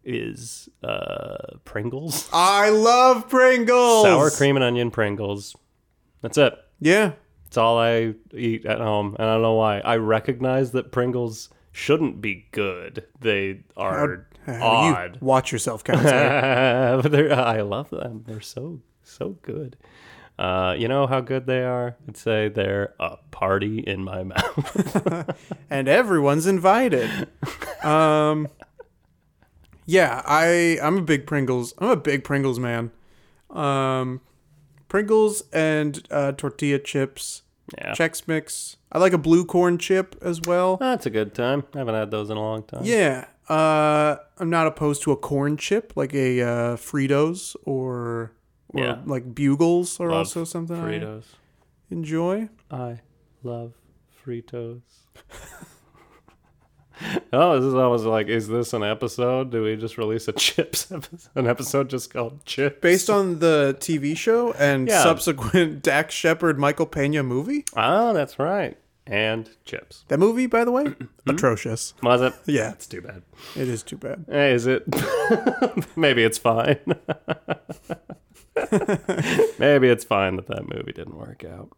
is 0.04 0.68
uh, 0.82 1.58
Pringles, 1.64 2.28
I 2.32 2.70
love 2.70 3.28
Pringles. 3.28 4.04
sour 4.04 4.30
cream 4.30 4.56
and 4.56 4.64
onion 4.64 4.90
Pringles. 4.90 5.54
That's 6.22 6.38
it. 6.38 6.54
Yeah. 6.80 7.12
It's 7.46 7.56
all 7.56 7.78
I 7.78 8.14
eat 8.32 8.64
at 8.64 8.78
home, 8.78 9.16
and 9.18 9.28
I 9.28 9.34
don't 9.34 9.42
know 9.42 9.54
why. 9.54 9.80
I 9.80 9.96
recognize 9.96 10.70
that 10.72 10.92
Pringles 10.92 11.48
shouldn't 11.72 12.20
be 12.20 12.46
good. 12.52 13.04
They 13.20 13.64
are 13.76 14.28
odd. 14.48 15.14
You 15.20 15.26
watch 15.26 15.52
yourself, 15.52 15.84
counselor. 15.84 17.00
but 17.02 17.10
they're, 17.12 17.32
I 17.32 17.60
love 17.62 17.90
them. 17.90 18.24
They're 18.26 18.40
so 18.40 18.80
so 19.02 19.36
good. 19.42 19.76
Uh, 20.38 20.74
you 20.78 20.88
know 20.88 21.06
how 21.06 21.20
good 21.20 21.46
they 21.46 21.62
are? 21.64 21.96
I'd 22.08 22.16
say 22.16 22.48
they're 22.48 22.94
a 22.98 23.18
party 23.30 23.80
in 23.80 24.02
my 24.02 24.22
mouth. 24.24 25.38
and 25.68 25.86
everyone's 25.86 26.46
invited. 26.46 27.28
Um, 27.84 28.48
yeah, 29.84 30.22
I 30.24 30.78
I'm 30.82 30.98
a 30.98 31.02
big 31.02 31.26
Pringles. 31.26 31.74
I'm 31.78 31.90
a 31.90 31.96
big 31.96 32.24
Pringles 32.24 32.58
man. 32.58 32.90
Um, 33.50 34.20
Pringles 34.88 35.42
and 35.52 36.06
uh, 36.10 36.32
tortilla 36.32 36.78
chips, 36.78 37.42
yeah, 37.76 37.92
Chex 37.92 38.26
Mix. 38.26 38.76
I 38.92 38.98
like 38.98 39.12
a 39.12 39.18
blue 39.18 39.44
corn 39.44 39.76
chip 39.78 40.16
as 40.22 40.40
well. 40.40 40.76
that's 40.78 41.06
a 41.06 41.10
good 41.10 41.34
time. 41.34 41.64
I 41.74 41.78
haven't 41.78 41.94
had 41.94 42.10
those 42.10 42.30
in 42.30 42.36
a 42.36 42.40
long 42.40 42.62
time. 42.62 42.82
Yeah. 42.84 43.26
Uh, 43.50 44.16
I'm 44.38 44.50
not 44.50 44.68
opposed 44.68 45.02
to 45.02 45.12
a 45.12 45.16
corn 45.16 45.56
chip 45.56 45.92
like 45.96 46.14
a 46.14 46.40
uh, 46.40 46.76
Fritos 46.76 47.56
or 47.64 48.32
or 48.68 48.84
Yeah. 48.84 48.98
like 49.04 49.34
Bugles 49.34 49.98
are 49.98 50.10
Love 50.10 50.18
also 50.18 50.44
something 50.44 50.76
Fritos. 50.76 51.24
I 51.90 51.94
enjoy. 51.94 52.48
I 52.70 53.00
love 53.42 53.72
Fritos. 54.24 54.82
oh, 57.32 57.56
this 57.58 57.66
is 57.66 57.74
almost 57.74 58.04
like, 58.04 58.28
is 58.28 58.46
this 58.46 58.72
an 58.72 58.84
episode? 58.84 59.50
Do 59.50 59.62
we 59.64 59.76
just 59.76 59.98
release 59.98 60.28
a 60.28 60.32
chips 60.32 60.90
episode? 60.92 61.30
An 61.34 61.46
episode 61.46 61.90
just 61.90 62.12
called 62.12 62.44
Chips? 62.44 62.78
Based 62.80 63.10
on 63.10 63.40
the 63.40 63.76
TV 63.80 64.16
show 64.16 64.52
and 64.52 64.88
Yeah. 64.88 65.02
subsequent 65.02 65.82
Dax 65.90 66.14
Shepard 66.14 66.58
Michael 66.58 66.86
Pena 66.86 67.22
movie. 67.22 67.64
Ah, 67.74 68.12
that's 68.12 68.38
right. 68.38 68.76
And 69.10 69.50
chips. 69.64 70.04
That 70.08 70.18
movie, 70.18 70.46
by 70.46 70.64
the 70.64 70.70
way, 70.70 70.84
Hmm? 70.88 71.04
atrocious. 71.30 71.94
Was 72.02 72.22
it? 72.22 72.32
Yeah, 72.46 72.70
It's 72.72 72.86
too 72.86 73.02
bad. 73.02 73.22
it 73.56 73.68
is 73.68 73.82
too 73.82 73.96
bad. 73.96 74.24
Eh, 74.30 74.52
Is 74.54 74.66
it? 74.68 74.84
Maybe 75.96 76.22
it's 76.22 76.38
fine. 76.38 76.78
Maybe 79.58 79.88
it's 79.88 80.04
fine 80.04 80.36
that 80.36 80.46
that 80.48 80.68
movie 80.68 80.92
didn't 80.92 81.16
work 81.16 81.44
out. 81.44 81.70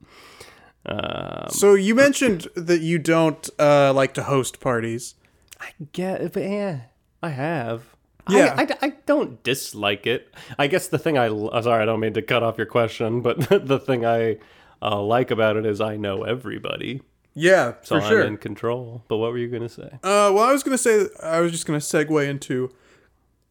Um, 0.85 1.49
So 1.51 1.74
you 1.74 1.95
mentioned 1.95 2.49
that 2.57 2.80
you 2.80 2.99
don't 2.99 3.49
uh, 3.59 3.93
like 3.95 4.14
to 4.14 4.22
host 4.24 4.61
parties. 4.61 5.14
I 5.61 5.70
get, 5.93 6.33
but 6.33 6.43
yeah, 6.43 6.80
I 7.22 7.28
have. 7.30 7.83
Yeah. 8.28 8.55
I, 8.57 8.62
I, 8.62 8.76
I 8.83 8.91
don't 9.07 9.43
dislike 9.43 10.07
it. 10.07 10.33
I 10.59 10.66
guess 10.66 10.89
the 10.89 10.99
thing 10.99 11.18
I 11.18 11.26
l- 11.26 11.51
uh, 11.53 11.62
sorry, 11.62 11.83
I 11.83 11.87
don't 11.87 12.01
mean 12.01 12.14
to 12.14 12.22
cut 12.22 12.43
off 12.43 12.57
your 12.59 12.66
question, 12.66 13.20
but 13.20 13.39
the 13.66 13.78
thing 13.78 14.05
I 14.05 14.39
uh, 14.80 15.01
like 15.01 15.30
about 15.30 15.57
it 15.57 15.66
is 15.66 15.80
I 15.80 15.97
know 15.97 16.24
everybody, 16.24 17.03
Yeah, 17.35 17.74
so 17.83 17.97
for 17.99 18.03
I'm 18.05 18.11
sure. 18.11 18.22
in 18.22 18.37
control. 18.37 19.05
But 19.09 19.16
what 19.18 19.33
were 19.33 19.39
you 19.39 19.49
gonna 19.49 19.68
say? 19.68 19.91
Uh, 20.03 20.30
well, 20.35 20.41
I 20.41 20.53
was 20.53 20.62
gonna 20.62 20.78
say 20.78 21.07
I 21.22 21.41
was 21.41 21.51
just 21.53 21.66
gonna 21.66 21.78
segue 21.78 22.26
into 22.28 22.70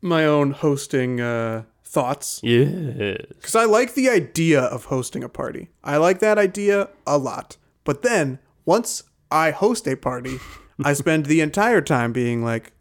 my 0.02 0.26
own 0.26 0.52
hosting 0.52 1.20
uh, 1.22 1.64
thoughts 1.84 2.40
Yes. 2.44 3.22
because 3.36 3.56
I 3.56 3.66
like 3.66 3.94
the 3.96 4.10
idea 4.10 4.62
of 4.62 4.86
hosting 4.86 5.24
a 5.24 5.30
party. 5.30 5.70
I 5.84 5.98
like 5.98 6.20
that 6.20 6.38
idea 6.38 6.90
a 7.06 7.18
lot. 7.18 7.58
But 7.84 8.02
then 8.04 8.40
once 8.66 9.04
I 9.32 9.52
host 9.52 9.88
a 9.88 9.96
party, 9.96 10.40
I 10.84 10.94
spend 10.94 11.26
the 11.26 11.42
entire 11.42 11.82
time 11.82 12.12
being 12.14 12.44
like, 12.44 12.74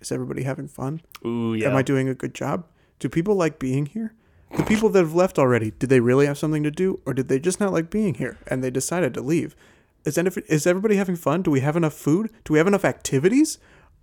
"Is 0.00 0.10
everybody 0.12 0.42
having 0.44 0.68
fun? 0.68 1.00
Ooh, 1.24 1.54
yeah. 1.54 1.68
Am 1.68 1.76
I 1.76 1.82
doing 1.82 2.08
a 2.08 2.14
good 2.14 2.34
job? 2.34 2.66
Do 2.98 3.08
people 3.08 3.34
like 3.34 3.58
being 3.58 3.86
here? 3.86 4.14
The 4.56 4.62
people 4.62 4.88
that 4.90 5.00
have 5.00 5.14
left 5.14 5.38
already, 5.38 5.72
did 5.72 5.90
they 5.90 6.00
really 6.00 6.24
have 6.26 6.38
something 6.38 6.62
to 6.62 6.70
do, 6.70 7.00
or 7.04 7.12
did 7.12 7.28
they 7.28 7.38
just 7.38 7.60
not 7.60 7.72
like 7.72 7.90
being 7.90 8.14
here 8.14 8.38
and 8.46 8.62
they 8.64 8.70
decided 8.70 9.12
to 9.14 9.20
leave? 9.20 9.54
Is, 10.06 10.16
any, 10.16 10.30
is 10.46 10.66
everybody 10.66 10.96
having 10.96 11.16
fun? 11.16 11.42
Do 11.42 11.50
we 11.50 11.60
have 11.60 11.76
enough 11.76 11.92
food? 11.92 12.30
Do 12.44 12.52
we 12.52 12.58
have 12.58 12.68
enough 12.68 12.84
activities? 12.84 13.58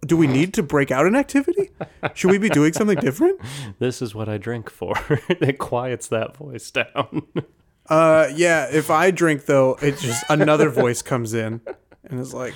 Do 0.05 0.17
we 0.17 0.27
need 0.27 0.53
to 0.55 0.63
break 0.63 0.91
out 0.91 1.05
an 1.05 1.15
activity? 1.15 1.71
Should 2.13 2.29
we 2.29 2.37
be 2.37 2.49
doing 2.49 2.73
something 2.73 2.99
different? 2.99 3.39
this 3.79 4.01
is 4.01 4.13
what 4.13 4.27
I 4.27 4.37
drink 4.37 4.69
for. 4.69 4.93
it 5.29 5.57
quiets 5.59 6.09
that 6.09 6.35
voice 6.35 6.69
down. 6.69 7.23
Uh, 7.89 8.31
yeah. 8.33 8.65
If 8.71 8.89
I 8.89 9.11
drink 9.11 9.45
though, 9.45 9.77
it's 9.81 10.01
just 10.01 10.23
another 10.29 10.69
voice 10.69 11.01
comes 11.01 11.33
in 11.33 11.59
and 12.05 12.17
is 12.17 12.33
like, 12.33 12.53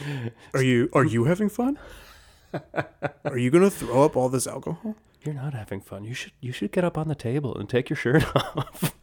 "Are 0.53 0.63
you 0.63 0.89
are 0.93 1.03
you 1.03 1.25
having 1.25 1.49
fun? 1.49 1.77
Are 3.25 3.37
you 3.37 3.51
gonna 3.51 3.69
throw 3.69 4.03
up 4.05 4.15
all 4.15 4.29
this 4.29 4.47
alcohol? 4.47 4.95
You're 5.23 5.35
not 5.35 5.53
having 5.53 5.81
fun. 5.81 6.05
You 6.05 6.13
should 6.13 6.31
you 6.39 6.53
should 6.53 6.71
get 6.71 6.85
up 6.85 6.97
on 6.97 7.09
the 7.09 7.13
table 7.13 7.53
and 7.57 7.67
take 7.67 7.89
your 7.89 7.97
shirt 7.97 8.23
off. 8.37 8.95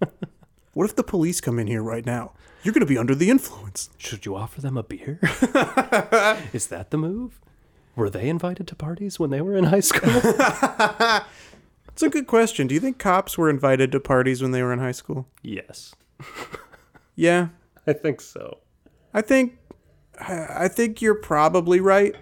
What 0.74 0.84
if 0.84 0.96
the 0.96 1.02
police 1.04 1.40
come 1.40 1.58
in 1.58 1.66
here 1.66 1.82
right 1.82 2.04
now? 2.04 2.32
You're 2.62 2.74
gonna 2.74 2.86
be 2.86 2.98
under 2.98 3.14
the 3.14 3.30
influence." 3.30 3.90
Should 3.98 4.26
you 4.26 4.36
offer 4.36 4.60
them 4.60 4.76
a 4.76 4.82
beer? 4.82 5.18
Is 6.52 6.66
that 6.68 6.88
the 6.90 6.98
move? 6.98 7.40
Were 7.96 8.10
they 8.10 8.28
invited 8.28 8.66
to 8.68 8.74
parties 8.74 9.18
when 9.20 9.30
they 9.30 9.40
were 9.40 9.54
in 9.56 9.64
high 9.64 9.80
school? 9.80 10.10
It's 11.88 12.02
a 12.02 12.08
good 12.10 12.26
question. 12.26 12.66
Do 12.66 12.74
you 12.74 12.80
think 12.80 12.98
cops 12.98 13.38
were 13.38 13.48
invited 13.48 13.92
to 13.92 14.00
parties 14.00 14.42
when 14.42 14.50
they 14.50 14.64
were 14.64 14.72
in 14.72 14.80
high 14.80 14.90
school? 14.90 15.28
yes, 15.42 15.94
Yeah, 17.14 17.50
I 17.86 17.92
think 17.92 18.20
so. 18.20 18.58
I 19.12 19.20
think 19.20 19.58
I 20.20 20.66
think 20.66 21.00
you're 21.00 21.14
probably 21.14 21.78
right. 21.78 22.16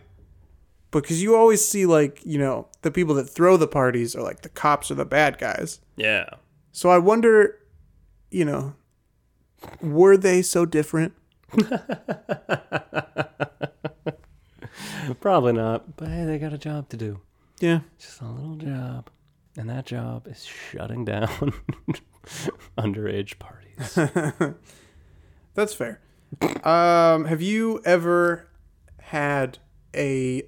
Because 0.91 1.23
you 1.23 1.35
always 1.35 1.67
see 1.67 1.87
like, 1.87 2.21
you 2.23 2.37
know, 2.37 2.69
the 2.83 2.91
people 2.91 3.15
that 3.15 3.31
throw 3.31 3.57
the 3.57 3.67
parties 3.67 4.15
are 4.15 4.23
like 4.23 4.43
the 4.43 4.51
cops 4.51 4.91
are 4.91 4.95
the 4.95 5.07
bad 5.07 5.39
guys. 5.39 5.81
Yeah. 5.97 6.27
So 6.73 6.91
I 6.91 6.99
wonder, 6.99 7.59
you 8.33 8.45
know, 8.45 8.75
were 9.81 10.17
they 10.17 10.43
so 10.43 10.65
different? 10.65 11.13
Probably 15.21 15.53
not. 15.53 15.97
But 15.97 16.09
hey, 16.09 16.25
they 16.25 16.39
got 16.39 16.53
a 16.53 16.59
job 16.59 16.89
to 16.91 16.97
do. 16.97 17.21
Yeah. 17.61 17.81
Just 17.99 18.21
a 18.21 18.27
little 18.27 18.57
job. 18.57 19.11
And 19.57 19.69
that 19.69 19.87
job 19.87 20.27
is 20.27 20.45
shutting 20.45 21.05
down 21.05 21.29
underage 22.79 23.39
parties. 23.39 23.95
That's 25.55 25.75
fair. 25.75 26.01
Um, 26.65 27.27
have 27.27 27.43
you 27.43 27.83
ever 27.85 28.49
had 29.01 29.59
a 29.95 30.45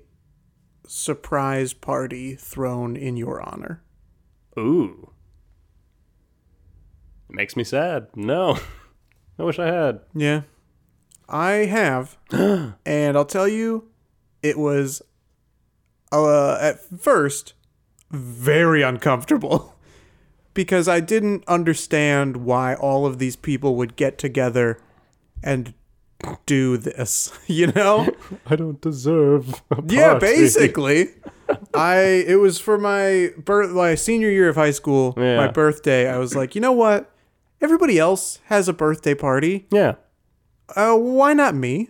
surprise 0.87 1.75
party 1.75 2.35
thrown 2.35 2.97
in 2.97 3.17
your 3.17 3.43
honor? 3.43 3.83
Ooh. 4.59 5.11
It 7.35 7.37
makes 7.37 7.57
me 7.57 7.65
sad. 7.65 8.07
No. 8.15 8.57
I 9.41 9.43
wish 9.43 9.59
I 9.59 9.67
had. 9.67 10.03
Yeah. 10.15 10.43
I 11.29 11.51
have. 11.67 12.17
and 12.31 13.17
I'll 13.17 13.25
tell 13.25 13.49
you, 13.49 13.89
it 14.41 14.57
was 14.57 15.03
uh, 16.13 16.57
at 16.61 16.79
first 17.01 17.55
very 18.13 18.83
uncomfortable 18.83 19.75
because 20.55 20.87
I 20.87 21.01
didn't 21.01 21.43
understand 21.49 22.37
why 22.37 22.77
all 22.77 23.05
of 23.05 23.19
these 23.19 23.35
people 23.35 23.75
would 23.75 23.97
get 23.97 24.17
together 24.17 24.79
and 25.43 25.75
do 26.47 26.77
this, 26.77 27.37
you 27.49 27.67
know? 27.73 28.15
I 28.47 28.55
don't 28.55 28.81
deserve 28.81 29.61
a 29.73 29.83
Yeah, 29.89 30.19
basically. 30.21 31.09
I 31.75 31.97
it 32.29 32.37
was 32.37 32.61
for 32.61 32.79
my 32.79 33.31
birth 33.45 33.73
my 33.73 33.97
senior 33.97 34.31
year 34.31 34.49
of 34.49 34.55
high 34.55 34.71
school, 34.71 35.15
Yeah. 35.17 35.37
my 35.37 35.49
birthday. 35.49 36.09
I 36.09 36.19
was 36.19 36.37
like, 36.37 36.55
"You 36.55 36.61
know 36.61 36.73
what? 36.73 37.11
Everybody 37.65 37.99
else 37.99 38.41
has 38.47 38.69
a 38.69 38.75
birthday 38.75 39.15
party. 39.15 39.67
Yeah. 39.71 39.95
uh, 40.77 40.95
why 40.97 41.33
not 41.33 41.55
me? 41.55 41.89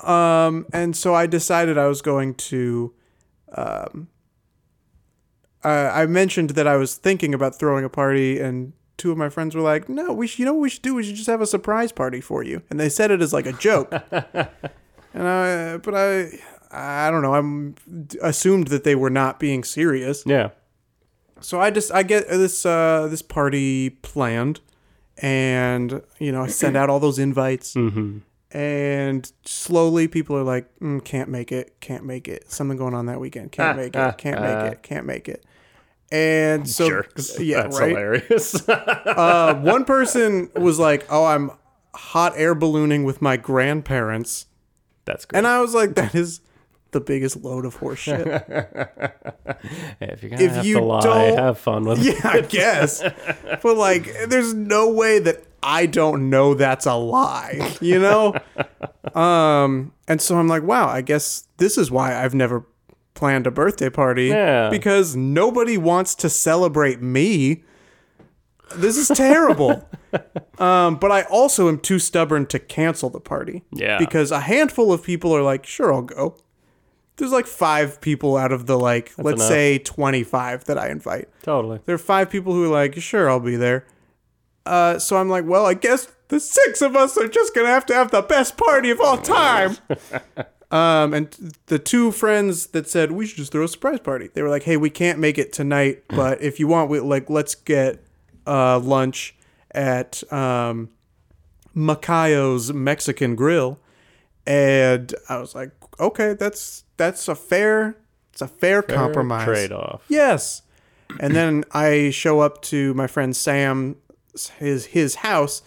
Um, 0.00 0.64
and 0.72 0.96
so 0.96 1.14
I 1.14 1.26
decided 1.26 1.76
I 1.76 1.86
was 1.88 2.00
going 2.00 2.34
to. 2.50 2.94
Um, 3.52 4.08
I 5.62 6.02
I 6.02 6.06
mentioned 6.06 6.50
that 6.50 6.66
I 6.66 6.76
was 6.76 6.94
thinking 6.96 7.34
about 7.34 7.58
throwing 7.58 7.84
a 7.84 7.90
party, 7.90 8.40
and 8.40 8.72
two 8.96 9.10
of 9.12 9.18
my 9.18 9.28
friends 9.28 9.54
were 9.54 9.60
like, 9.60 9.88
"No, 9.90 10.12
we 10.14 10.26
should, 10.26 10.38
you 10.38 10.44
know 10.46 10.54
what 10.54 10.62
we 10.62 10.70
should 10.70 10.82
do? 10.82 10.94
We 10.94 11.02
should 11.02 11.16
just 11.16 11.26
have 11.28 11.42
a 11.42 11.46
surprise 11.46 11.92
party 11.92 12.20
for 12.22 12.42
you." 12.42 12.62
And 12.70 12.80
they 12.80 12.88
said 12.88 13.10
it 13.10 13.20
as 13.20 13.32
like 13.34 13.46
a 13.46 13.52
joke. 13.52 13.92
and 14.12 15.28
I, 15.28 15.76
but 15.78 15.94
I, 15.94 16.38
I 16.70 17.10
don't 17.10 17.22
know. 17.22 17.34
I'm 17.34 17.74
assumed 18.22 18.68
that 18.68 18.84
they 18.84 18.94
were 18.94 19.10
not 19.10 19.38
being 19.40 19.64
serious. 19.64 20.22
Yeah. 20.24 20.50
So 21.40 21.60
I 21.60 21.70
just 21.70 21.92
I 21.92 22.02
get 22.04 22.28
this 22.28 22.64
uh 22.64 23.08
this 23.10 23.22
party 23.22 23.90
planned 23.90 24.60
and 25.20 26.02
you 26.18 26.32
know 26.32 26.42
I 26.42 26.46
send 26.48 26.76
out 26.76 26.88
all 26.90 27.00
those 27.00 27.18
invites 27.18 27.74
Mm-hmm. 27.76 28.18
and 28.56 29.32
slowly 29.44 30.08
people 30.08 30.36
are 30.36 30.42
like, 30.42 30.66
mm, 30.80 31.04
can't 31.04 31.28
make 31.28 31.52
it, 31.52 31.80
can't 31.80 32.04
make 32.04 32.28
it. 32.28 32.50
Something 32.50 32.78
going 32.78 32.94
on 32.94 33.06
that 33.06 33.20
weekend, 33.20 33.52
can't 33.52 33.76
make 33.76 33.94
it, 33.94 34.18
can't 34.18 34.40
make 34.40 34.72
it, 34.72 34.82
can't 34.82 35.06
make 35.06 35.28
it. 35.28 35.44
And 36.10 36.66
so, 36.68 36.88
Jerks. 36.88 37.38
yeah, 37.40 37.62
That's 37.62 37.78
right. 37.78 37.88
hilarious. 37.90 38.66
Uh, 38.68 39.60
one 39.62 39.84
person 39.84 40.48
was 40.56 40.78
like, 40.78 41.06
"Oh, 41.10 41.26
I'm 41.26 41.50
hot 41.94 42.32
air 42.36 42.54
ballooning 42.54 43.04
with 43.04 43.20
my 43.20 43.36
grandparents," 43.36 44.46
That's 45.04 45.26
good. 45.26 45.36
and 45.36 45.46
I 45.46 45.60
was 45.60 45.74
like, 45.74 45.96
"That 45.96 46.14
is 46.14 46.40
the 46.92 47.00
biggest 47.00 47.36
load 47.42 47.64
of 47.64 47.78
horseshit." 47.78 48.24
Hey, 50.00 50.10
if 50.12 50.22
you're 50.22 50.30
gonna 50.30 50.42
if 50.42 50.52
have 50.52 50.66
you 50.66 50.74
to 50.76 50.84
lie, 50.84 51.00
don't- 51.00 51.38
have 51.38 51.58
fun 51.58 51.84
with 51.84 52.00
it. 52.06 52.14
yeah, 52.22 52.30
I 52.30 52.40
guess, 52.48 53.02
but 53.62 53.76
like, 53.76 54.04
there's 54.28 54.54
no 54.54 54.88
way 54.90 55.18
that 55.18 55.42
I 55.62 55.86
don't 55.86 56.30
know 56.30 56.54
that's 56.54 56.86
a 56.86 56.94
lie, 56.94 57.74
you 57.80 57.98
know. 57.98 58.34
Um, 59.14 59.92
and 60.06 60.20
so 60.20 60.36
I'm 60.36 60.48
like, 60.48 60.62
wow, 60.64 60.86
I 60.86 61.00
guess 61.00 61.48
this 61.56 61.78
is 61.78 61.90
why 61.90 62.14
I've 62.22 62.34
never 62.34 62.66
planned 63.14 63.46
a 63.46 63.50
birthday 63.50 63.88
party 63.88 64.26
Yeah. 64.26 64.68
because 64.68 65.16
nobody 65.16 65.78
wants 65.78 66.14
to 66.16 66.28
celebrate 66.28 67.00
me. 67.00 67.64
This 68.76 68.98
is 68.98 69.08
terrible. 69.08 69.88
um, 70.58 70.96
but 70.96 71.10
I 71.10 71.22
also 71.22 71.68
am 71.68 71.78
too 71.80 71.98
stubborn 71.98 72.44
to 72.46 72.58
cancel 72.58 73.08
the 73.08 73.18
party. 73.18 73.62
Yeah. 73.72 73.98
Because 73.98 74.30
a 74.30 74.40
handful 74.40 74.92
of 74.92 75.02
people 75.02 75.34
are 75.34 75.42
like, 75.42 75.64
sure, 75.64 75.92
I'll 75.92 76.02
go. 76.02 76.36
There's 77.18 77.32
like 77.32 77.46
five 77.46 78.00
people 78.00 78.36
out 78.36 78.52
of 78.52 78.66
the 78.66 78.78
like, 78.78 79.12
let's 79.18 79.36
enough. 79.36 79.48
say 79.48 79.78
25 79.78 80.64
that 80.64 80.78
I 80.78 80.88
invite. 80.88 81.28
Totally. 81.42 81.80
There 81.84 81.94
are 81.94 81.98
five 81.98 82.30
people 82.30 82.52
who 82.52 82.64
are 82.64 82.68
like, 82.68 82.94
sure, 83.00 83.28
I'll 83.28 83.40
be 83.40 83.56
there. 83.56 83.86
Uh, 84.64 84.98
so 84.98 85.16
I'm 85.16 85.28
like, 85.28 85.44
well, 85.44 85.66
I 85.66 85.74
guess 85.74 86.12
the 86.28 86.38
six 86.38 86.82
of 86.82 86.94
us 86.94 87.16
are 87.16 87.28
just 87.28 87.54
gonna 87.54 87.68
have 87.68 87.86
to 87.86 87.94
have 87.94 88.10
the 88.10 88.22
best 88.22 88.56
party 88.56 88.90
of 88.90 89.00
all 89.00 89.16
time. 89.18 89.76
um, 90.70 91.14
and 91.14 91.56
the 91.66 91.78
two 91.78 92.12
friends 92.12 92.68
that 92.68 92.88
said 92.88 93.12
we 93.12 93.26
should 93.26 93.38
just 93.38 93.52
throw 93.52 93.64
a 93.64 93.68
surprise 93.68 94.00
party, 94.00 94.28
they 94.34 94.42
were 94.42 94.50
like, 94.50 94.64
hey, 94.64 94.76
we 94.76 94.90
can't 94.90 95.18
make 95.18 95.38
it 95.38 95.52
tonight, 95.52 96.04
but 96.08 96.40
if 96.42 96.60
you 96.60 96.68
want, 96.68 96.90
we 96.90 97.00
like 97.00 97.30
let's 97.30 97.54
get 97.54 98.04
uh, 98.46 98.78
lunch 98.78 99.34
at 99.72 100.22
um, 100.32 100.90
Macayo's 101.74 102.72
Mexican 102.72 103.34
Grill. 103.34 103.80
And 104.46 105.14
I 105.28 105.38
was 105.38 105.54
like, 105.54 105.72
okay, 105.98 106.34
that's 106.34 106.84
that's 106.96 107.28
a 107.28 107.34
fair, 107.34 107.96
it's 108.32 108.42
a 108.42 108.48
fair, 108.48 108.82
compromise. 108.82 109.44
Trade 109.44 109.72
off. 109.72 110.04
Yes. 110.08 110.62
And 111.20 111.34
then 111.34 111.64
I 111.72 112.10
show 112.10 112.40
up 112.40 112.60
to 112.62 112.92
my 112.94 113.06
friend 113.06 113.34
Sam 113.34 113.96
his 114.58 114.86
his 114.86 115.16
house 115.16 115.62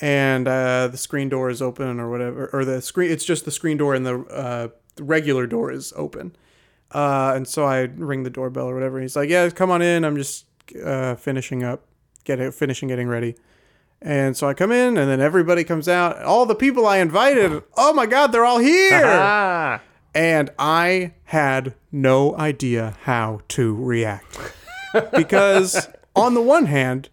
and 0.00 0.48
uh, 0.48 0.88
the 0.88 0.96
screen 0.96 1.28
door 1.28 1.50
is 1.50 1.60
open 1.62 2.00
or 2.00 2.10
whatever 2.10 2.48
or 2.52 2.64
the 2.64 2.80
screen 2.80 3.10
it's 3.10 3.24
just 3.24 3.44
the 3.44 3.50
screen 3.50 3.76
door 3.76 3.94
and 3.94 4.06
the 4.06 4.20
uh, 4.24 4.68
the 4.96 5.04
regular 5.04 5.46
door 5.46 5.70
is 5.70 5.92
open. 5.96 6.36
Uh, 6.92 7.32
and 7.36 7.46
so 7.46 7.64
I 7.64 7.82
ring 7.82 8.24
the 8.24 8.30
doorbell 8.30 8.66
or 8.68 8.74
whatever. 8.74 9.00
He's 9.00 9.14
like, 9.14 9.28
"Yeah, 9.28 9.48
come 9.50 9.70
on 9.70 9.80
in. 9.80 10.04
I'm 10.04 10.16
just 10.16 10.46
uh, 10.84 11.14
finishing 11.14 11.62
up, 11.62 11.84
get 12.24 12.40
it, 12.40 12.52
finishing 12.52 12.88
getting 12.88 13.06
ready." 13.06 13.36
And 14.02 14.36
so 14.36 14.48
I 14.48 14.54
come 14.54 14.72
in, 14.72 14.96
and 14.96 15.10
then 15.10 15.20
everybody 15.20 15.62
comes 15.62 15.86
out. 15.88 16.22
All 16.22 16.46
the 16.46 16.54
people 16.54 16.86
I 16.86 16.98
invited, 16.98 17.62
oh 17.76 17.92
my 17.92 18.06
God, 18.06 18.28
they're 18.32 18.44
all 18.46 18.58
here! 18.58 19.02
Ah. 19.04 19.80
and 20.14 20.50
I 20.58 21.12
had 21.24 21.74
no 21.92 22.34
idea 22.36 22.96
how 23.02 23.40
to 23.48 23.74
react. 23.74 24.38
because 25.14 25.88
on 26.16 26.34
the 26.34 26.40
one 26.40 26.66
hand, 26.66 27.08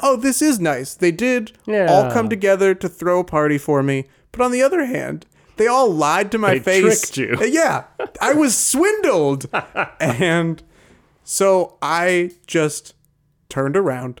oh, 0.00 0.16
this 0.16 0.40
is 0.40 0.58
nice. 0.58 0.94
They 0.94 1.12
did 1.12 1.52
all 1.68 2.10
come 2.10 2.28
together 2.28 2.74
to 2.74 2.88
throw 2.88 3.20
a 3.20 3.24
party 3.24 3.58
for 3.58 3.82
me. 3.82 4.06
But 4.32 4.40
on 4.40 4.50
the 4.52 4.62
other 4.62 4.84
hand, 4.86 5.26
they 5.56 5.66
all 5.66 5.90
lied 5.92 6.32
to 6.32 6.38
my 6.38 6.54
They 6.54 6.60
face. 6.82 7.10
tricked 7.10 7.16
you. 7.18 7.36
Uh, 7.38 7.44
Yeah, 7.44 7.84
I 8.20 8.32
was 8.32 8.56
swindled. 8.56 9.46
and 10.00 10.62
so 11.22 11.76
I 11.82 12.30
just 12.46 12.94
turned 13.50 13.76
around, 13.76 14.20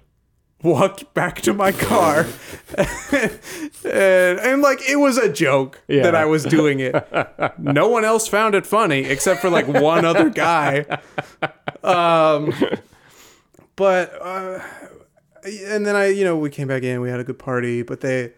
walked 0.62 1.12
back 1.14 1.40
to 1.42 1.52
my 1.54 1.72
car, 1.72 2.26
and, 3.84 4.38
and 4.40 4.62
like 4.62 4.80
it 4.88 4.96
was 4.96 5.16
a 5.18 5.32
joke 5.32 5.80
Yeah. 5.88 6.02
that 6.02 6.14
I 6.14 6.24
was 6.26 6.44
doing 6.44 6.80
it. 6.80 6.94
No 7.58 7.88
one 7.88 8.04
else 8.04 8.28
found 8.28 8.54
it 8.54 8.66
funny 8.66 9.00
except 9.04 9.40
for 9.40 9.50
like 9.50 9.66
one 9.66 10.04
other 10.04 10.28
guy. 10.30 10.84
Um, 11.82 12.52
but 13.76 14.12
uh, 14.20 14.60
and 15.44 15.86
then 15.86 15.96
I, 15.96 16.08
you 16.08 16.24
know, 16.24 16.36
we 16.36 16.50
came 16.50 16.68
back 16.68 16.82
in, 16.82 17.00
we 17.00 17.08
had 17.10 17.20
a 17.20 17.24
good 17.24 17.38
party, 17.38 17.82
but 17.82 18.00
they. 18.00 18.32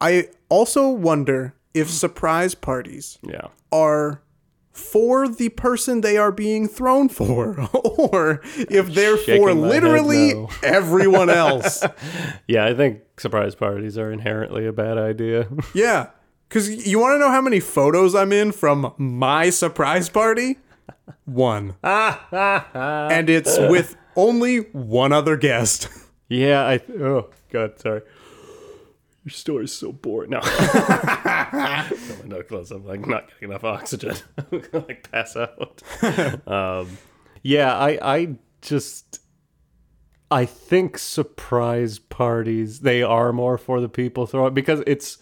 I 0.00 0.28
also 0.48 0.88
wonder 0.88 1.54
if 1.74 1.88
surprise 1.90 2.54
parties 2.54 3.18
Yeah. 3.22 3.48
are 3.70 4.20
for 4.72 5.28
the 5.28 5.50
person 5.50 6.00
they 6.00 6.16
are 6.16 6.32
being 6.32 6.66
thrown 6.66 7.08
for, 7.08 7.60
or 7.74 8.40
if 8.56 8.94
they're 8.94 9.16
for 9.16 9.22
Shaking 9.24 9.46
head 9.48 9.56
literally 9.56 10.34
no. 10.34 10.48
everyone 10.62 11.30
else. 11.30 11.84
Yeah, 12.48 12.66
I 12.66 12.74
think 12.74 13.00
surprise 13.18 13.54
parties 13.54 13.96
are 13.96 14.10
inherently 14.10 14.66
a 14.66 14.72
bad 14.72 14.98
idea. 14.98 15.48
yeah. 15.74 16.08
Because 16.48 16.86
you 16.86 16.98
want 16.98 17.14
to 17.14 17.18
know 17.18 17.30
how 17.30 17.40
many 17.40 17.60
photos 17.60 18.14
I'm 18.14 18.32
in 18.32 18.52
from 18.52 18.92
my 18.98 19.48
surprise 19.50 20.08
party? 20.10 20.58
One. 21.24 21.76
and 21.82 23.30
it's 23.30 23.58
with 23.58 23.96
only 24.16 24.58
one 24.72 25.12
other 25.12 25.36
guest. 25.38 25.88
yeah, 26.28 26.62
I. 26.62 26.80
Oh, 27.00 27.30
God, 27.50 27.78
sorry. 27.78 28.02
Your 29.24 29.30
story's 29.30 29.72
so 29.72 29.92
boring. 29.92 30.30
No. 30.30 30.40
Got 30.40 31.52
my 31.52 32.26
nose 32.26 32.44
closed. 32.48 32.72
I'm 32.72 32.84
like 32.84 33.06
not 33.06 33.28
getting 33.28 33.50
enough 33.50 33.62
oxygen. 33.62 34.16
I'm 34.36 34.60
gonna 34.72 34.84
like 34.86 35.10
pass 35.10 35.36
out. 35.36 35.80
um, 36.48 36.98
yeah, 37.42 37.76
I, 37.76 37.98
I 38.02 38.36
just, 38.62 39.20
I 40.30 40.44
think 40.44 40.98
surprise 40.98 42.00
parties 42.00 42.80
they 42.80 43.02
are 43.02 43.32
more 43.32 43.58
for 43.58 43.80
the 43.80 43.88
people 43.88 44.26
throwing 44.26 44.54
because 44.54 44.82
it's, 44.86 45.18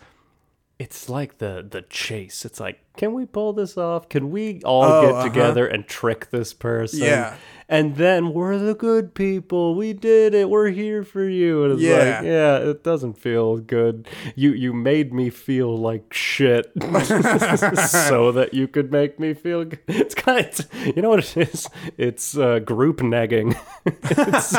it's 0.81 1.11
like 1.11 1.37
the 1.39 1.65
the 1.69 1.83
chase. 1.83 2.47
It's 2.47 2.59
like, 2.59 2.81
can 2.97 3.13
we 3.13 3.27
pull 3.27 3.53
this 3.53 3.77
off? 3.77 4.09
Can 4.09 4.31
we 4.31 4.63
all 4.65 4.85
Oh, 4.85 5.03
get 5.03 5.13
uh-huh. 5.15 5.25
together 5.25 5.67
and 5.67 5.87
trick 5.87 6.31
this 6.31 6.55
person? 6.55 7.01
Yeah. 7.01 7.37
And 7.69 7.97
then 7.97 8.33
we're 8.33 8.59
the 8.59 8.75
good 8.75 9.15
people. 9.15 9.75
We 9.77 9.93
did 9.93 10.35
it. 10.35 10.49
We're 10.49 10.71
here 10.71 11.05
for 11.05 11.29
you. 11.29 11.65
And 11.65 11.73
it's 11.75 11.83
Yeah. 11.83 11.97
like, 11.99 12.25
yeah, 12.25 12.57
it 12.71 12.83
doesn't 12.83 13.19
feel 13.19 13.59
good. 13.59 14.09
You 14.35 14.53
you 14.53 14.73
made 14.73 15.13
me 15.13 15.29
feel 15.29 15.77
like 15.77 16.15
shit 16.15 16.73
so 16.81 18.33
that 18.33 18.51
you 18.55 18.67
could 18.67 18.91
make 18.91 19.21
me 19.21 19.35
feel 19.35 19.67
good. 19.67 19.81
It's 19.87 20.15
kind 20.15 20.47
of, 20.47 20.67
you 20.97 21.03
know 21.03 21.11
what 21.11 21.37
it 21.37 21.37
is? 21.37 21.69
It's 21.99 22.37
uh, 22.39 22.59
group 22.61 23.01
negging. 23.01 23.55
it's, 23.85 24.57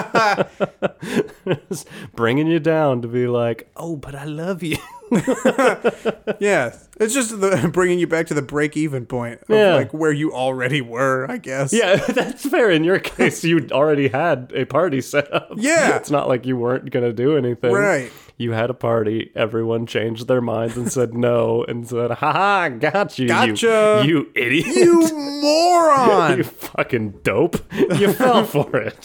it's 1.45 1.86
bringing 2.15 2.45
you 2.45 2.59
down 2.59 3.01
to 3.01 3.07
be 3.07 3.26
like, 3.28 3.72
oh, 3.76 3.95
but 3.95 4.13
I 4.13 4.26
love 4.26 4.61
you. 4.61 4.78
Yeah. 6.39 6.76
It's 6.99 7.14
just 7.14 7.39
the, 7.41 7.70
bringing 7.74 7.99
you 7.99 8.07
back 8.07 8.28
to 8.28 8.34
the 8.34 8.41
break 8.41 8.78
even 8.78 9.05
point 9.05 9.41
of 9.41 9.49
Yeah. 9.49 9.76
like 9.76 9.93
where 9.93 10.12
you 10.12 10.34
already 10.34 10.82
were, 10.82 11.30
I 11.30 11.38
guess. 11.38 11.74
Yeah, 11.74 11.95
that's 12.07 12.47
fair. 12.47 12.70
In 12.72 12.84
your 12.84 12.99
case, 12.99 13.43
you 13.43 13.68
already 13.72 14.07
had 14.07 14.51
a 14.55 14.66
party 14.66 15.01
set 15.01 15.32
up. 15.34 15.51
Yeah. 15.57 15.95
It's 15.97 16.09
not 16.12 16.28
like 16.28 16.45
you 16.45 16.57
weren't 16.57 16.89
going 16.91 17.05
to 17.05 17.14
do 17.14 17.38
anything. 17.38 17.74
Right. 17.74 18.12
You 18.38 18.51
had 18.53 18.70
a 18.70 18.74
party. 18.74 19.32
Everyone 19.36 19.86
changed 19.86 20.28
their 20.28 20.41
minds 20.41 20.78
and 20.78 20.91
said 20.91 21.14
no 21.14 21.64
and 21.68 21.88
said, 21.88 22.09
"Ha 22.12 22.32
ha, 22.34 22.70
got 22.70 23.20
you. 23.20 23.24
you- 23.26 23.28
Gotcha. 23.30 24.03
You, 24.05 24.32
idiot. 24.34 24.66
You 24.66 25.16
moron! 25.41 26.38
You 26.38 26.43
fucking 26.43 27.20
dope. 27.24 27.57
You 27.74 28.12
fell 28.14 28.43
for 28.45 28.76
it. 28.78 28.97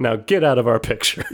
now 0.00 0.14
get 0.16 0.44
out 0.44 0.58
of 0.58 0.68
our 0.68 0.78
picture. 0.78 1.24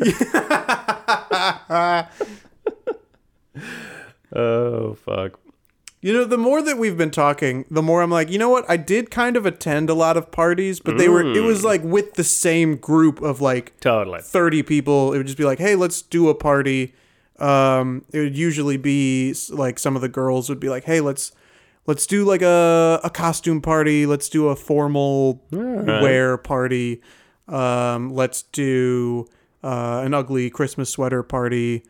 Oh, 4.35 4.95
fuck. 4.95 5.39
You 6.01 6.13
know, 6.13 6.25
the 6.25 6.39
more 6.39 6.61
that 6.63 6.79
we've 6.79 6.97
been 6.97 7.13
talking, 7.13 7.65
the 7.71 7.83
more 7.83 8.03
I'm 8.03 8.11
like, 8.11 8.29
you 8.29 8.37
know 8.39 8.49
what? 8.49 8.65
I 8.69 8.77
did 8.77 9.09
kind 9.11 9.37
of 9.37 9.47
attend 9.47 9.89
a 9.89 9.95
lot 9.95 10.17
of 10.17 10.33
parties, 10.33 10.81
but 10.81 10.99
they 10.99 11.09
were 11.09 11.23
it 11.23 11.43
was 11.45 11.63
like 11.63 11.83
with 11.85 12.15
the 12.15 12.25
same 12.25 12.77
group 12.77 13.23
of 13.23 13.41
like 13.41 13.79
Totally. 13.79 14.21
30 14.21 14.65
people. 14.65 15.13
It 15.13 15.19
would 15.19 15.27
just 15.27 15.39
be 15.39 15.45
like, 15.45 15.61
"Hey, 15.61 15.77
let's 15.77 16.03
do 16.03 16.29
a 16.29 16.35
party." 16.35 16.95
Um 17.39 18.05
it 18.13 18.19
would 18.19 18.37
usually 18.37 18.77
be 18.77 19.31
s- 19.31 19.49
like 19.51 19.79
some 19.79 19.95
of 19.95 20.03
the 20.03 20.09
girls 20.09 20.49
would 20.49 20.59
be 20.59 20.69
like, 20.69 20.83
"Hey, 20.85 21.01
let's 21.01 21.31
let's 21.87 22.05
do 22.05 22.25
like 22.25 22.43
a 22.43 22.99
a 23.05 23.11
costume 23.11 23.61
party. 23.61 24.05
Let's 24.05 24.29
do 24.29 24.49
a 24.49 24.57
formal 24.57 25.41
wear 25.53 26.37
party. 26.37 27.01
Um 27.47 28.13
let's 28.13 28.43
do 28.43 29.29
uh 29.63 30.03
an 30.05 30.15
ugly 30.15 30.51
Christmas 30.51 30.91
sweater 30.91 31.23
party." 31.23 31.85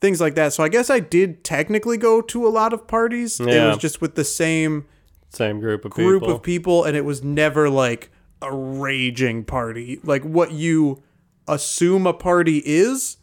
Things 0.00 0.20
like 0.20 0.34
that. 0.34 0.52
So 0.52 0.62
I 0.62 0.68
guess 0.68 0.90
I 0.90 1.00
did 1.00 1.44
technically 1.44 1.96
go 1.96 2.20
to 2.20 2.46
a 2.46 2.50
lot 2.50 2.72
of 2.72 2.86
parties. 2.86 3.40
It 3.40 3.46
was 3.46 3.78
just 3.78 4.00
with 4.00 4.14
the 4.16 4.24
same 4.24 4.86
Same 5.30 5.60
group 5.60 5.84
of 5.84 5.92
group 5.92 6.22
people. 6.22 6.34
of 6.34 6.42
people 6.42 6.84
and 6.84 6.96
it 6.96 7.04
was 7.04 7.22
never 7.24 7.70
like 7.70 8.10
a 8.42 8.54
raging 8.54 9.42
party 9.44 9.98
like 10.02 10.22
what 10.22 10.52
you 10.52 11.02
assume 11.48 12.06
a 12.06 12.12
party 12.12 12.62
is 12.66 13.16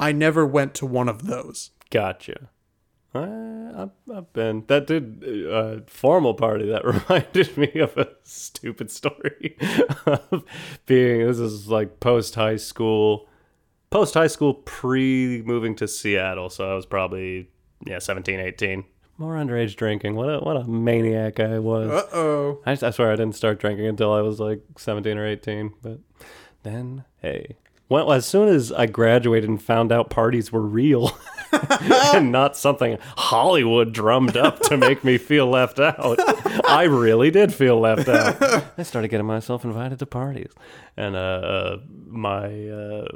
i 0.00 0.10
never 0.10 0.44
went 0.44 0.74
to 0.74 0.84
one 0.84 1.08
of 1.08 1.26
those 1.26 1.70
Gotcha. 1.90 2.50
I, 3.14 3.22
I've, 3.82 3.90
I've 4.14 4.32
been. 4.32 4.64
That 4.66 4.86
did 4.86 5.22
a 5.26 5.54
uh, 5.54 5.80
formal 5.86 6.34
party 6.34 6.68
that 6.68 6.84
reminded 7.08 7.56
me 7.56 7.80
of 7.80 7.96
a 7.96 8.08
stupid 8.24 8.90
story 8.90 9.56
of 10.06 10.44
being. 10.86 11.26
This 11.26 11.38
is 11.38 11.68
like 11.68 12.00
post 12.00 12.34
high 12.34 12.56
school, 12.56 13.27
post 13.90 14.14
high 14.14 14.26
school, 14.26 14.54
pre 14.54 15.42
moving 15.42 15.74
to 15.76 15.88
Seattle. 15.88 16.50
So 16.50 16.70
I 16.70 16.74
was 16.74 16.86
probably 16.86 17.50
yeah 17.86 17.98
17, 17.98 18.40
18. 18.40 18.84
More 19.16 19.34
underage 19.34 19.74
drinking. 19.74 20.14
What 20.14 20.28
a 20.28 20.38
what 20.38 20.56
a 20.56 20.64
maniac 20.64 21.40
I 21.40 21.58
was. 21.58 21.90
Uh 21.90 22.08
oh. 22.12 22.62
I, 22.64 22.72
I 22.72 22.90
swear 22.90 23.12
I 23.12 23.16
didn't 23.16 23.34
start 23.34 23.58
drinking 23.58 23.86
until 23.86 24.12
I 24.12 24.20
was 24.20 24.38
like 24.38 24.62
17 24.76 25.18
or 25.18 25.26
18. 25.26 25.74
But 25.82 25.98
then, 26.62 27.04
hey. 27.20 27.56
Well, 27.88 28.12
as 28.12 28.26
soon 28.26 28.48
as 28.48 28.70
I 28.70 28.86
graduated 28.86 29.48
and 29.48 29.62
found 29.62 29.92
out 29.92 30.10
parties 30.10 30.52
were 30.52 30.60
real 30.60 31.16
and 32.14 32.30
not 32.30 32.56
something 32.56 32.98
Hollywood 33.16 33.94
drummed 33.94 34.36
up 34.36 34.60
to 34.60 34.76
make 34.76 35.04
me 35.04 35.16
feel 35.16 35.46
left 35.46 35.80
out, 35.80 36.18
I 36.66 36.82
really 36.82 37.30
did 37.30 37.54
feel 37.54 37.80
left 37.80 38.08
out. 38.08 38.36
I 38.76 38.82
started 38.82 39.08
getting 39.08 39.26
myself 39.26 39.64
invited 39.64 39.98
to 40.00 40.06
parties. 40.06 40.52
And 40.98 41.16
uh, 41.16 41.18
uh, 41.18 41.78
my 42.06 42.68
uh, 42.68 43.08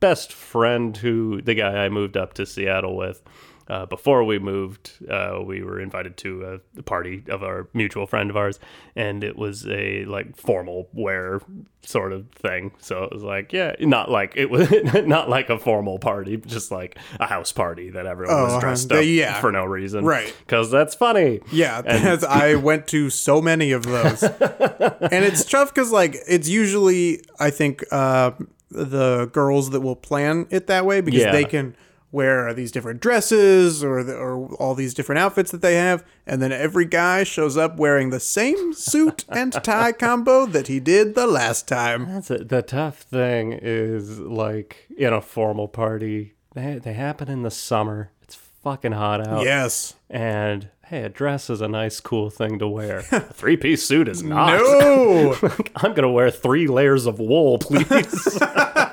best 0.00 0.32
friend, 0.32 0.96
who 0.96 1.42
the 1.42 1.54
guy 1.54 1.84
I 1.84 1.90
moved 1.90 2.16
up 2.16 2.32
to 2.34 2.46
Seattle 2.46 2.96
with, 2.96 3.22
uh, 3.68 3.86
before 3.86 4.24
we 4.24 4.38
moved, 4.38 4.92
uh, 5.08 5.40
we 5.44 5.62
were 5.62 5.80
invited 5.80 6.16
to 6.18 6.60
a 6.78 6.82
party 6.82 7.22
of 7.28 7.42
our 7.42 7.68
mutual 7.74 8.06
friend 8.06 8.30
of 8.30 8.36
ours, 8.36 8.58
and 8.96 9.22
it 9.24 9.36
was 9.36 9.66
a 9.68 10.04
like 10.06 10.36
formal 10.36 10.88
wear 10.92 11.40
sort 11.84 12.12
of 12.12 12.28
thing. 12.30 12.72
So 12.78 13.04
it 13.04 13.12
was 13.12 13.22
like, 13.22 13.52
yeah, 13.52 13.74
not 13.80 14.10
like 14.10 14.34
it 14.36 14.50
was 14.50 14.70
not 15.06 15.28
like 15.28 15.50
a 15.50 15.58
formal 15.58 15.98
party, 15.98 16.36
just 16.36 16.70
like 16.70 16.98
a 17.20 17.26
house 17.26 17.52
party 17.52 17.90
that 17.90 18.06
everyone 18.06 18.36
Oh, 18.36 18.44
was 18.44 18.60
dressed 18.60 18.92
uh, 18.92 18.96
up 18.98 19.04
yeah. 19.04 19.40
for 19.40 19.50
no 19.52 19.64
reason, 19.64 20.04
Right. 20.04 20.34
Because 20.40 20.70
that's 20.70 20.94
funny. 20.94 21.40
Yeah, 21.50 21.80
that's, 21.82 22.24
I 22.24 22.54
went 22.56 22.86
to 22.88 23.10
so 23.10 23.40
many 23.42 23.72
of 23.72 23.82
those, 23.84 24.22
and 24.22 25.24
it's 25.24 25.44
tough 25.44 25.74
because 25.74 25.90
like 25.90 26.16
it's 26.28 26.48
usually 26.48 27.22
I 27.40 27.50
think 27.50 27.84
uh, 27.90 28.32
the 28.70 29.26
girls 29.32 29.70
that 29.70 29.80
will 29.80 29.96
plan 29.96 30.46
it 30.50 30.66
that 30.68 30.86
way 30.86 31.00
because 31.00 31.20
Yeah. 31.20 31.32
they 31.32 31.44
can 31.44 31.76
wear 32.12 32.52
these 32.52 32.70
different 32.70 33.00
dresses 33.00 33.82
or 33.82 34.04
the, 34.04 34.14
or 34.14 34.54
all 34.56 34.74
these 34.74 34.94
different 34.94 35.18
outfits 35.18 35.50
that 35.50 35.62
they 35.62 35.74
have, 35.76 36.04
and 36.26 36.40
then 36.40 36.52
every 36.52 36.84
guy 36.84 37.24
shows 37.24 37.56
up 37.56 37.76
wearing 37.76 38.10
the 38.10 38.20
same 38.20 38.72
suit 38.74 39.24
and 39.28 39.52
tie 39.64 39.92
combo 39.98 40.46
that 40.46 40.68
he 40.68 40.78
did 40.78 41.14
the 41.14 41.26
last 41.26 41.66
time. 41.66 42.06
That's 42.06 42.30
it. 42.30 42.48
The 42.50 42.62
tough 42.62 42.98
thing 42.98 43.58
is 43.60 44.20
like 44.20 44.86
in 44.96 45.12
a 45.12 45.22
formal 45.22 45.68
party, 45.68 46.34
they 46.54 46.78
they 46.78 46.92
happen 46.92 47.28
in 47.28 47.42
the 47.42 47.50
summer. 47.50 48.10
It's 48.22 48.34
fucking 48.34 48.92
hot 48.92 49.26
out. 49.26 49.44
Yes. 49.44 49.94
And 50.10 50.68
hey, 50.92 51.04
a 51.04 51.08
dress 51.08 51.48
is 51.48 51.62
a 51.62 51.68
nice, 51.68 52.00
cool 52.00 52.28
thing 52.28 52.58
to 52.58 52.68
wear. 52.68 52.98
A 53.12 53.20
three 53.20 53.56
piece 53.56 53.82
suit 53.82 54.08
is 54.08 54.22
not. 54.22 54.58
No. 54.58 55.34
I'm 55.76 55.92
going 55.92 56.02
to 56.02 56.10
wear 56.10 56.30
three 56.30 56.66
layers 56.66 57.06
of 57.06 57.18
wool, 57.18 57.58
please. 57.58 58.38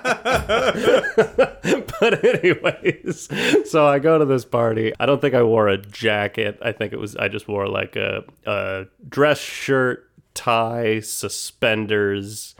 but, 1.99 2.26
anyways, 2.26 3.30
so 3.70 3.88
I 3.88 3.99
go 3.99 4.18
to 4.18 4.26
this 4.26 4.45
party. 4.45 4.93
I 4.99 5.05
don't 5.05 5.22
think 5.22 5.34
I 5.36 5.43
wore 5.43 5.68
a 5.68 5.78
jacket. 5.78 6.60
I 6.62 6.72
think 6.72 6.93
it 6.93 6.99
was, 6.99 7.16
I 7.16 7.28
just 7.28 7.47
wore 7.47 7.68
like 7.68 7.95
a, 7.95 8.24
a 8.45 8.86
dress 9.07 9.39
shirt, 9.39 10.10
tie, 10.34 10.99
suspenders. 10.99 12.55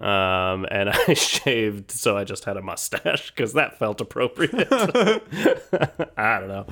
Um, 0.00 0.66
and 0.70 0.90
I 1.08 1.14
shaved, 1.14 1.90
so 1.90 2.16
I 2.16 2.24
just 2.24 2.44
had 2.44 2.56
a 2.56 2.62
mustache 2.62 3.30
because 3.30 3.52
that 3.54 3.78
felt 3.78 4.00
appropriate. 4.00 4.68
I 6.16 6.38
don't 6.38 6.48
know. 6.48 6.66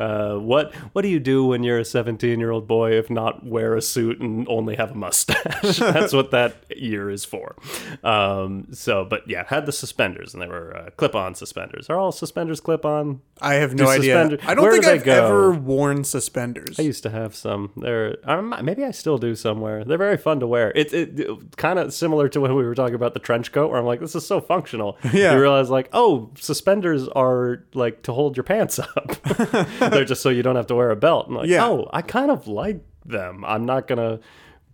Uh, 0.00 0.38
what 0.38 0.74
What 0.92 1.02
do 1.02 1.08
you 1.08 1.20
do 1.20 1.44
when 1.46 1.62
you're 1.62 1.78
a 1.78 1.84
17 1.84 2.38
year 2.40 2.50
old 2.50 2.66
boy 2.66 2.92
if 2.92 3.10
not 3.10 3.44
wear 3.46 3.74
a 3.76 3.82
suit 3.82 4.20
and 4.20 4.46
only 4.48 4.76
have 4.76 4.90
a 4.92 4.94
mustache? 4.94 5.76
That's 5.78 6.12
what 6.12 6.30
that 6.32 6.56
year 6.76 7.10
is 7.10 7.24
for. 7.24 7.56
Um, 8.02 8.68
so, 8.72 9.04
but 9.04 9.28
yeah, 9.28 9.44
had 9.46 9.66
the 9.66 9.72
suspenders, 9.72 10.34
and 10.34 10.42
they 10.42 10.48
were 10.48 10.76
uh, 10.76 10.90
clip 10.96 11.14
on 11.14 11.34
suspenders. 11.34 11.88
Are 11.88 11.98
all 11.98 12.12
suspenders 12.12 12.60
clip 12.60 12.84
on? 12.84 13.20
I 13.40 13.54
have 13.54 13.74
no 13.74 13.84
Do 13.86 13.90
idea. 13.90 14.14
suspender- 14.22 14.38
I 14.50 14.54
don't 14.54 14.62
where 14.62 14.72
think 14.72 14.84
do 14.84 14.90
I've 14.90 15.04
go? 15.04 15.24
ever 15.26 15.52
worn 15.52 16.04
suspenders. 16.04 16.78
I 16.78 16.82
used 16.82 17.02
to 17.04 17.10
have 17.10 17.34
some. 17.34 17.70
They're 17.76 18.16
um, 18.24 18.54
maybe 18.62 18.84
I 18.84 18.90
still 18.90 19.18
do 19.18 19.34
somewhere. 19.34 19.84
They're 19.84 19.98
very 19.98 20.16
fun 20.16 20.40
to 20.40 20.46
wear. 20.46 20.72
It, 20.74 20.92
it, 20.92 21.20
it 21.20 21.56
kind 21.56 21.78
of 21.78 21.92
similar 21.92 22.28
to 22.28 22.40
when 22.40 22.54
we 22.54 22.64
were 22.64 22.71
talking 22.74 22.94
about 22.94 23.14
the 23.14 23.20
trench 23.20 23.52
coat, 23.52 23.70
where 23.70 23.78
I'm 23.78 23.86
like, 23.86 24.00
this 24.00 24.14
is 24.14 24.26
so 24.26 24.40
functional. 24.40 24.98
Yeah. 25.12 25.34
You 25.34 25.40
realize 25.40 25.68
like, 25.70 25.88
oh, 25.92 26.30
suspenders 26.38 27.08
are 27.08 27.64
like 27.74 28.02
to 28.02 28.12
hold 28.12 28.36
your 28.36 28.44
pants 28.44 28.78
up. 28.78 29.16
They're 29.78 30.04
just 30.04 30.22
so 30.22 30.28
you 30.30 30.42
don't 30.42 30.56
have 30.56 30.66
to 30.68 30.74
wear 30.74 30.90
a 30.90 30.96
belt. 30.96 31.26
I'm 31.28 31.34
like, 31.36 31.48
Yeah. 31.48 31.66
oh, 31.66 31.88
I 31.92 32.02
kind 32.02 32.30
of 32.30 32.46
like 32.48 32.82
them. 33.04 33.44
I'm 33.44 33.64
not 33.66 33.86
gonna 33.88 34.20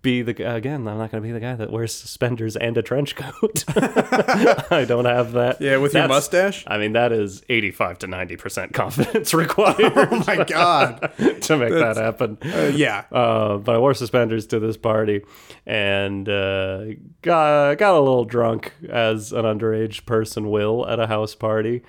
be 0.09 0.23
the 0.23 0.55
again. 0.55 0.89
I'm 0.89 0.97
not 0.99 1.11
gonna 1.11 1.23
be 1.23 1.33
the 1.33 1.41
guy 1.41 1.55
that 1.55 1.71
wears 1.71 1.95
suspenders 1.95 2.57
and 2.57 2.77
a 2.79 2.83
trench 2.83 3.15
coat. 3.15 3.65
I 3.77 4.85
don't 4.89 5.05
have 5.05 5.33
that. 5.33 5.61
yeah, 5.61 5.77
with 5.77 5.93
your 5.95 6.09
mustache. 6.09 6.65
I 6.67 6.79
mean, 6.79 6.93
that 6.95 7.13
is 7.13 7.43
85 7.49 7.99
to 8.01 8.07
90% 8.07 8.73
confidence 8.73 9.35
required 9.45 9.77
Oh 9.81 10.25
my 10.27 10.45
god. 10.45 11.13
to 11.43 11.57
make 11.57 11.73
that 11.73 11.97
happen. 11.97 12.39
Uh, 12.43 12.73
yeah. 12.75 13.05
Uh, 13.13 13.59
but 13.59 13.75
I 13.75 13.79
wore 13.79 13.95
suspenders 13.95 14.47
to 14.49 14.59
this 14.59 14.77
party 14.77 15.23
and 15.67 16.29
uh, 16.29 16.85
got, 17.23 17.77
got 17.79 17.95
a 17.95 18.01
little 18.01 18.25
drunk, 18.25 18.73
as 18.89 19.33
an 19.33 19.45
underage 19.45 20.07
person 20.07 20.51
will 20.51 20.87
at 20.89 20.99
a 20.99 21.07
house 21.07 21.35
party, 21.35 21.83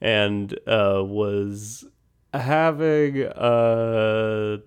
and 0.00 0.52
uh, 0.66 1.02
was 1.04 1.84
having 2.32 3.22
uh, 3.24 4.58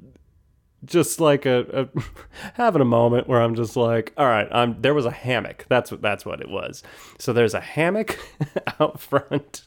just 0.86 1.20
like 1.20 1.46
a, 1.46 1.88
a 1.96 2.02
having 2.54 2.82
a 2.82 2.86
moment 2.86 3.28
where 3.28 3.42
I'm 3.42 3.56
just 3.56 3.76
like, 3.76 4.14
all 4.18 4.28
right, 4.28 4.48
I'm 4.52 4.82
there 4.82 4.94
was 4.94 5.06
a 5.06 5.12
hammock. 5.12 5.66
That's 5.70 5.92
what 5.92 6.02
that's 6.02 6.26
what 6.26 6.42
it 6.42 6.50
was. 6.50 6.84
So 7.18 7.34
there's 7.34 7.54
a 7.54 7.60
hammock 7.62 8.18
out 8.80 9.00
front, 9.00 9.66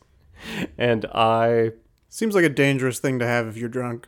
and 0.79 1.05
I 1.15 1.73
Seems 2.09 2.35
like 2.35 2.45
a 2.45 2.51
dangerous 2.51 2.99
thing 2.99 3.19
to 3.21 3.27
have 3.27 3.47
if 3.47 3.57
you're 3.57 3.71
drunk. 3.71 4.07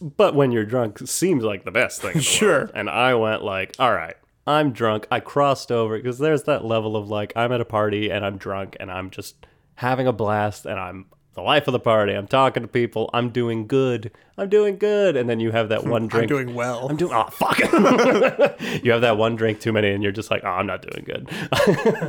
but 0.00 0.34
when 0.34 0.50
you're 0.50 0.64
drunk, 0.64 0.98
seems 1.06 1.44
like 1.44 1.64
the 1.64 1.70
best 1.70 2.02
thing. 2.02 2.14
The 2.14 2.20
Sure. 2.22 2.58
world. 2.58 2.70
And 2.74 2.90
I 2.90 3.14
went 3.14 3.44
like, 3.44 3.76
all 3.78 3.92
right, 3.92 4.16
I'm 4.44 4.72
drunk. 4.72 5.06
I 5.10 5.20
crossed 5.20 5.70
over 5.70 5.96
because 5.96 6.18
there's 6.18 6.42
that 6.44 6.64
level 6.64 6.96
of 6.96 7.08
like, 7.08 7.32
I'm 7.36 7.52
at 7.52 7.60
a 7.60 7.64
party 7.64 8.10
and 8.10 8.24
I'm 8.26 8.38
drunk 8.38 8.76
and 8.80 8.90
I'm 8.90 9.10
just 9.10 9.46
having 9.76 10.08
a 10.08 10.12
blast 10.12 10.66
and 10.66 10.80
I'm 10.80 11.06
the 11.38 11.44
life 11.44 11.68
of 11.68 11.72
the 11.72 11.78
party. 11.78 12.14
I'm 12.14 12.26
talking 12.26 12.64
to 12.64 12.68
people. 12.68 13.08
I'm 13.14 13.30
doing 13.30 13.68
good. 13.68 14.10
I'm 14.36 14.48
doing 14.48 14.76
good. 14.76 15.16
And 15.16 15.30
then 15.30 15.38
you 15.38 15.52
have 15.52 15.68
that 15.68 15.84
one 15.86 16.08
drink. 16.08 16.24
I'm 16.30 16.36
doing 16.36 16.54
well. 16.54 16.88
I'm 16.88 16.96
doing. 16.96 17.12
Oh 17.14 17.28
fuck! 17.30 17.58
you 18.82 18.90
have 18.90 19.02
that 19.02 19.16
one 19.16 19.36
drink 19.36 19.60
too 19.60 19.72
many, 19.72 19.90
and 19.90 20.02
you're 20.02 20.10
just 20.10 20.32
like, 20.32 20.42
oh, 20.44 20.48
I'm 20.48 20.66
not 20.66 20.82
doing 20.82 21.04
good. 21.04 21.30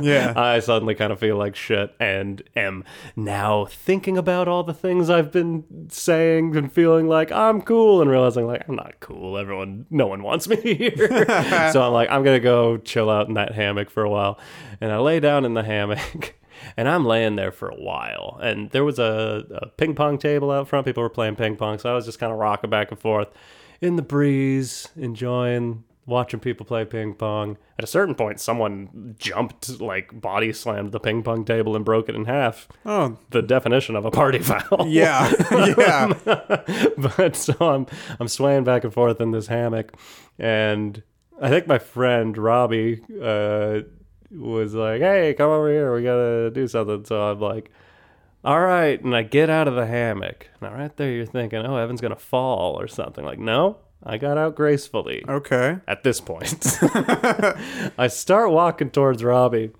Yeah. 0.00 0.32
I 0.34 0.60
suddenly 0.60 0.94
kind 0.94 1.12
of 1.12 1.20
feel 1.20 1.36
like 1.36 1.54
shit, 1.54 1.94
and 2.00 2.42
am 2.56 2.84
now 3.14 3.66
thinking 3.66 4.16
about 4.16 4.48
all 4.48 4.62
the 4.64 4.74
things 4.74 5.10
I've 5.10 5.30
been 5.30 5.88
saying 5.90 6.56
and 6.56 6.72
feeling 6.72 7.06
like 7.06 7.30
I'm 7.30 7.62
cool, 7.62 8.00
and 8.00 8.10
realizing 8.10 8.46
like 8.46 8.68
I'm 8.68 8.74
not 8.74 8.98
cool. 9.00 9.38
Everyone, 9.38 9.86
no 9.90 10.06
one 10.06 10.22
wants 10.22 10.48
me 10.48 10.56
here. 10.56 11.24
so 11.72 11.82
I'm 11.82 11.92
like, 11.92 12.10
I'm 12.10 12.24
gonna 12.24 12.40
go 12.40 12.78
chill 12.78 13.10
out 13.10 13.28
in 13.28 13.34
that 13.34 13.52
hammock 13.52 13.90
for 13.90 14.02
a 14.02 14.10
while, 14.10 14.40
and 14.80 14.90
I 14.90 14.98
lay 14.98 15.20
down 15.20 15.44
in 15.44 15.54
the 15.54 15.62
hammock. 15.62 16.34
And 16.76 16.88
I'm 16.88 17.04
laying 17.04 17.36
there 17.36 17.52
for 17.52 17.68
a 17.68 17.74
while. 17.76 18.38
And 18.42 18.70
there 18.70 18.84
was 18.84 18.98
a, 18.98 19.44
a 19.50 19.66
ping 19.68 19.94
pong 19.94 20.18
table 20.18 20.50
out 20.50 20.68
front. 20.68 20.86
People 20.86 21.02
were 21.02 21.08
playing 21.08 21.36
ping 21.36 21.56
pong. 21.56 21.78
So 21.78 21.90
I 21.90 21.94
was 21.94 22.06
just 22.06 22.18
kind 22.18 22.32
of 22.32 22.38
rocking 22.38 22.70
back 22.70 22.90
and 22.90 22.98
forth 23.00 23.28
in 23.80 23.96
the 23.96 24.02
breeze, 24.02 24.88
enjoying 24.96 25.84
watching 26.06 26.40
people 26.40 26.66
play 26.66 26.84
ping 26.84 27.14
pong. 27.14 27.56
At 27.78 27.84
a 27.84 27.86
certain 27.86 28.14
point, 28.14 28.40
someone 28.40 29.14
jumped, 29.18 29.80
like 29.80 30.18
body 30.20 30.52
slammed 30.52 30.92
the 30.92 30.98
ping 31.00 31.22
pong 31.22 31.44
table 31.44 31.76
and 31.76 31.84
broke 31.84 32.08
it 32.08 32.14
in 32.14 32.24
half. 32.24 32.68
oh, 32.84 33.16
The 33.30 33.42
definition 33.42 33.96
of 33.96 34.04
a 34.04 34.10
party 34.10 34.38
foul. 34.40 34.86
yeah. 34.88 35.32
yeah. 35.78 36.12
but 37.16 37.36
so 37.36 37.54
I'm 37.60 37.86
I'm 38.18 38.28
swaying 38.28 38.64
back 38.64 38.84
and 38.84 38.92
forth 38.92 39.20
in 39.20 39.30
this 39.30 39.46
hammock, 39.46 39.92
and 40.38 41.02
I 41.40 41.48
think 41.48 41.66
my 41.66 41.78
friend 41.78 42.36
Robbie 42.36 43.02
uh, 43.22 43.80
was 44.30 44.74
like, 44.74 45.00
"Hey, 45.00 45.34
come 45.34 45.50
over 45.50 45.70
here. 45.70 45.94
We 45.94 46.02
gotta 46.02 46.50
do 46.50 46.68
something." 46.68 47.04
So 47.04 47.20
I'm 47.20 47.40
like, 47.40 47.70
"All 48.44 48.60
right," 48.60 49.02
and 49.02 49.14
I 49.14 49.22
get 49.22 49.50
out 49.50 49.68
of 49.68 49.74
the 49.74 49.86
hammock. 49.86 50.48
Now 50.60 50.74
right 50.74 50.96
there, 50.96 51.10
you're 51.10 51.26
thinking, 51.26 51.60
"Oh, 51.60 51.76
Evan's 51.76 52.00
gonna 52.00 52.16
fall 52.16 52.80
or 52.80 52.88
something." 52.88 53.24
Like, 53.24 53.38
no, 53.38 53.78
I 54.02 54.18
got 54.18 54.38
out 54.38 54.54
gracefully. 54.54 55.24
Okay. 55.28 55.78
At 55.86 56.04
this 56.04 56.20
point, 56.20 56.78
I 57.98 58.08
start 58.08 58.50
walking 58.50 58.90
towards 58.90 59.22
Robbie, 59.22 59.72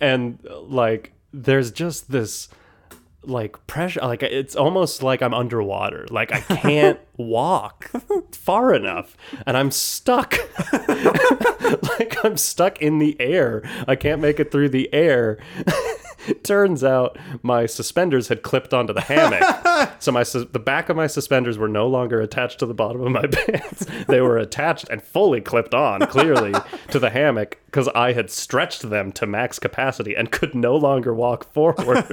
and 0.00 0.38
like, 0.62 1.12
there's 1.32 1.70
just 1.70 2.10
this 2.10 2.48
like 3.26 3.66
pressure 3.66 4.00
like 4.00 4.22
it's 4.22 4.56
almost 4.56 5.02
like 5.02 5.22
i'm 5.22 5.34
underwater. 5.34 6.06
Like 6.10 6.32
i 6.32 6.40
can't 6.40 7.00
walk 7.16 7.90
far 8.32 8.74
enough 8.74 9.16
and 9.46 9.56
i'm 9.56 9.70
stuck. 9.70 10.36
Like 11.98 12.24
i'm 12.24 12.36
stuck 12.36 12.82
in 12.82 12.98
the 12.98 13.16
air. 13.20 13.62
I 13.88 13.96
can't 13.96 14.20
make 14.20 14.38
it 14.38 14.50
through 14.52 14.68
the 14.70 14.92
air 14.92 15.38
Turns 16.42 16.82
out 16.84 17.18
my 17.42 17.66
suspenders 17.66 18.28
had 18.28 18.42
clipped 18.42 18.72
onto 18.74 18.92
the 18.92 19.00
hammock. 19.00 19.96
so 19.98 20.12
my 20.12 20.22
sus- 20.22 20.46
the 20.52 20.58
back 20.58 20.88
of 20.88 20.96
my 20.96 21.06
suspenders 21.06 21.58
were 21.58 21.68
no 21.68 21.86
longer 21.86 22.20
attached 22.20 22.58
to 22.60 22.66
the 22.66 22.74
bottom 22.74 23.02
of 23.02 23.12
my 23.12 23.26
pants. 23.30 23.86
They 24.06 24.20
were 24.20 24.38
attached 24.38 24.88
and 24.90 25.02
fully 25.02 25.40
clipped 25.40 25.74
on, 25.74 26.06
clearly, 26.06 26.52
to 26.90 26.98
the 26.98 27.10
hammock 27.10 27.58
because 27.66 27.88
I 27.88 28.12
had 28.12 28.30
stretched 28.30 28.88
them 28.88 29.12
to 29.12 29.26
max 29.26 29.58
capacity 29.58 30.14
and 30.14 30.30
could 30.30 30.54
no 30.54 30.76
longer 30.76 31.12
walk 31.12 31.52
forward. 31.52 32.06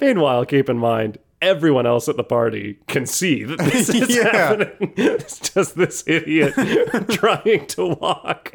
Meanwhile, 0.00 0.46
keep 0.46 0.68
in 0.68 0.78
mind, 0.78 1.18
everyone 1.40 1.86
else 1.86 2.08
at 2.08 2.16
the 2.16 2.24
party 2.24 2.78
can 2.88 3.06
see 3.06 3.44
that 3.44 3.58
this 3.58 3.88
is 3.94 4.14
Yeah. 4.14 4.30
happening. 4.36 4.92
It's 4.96 5.38
just 5.50 5.76
this 5.76 6.02
idiot 6.06 6.54
trying 7.10 7.66
to 7.68 7.86
walk 8.00 8.52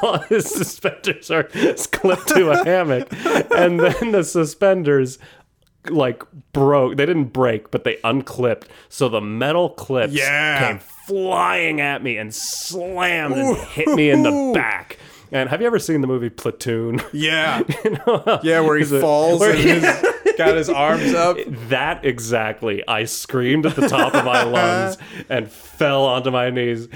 while 0.00 0.18
his 0.28 0.46
suspenders 0.50 1.30
are 1.30 1.44
clipped 1.44 2.28
to 2.28 2.50
a 2.50 2.64
hammock. 2.64 3.08
And 3.56 3.80
then 3.80 4.12
the 4.12 4.22
suspenders 4.24 5.18
like 5.88 6.22
broke. 6.52 6.96
They 6.96 7.06
didn't 7.06 7.32
break, 7.32 7.70
but 7.70 7.84
they 7.84 7.98
unclipped. 8.04 8.68
So 8.88 9.08
the 9.08 9.20
metal 9.20 9.70
clips 9.70 10.12
Yeah. 10.14 10.68
came 10.68 10.78
flying 11.06 11.80
at 11.80 12.02
me 12.02 12.16
and 12.16 12.34
slammed 12.34 13.34
and 13.36 13.56
hit 13.56 13.88
me 13.88 14.10
in 14.10 14.22
the 14.24 14.50
back. 14.54 14.98
And 15.32 15.48
have 15.48 15.60
you 15.60 15.66
ever 15.66 15.78
seen 15.78 16.00
the 16.00 16.06
movie 16.06 16.30
Platoon? 16.30 17.00
Yeah. 17.12 17.62
yeah, 18.42 18.60
where 18.60 18.76
he 18.76 18.82
Is 18.82 18.92
it- 18.92 19.00
falls 19.00 19.40
where 19.40 19.50
and 19.50 19.58
his, 19.58 20.36
got 20.38 20.56
his 20.56 20.68
arms 20.68 21.14
up. 21.14 21.36
That 21.68 22.04
exactly. 22.04 22.82
I 22.86 23.04
screamed 23.04 23.66
at 23.66 23.74
the 23.76 23.88
top 23.88 24.14
of 24.14 24.24
my 24.24 24.42
lungs 24.44 24.98
and 25.28 25.50
fell 25.50 26.04
onto 26.04 26.30
my 26.30 26.50
knees. 26.50 26.88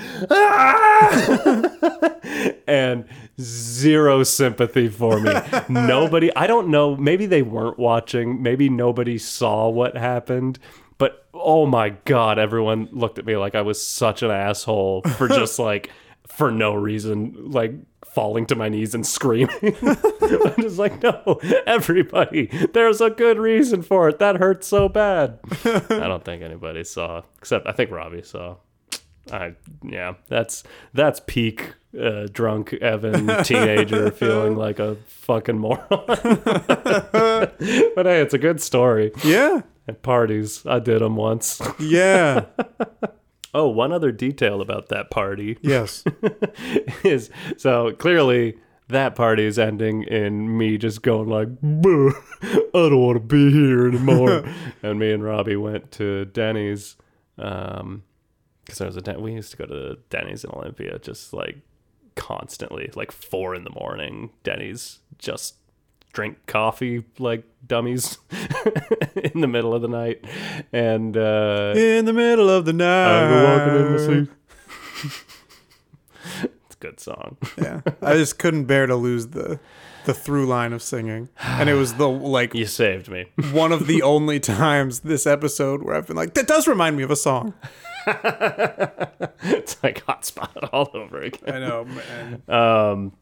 and 2.67 3.05
zero 3.41 4.23
sympathy 4.23 4.89
for 4.89 5.21
me. 5.21 5.33
Nobody, 5.69 6.35
I 6.37 6.47
don't 6.47 6.69
know, 6.69 6.97
maybe 6.97 7.27
they 7.27 7.43
weren't 7.43 7.79
watching, 7.79 8.43
maybe 8.43 8.69
nobody 8.69 9.19
saw 9.19 9.69
what 9.69 9.97
happened. 9.97 10.59
But 10.99 11.27
oh 11.33 11.67
my 11.67 11.91
god, 12.05 12.39
everyone 12.39 12.89
looked 12.93 13.19
at 13.19 13.25
me 13.27 13.37
like 13.37 13.55
I 13.55 13.63
was 13.63 13.85
such 13.85 14.23
an 14.23 14.31
asshole 14.31 15.03
for 15.03 15.29
just 15.29 15.59
like 15.59 15.91
for 16.27 16.51
no 16.51 16.75
reason, 16.75 17.51
like 17.51 17.73
falling 18.15 18.47
to 18.47 18.57
my 18.57 18.69
knees 18.69 18.95
and 18.95 19.07
screaming. 19.07 19.77
I'm 19.83 20.61
just 20.61 20.79
like, 20.79 21.03
no, 21.03 21.41
everybody, 21.67 22.47
there's 22.73 23.01
a 23.01 23.11
good 23.11 23.39
reason 23.39 23.83
for 23.83 24.09
it. 24.09 24.19
That 24.19 24.37
hurts 24.37 24.67
so 24.67 24.89
bad. 24.89 25.39
I 25.65 26.07
don't 26.09 26.25
think 26.25 26.43
anybody 26.43 26.85
saw, 26.85 27.23
except 27.39 27.67
I 27.67 27.73
think 27.73 27.91
Robbie 27.91 28.23
saw. 28.23 28.57
I 29.31 29.55
yeah, 29.85 30.15
that's 30.29 30.65
that's 30.93 31.21
peak 31.27 31.75
uh, 31.99 32.27
drunk 32.33 32.73
Evan 32.75 33.27
teenager 33.45 34.11
feeling 34.11 34.57
like 34.57 34.79
a 34.79 34.97
fucking 35.07 35.59
moron. 35.59 35.87
but 35.99 37.55
hey, 37.61 38.21
it's 38.21 38.35
a 38.35 38.39
good 38.39 38.61
story. 38.61 39.13
Yeah. 39.25 39.63
At 39.89 40.03
parties, 40.03 40.65
I 40.67 40.79
did 40.79 41.01
them 41.01 41.17
once. 41.17 41.61
Yeah. 41.79 42.47
Oh, 43.53 43.69
one 43.69 43.93
other 43.93 44.13
detail 44.13 44.61
about 44.61 44.89
that 44.91 45.11
party 45.11 45.59
Yes. 45.61 46.05
is 47.05 47.31
so 47.57 47.93
clearly 47.93 48.59
that 48.89 49.15
party 49.15 49.45
is 49.45 49.59
ending 49.59 50.03
in 50.05 50.57
me 50.57 50.77
just 50.79 51.03
going 51.03 51.29
like, 51.29 51.49
I 51.63 52.71
don't 52.73 53.01
want 53.01 53.17
to 53.17 53.21
be 53.21 53.51
here 53.53 53.87
anymore. 53.89 54.45
and 54.83 54.99
me 54.99 55.13
and 55.13 55.23
Robbie 55.25 55.57
went 55.57 55.91
to 55.93 56.25
Denny's, 56.27 56.97
um, 57.39 58.03
because 58.65 58.79
there 58.79 58.87
was 58.89 58.97
a 58.97 59.01
Den- 59.01 59.21
we 59.23 59.33
used 59.35 59.51
to 59.53 59.57
go 59.57 59.67
to 59.67 59.99
Denny's 60.11 60.45
in 60.45 60.51
Olympia 60.51 60.99
just 60.99 61.33
like 61.33 61.59
constantly, 62.17 62.91
like 62.95 63.13
four 63.13 63.55
in 63.55 63.65
the 63.65 63.71
morning. 63.71 64.31
Denny's 64.43 64.99
just 65.19 65.55
drink 66.13 66.39
coffee 66.47 67.05
like 67.19 67.45
dummies 67.67 68.19
in 69.17 69.41
the 69.41 69.49
middle 69.49 69.75
of 69.75 69.83
the 69.83 69.89
night, 69.89 70.25
and 70.73 71.17
uh, 71.17 71.73
In 71.77 72.05
the 72.05 72.13
middle 72.13 72.51
of 72.51 72.65
the 72.65 72.73
night. 72.73 73.23
I'm 73.23 73.45
walking 73.45 73.87
in 73.87 73.93
my 73.93 73.99
sleep. 73.99 74.31
it's 76.43 76.75
a 76.75 76.79
good 76.79 77.01
song. 77.01 77.37
Yeah. 77.57 77.81
I 78.03 78.15
just 78.15 78.39
couldn't 78.39 78.65
bear 78.65 78.87
to 78.87 78.97
lose 78.97 79.29
the 79.29 79.61
the 80.05 80.15
through 80.15 80.47
line 80.47 80.73
of 80.73 80.83
singing. 80.83 81.29
And 81.39 81.69
it 81.69 81.75
was 81.75 81.95
the 81.95 82.09
like 82.09 82.55
You 82.55 82.67
saved 82.67 83.09
me. 83.09 83.27
one 83.53 83.73
of 83.73 83.87
the 83.87 84.03
only 84.03 84.41
times 84.41 85.01
this 85.01 85.27
episode 85.27 85.83
where 85.83 85.95
I've 85.95 86.07
been 86.07 86.17
like, 86.17 86.35
that 86.35 86.47
does 86.47 86.67
remind 86.67 86.97
me 86.97 87.03
of 87.03 87.11
a 87.11 87.17
song. 87.17 87.55
it's 88.07 89.83
like 89.83 90.05
hotspot 90.07 90.71
all 90.73 90.91
over 90.95 91.21
again. 91.21 91.55
I 91.55 91.59
know, 91.59 91.85
man. 91.85 92.43
Um, 92.49 93.13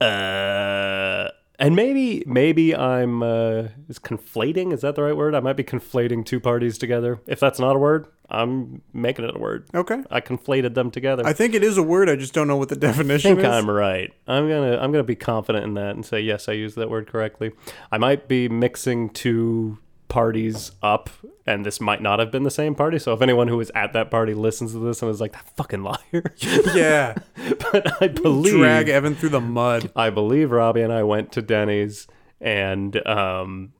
uh, 0.00 1.28
and 1.58 1.74
maybe 1.74 2.22
maybe 2.26 2.74
I'm 2.74 3.22
uh, 3.22 3.68
is 3.88 3.98
conflating. 3.98 4.72
Is 4.72 4.82
that 4.82 4.94
the 4.94 5.02
right 5.02 5.16
word? 5.16 5.34
I 5.34 5.40
might 5.40 5.56
be 5.56 5.64
conflating 5.64 6.24
two 6.24 6.40
parties 6.40 6.78
together. 6.78 7.20
If 7.26 7.40
that's 7.40 7.58
not 7.58 7.76
a 7.76 7.78
word, 7.78 8.06
I'm 8.28 8.82
making 8.92 9.24
it 9.24 9.34
a 9.34 9.38
word. 9.38 9.66
Okay. 9.74 10.02
I 10.10 10.20
conflated 10.20 10.74
them 10.74 10.90
together. 10.90 11.24
I 11.26 11.32
think 11.32 11.54
it 11.54 11.62
is 11.62 11.78
a 11.78 11.82
word. 11.82 12.08
I 12.08 12.16
just 12.16 12.34
don't 12.34 12.48
know 12.48 12.56
what 12.56 12.68
the 12.68 12.76
definition 12.76 13.36
think 13.36 13.46
is. 13.46 13.52
I'm 13.52 13.70
right. 13.70 14.12
I'm 14.26 14.48
gonna 14.48 14.78
I'm 14.78 14.92
gonna 14.92 15.04
be 15.04 15.16
confident 15.16 15.64
in 15.64 15.74
that 15.74 15.94
and 15.94 16.04
say 16.04 16.20
yes, 16.20 16.48
I 16.48 16.52
used 16.52 16.76
that 16.76 16.90
word 16.90 17.06
correctly. 17.06 17.52
I 17.90 17.98
might 17.98 18.28
be 18.28 18.48
mixing 18.48 19.10
two 19.10 19.78
parties 20.08 20.72
up, 20.82 21.10
and 21.46 21.64
this 21.64 21.80
might 21.80 22.02
not 22.02 22.18
have 22.18 22.30
been 22.30 22.42
the 22.42 22.50
same 22.50 22.74
party. 22.74 22.98
So 22.98 23.12
if 23.12 23.22
anyone 23.22 23.48
who 23.48 23.56
was 23.56 23.70
at 23.74 23.92
that 23.92 24.10
party 24.10 24.34
listens 24.34 24.72
to 24.72 24.78
this 24.78 25.02
and 25.02 25.10
is 25.10 25.20
like 25.20 25.32
that 25.32 25.48
fucking 25.56 25.82
liar, 25.82 26.34
yeah. 26.74 27.14
but 27.72 28.02
I 28.02 28.08
believe 28.08 28.54
Drag 28.54 28.88
Evan 28.88 29.14
through 29.14 29.30
the 29.30 29.40
mud. 29.40 29.90
I 29.96 30.10
believe 30.10 30.50
Robbie 30.50 30.82
and 30.82 30.92
I 30.92 31.02
went 31.02 31.32
to 31.32 31.42
Denny's 31.42 32.06
and 32.40 33.04
um, 33.06 33.72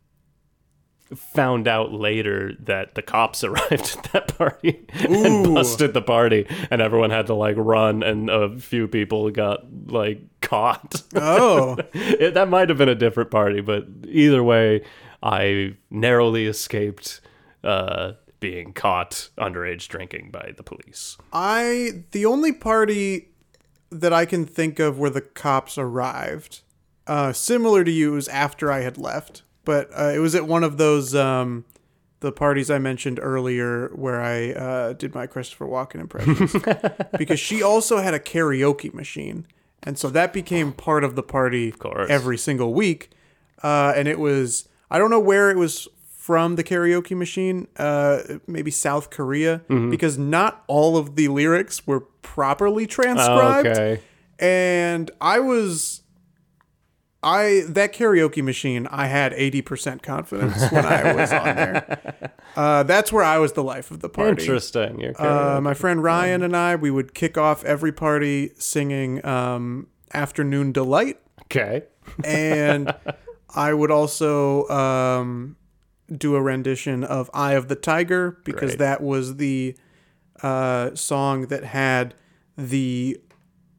found 1.15 1.69
out 1.69 1.93
later 1.93 2.53
that 2.61 2.95
the 2.95 3.03
cops 3.03 3.45
arrived 3.45 3.99
at 3.99 4.13
that 4.13 4.37
party 4.37 4.87
and 4.93 5.55
busted 5.55 5.95
the 5.95 6.03
party, 6.03 6.47
and 6.71 6.81
everyone 6.81 7.11
had 7.11 7.27
to 7.27 7.35
like 7.35 7.57
run, 7.59 8.03
and 8.03 8.31
a 8.31 8.57
few 8.59 8.89
people 8.89 9.31
got 9.31 9.65
like 9.87 10.21
caught. 10.41 11.03
Oh. 11.15 11.77
it, 11.93 12.35
that 12.35 12.49
might 12.49 12.69
have 12.69 12.79
been 12.79 12.89
a 12.89 12.95
different 12.95 13.31
party, 13.31 13.61
but 13.61 13.87
either 14.07 14.43
way, 14.43 14.83
I 15.23 15.77
narrowly 15.91 16.47
escaped 16.47 17.21
uh, 17.65 18.13
being 18.41 18.73
caught 18.73 19.31
underage 19.39 19.89
drinking 19.89 20.31
by 20.31 20.53
the 20.57 20.63
police. 20.63 21.17
I 21.33 22.05
the 22.13 22.27
only 22.27 22.53
party 22.53 23.29
that 23.91 24.13
I 24.13 24.25
can 24.25 24.45
think 24.45 24.79
of 24.79 24.99
where 24.99 25.11
the 25.11 25.21
cops 25.21 25.79
arrived, 25.79 26.61
uh, 27.07 27.33
similar 27.33 27.85
to 27.85 27.91
you, 27.91 28.13
was 28.13 28.29
after 28.29 28.71
I 28.71 28.81
had 28.81 28.99
left, 28.99 29.43
but 29.65 29.91
uh, 29.99 30.13
it 30.15 30.19
was 30.19 30.35
at 30.35 30.47
one 30.47 30.65
of 30.65 30.77
those 30.77 31.15
um, 31.15 31.65
the 32.21 32.33
parties 32.33 32.71
I 32.71 32.79
mentioned 32.79 33.19
earlier 33.23 33.89
where 33.95 34.21
I 34.21 34.53
uh, 34.53 34.93
did 34.93 35.15
my 35.15 35.27
Christopher 35.27 35.67
Walken 35.67 36.01
impressions 36.01 36.55
because 37.19 37.41
she 37.41 37.63
also 37.63 37.99
had 37.99 38.15
a 38.15 38.19
karaoke 38.19 38.93
machine, 38.93 39.47
and 39.83 39.99
so 39.99 40.11
that 40.11 40.33
became 40.33 40.73
part 40.73 41.05
of 41.05 41.17
the 41.17 41.23
party 41.23 41.73
course. 41.73 42.11
every 42.11 42.39
single 42.39 42.75
week, 42.75 43.11
uh, 43.63 43.93
and 43.97 44.09
it 44.09 44.19
was 44.19 44.69
I 44.91 44.99
don't 44.99 45.11
know 45.11 45.21
where 45.21 45.51
it 45.51 45.57
was 45.57 45.89
from 46.17 46.57
the 46.57 46.65
karaoke 46.65 47.17
machine, 47.17 47.69
uh, 47.77 48.21
maybe 48.47 48.71
South 48.71 49.11
Korea, 49.11 49.59
Mm-hmm. 49.69 49.91
because 49.91 50.19
not 50.19 50.65
all 50.67 50.97
of 50.97 51.15
the 51.17 51.29
lyrics 51.29 51.87
were 51.87 52.01
properly 52.23 52.87
transcribed. 52.87 53.69
Okay. 53.69 54.01
And 54.39 55.11
I 55.21 55.39
was, 55.39 56.03
I 57.23 57.63
that 57.69 57.93
karaoke 57.95 58.43
machine, 58.43 58.87
I 58.91 59.07
had 59.07 59.33
eighty 59.35 59.63
percent 59.63 60.03
confidence 60.03 60.71
when 60.71 60.85
I 60.85 61.15
was 61.15 61.33
on 61.33 61.45
there. 61.45 62.33
Uh, 62.57 62.83
that's 62.85 63.13
where 63.13 63.23
I 63.23 63.37
was 63.37 63.53
the 63.53 63.63
life 63.63 63.91
of 63.91 64.01
the 64.01 64.09
party. 64.09 64.43
Interesting. 64.43 65.13
Uh, 65.19 65.61
my 65.63 65.75
friend 65.75 66.03
Ryan 66.03 66.43
and 66.43 66.57
I, 66.57 66.75
we 66.75 66.91
would 66.91 67.13
kick 67.13 67.37
off 67.37 67.63
every 67.67 67.93
party 67.93 68.53
singing 68.57 69.23
um, 69.27 69.89
"Afternoon 70.15 70.73
Delight." 70.73 71.19
okay. 71.43 71.83
and 72.25 72.95
I 73.55 73.73
would 73.73 73.91
also 73.91 74.69
um, 74.69 75.57
do 76.15 76.35
a 76.35 76.43
rendition 76.43 77.05
of 77.05 77.31
"Eye 77.33 77.55
of 77.55 77.69
the 77.69 77.77
Tiger" 77.77 78.39
because 78.45 78.71
Great. 78.71 78.79
that 78.79 79.03
was 79.03 79.37
the 79.37 79.77
uh, 80.43 80.95
song 80.95 81.47
that 81.49 81.65
had 81.65 82.15
the 82.57 83.19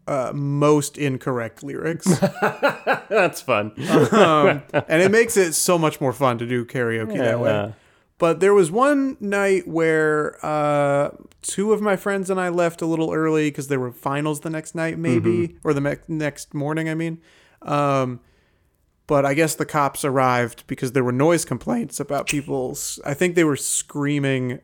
uh, 0.08 0.32
most 0.34 0.98
incorrect 0.98 1.64
lyrics, 1.64 2.06
That's 3.10 3.42
fun. 3.42 3.74
um, 4.12 4.64
and 4.74 5.02
it 5.02 5.12
makes 5.12 5.36
it 5.38 5.54
so 5.54 5.78
much 5.78 6.00
more 6.00 6.14
fun 6.14 6.38
to 6.38 6.46
do 6.46 6.66
karaoke 6.66 7.18
that 7.18 7.40
way. 7.40 7.52
Yeah. 7.52 7.72
But 8.20 8.40
there 8.40 8.54
was 8.54 8.72
one 8.72 9.18
night 9.20 9.68
where 9.68 10.44
uh, 10.44 11.12
two 11.44 11.72
of 11.72 11.82
my 11.82 11.96
friends 11.96 12.30
and 12.32 12.40
I 12.40 12.50
left 12.50 12.82
a 12.82 12.88
little 12.88 13.14
early 13.14 13.52
because 13.52 13.68
there 13.68 13.80
were 13.80 13.92
finals 13.92 14.40
the 14.40 14.50
next 14.50 14.74
night, 14.74 14.98
maybe, 14.98 15.58
or 15.64 15.72
the 15.74 15.82
me- 15.82 15.98
next 16.08 16.54
morning, 16.56 16.90
I 16.90 16.96
mean. 16.96 17.22
Um, 17.62 18.22
but 19.08 19.26
I 19.26 19.34
guess 19.34 19.56
the 19.56 19.66
cops 19.66 20.04
arrived 20.06 20.66
because 20.68 20.92
there 20.92 21.04
were 21.04 21.12
noise 21.12 21.46
complaints 21.46 22.00
about 22.00 22.28
people. 22.28 22.78
I 23.06 23.14
think 23.14 23.36
they 23.36 23.44
were 23.44 23.56
screaming 23.56 24.60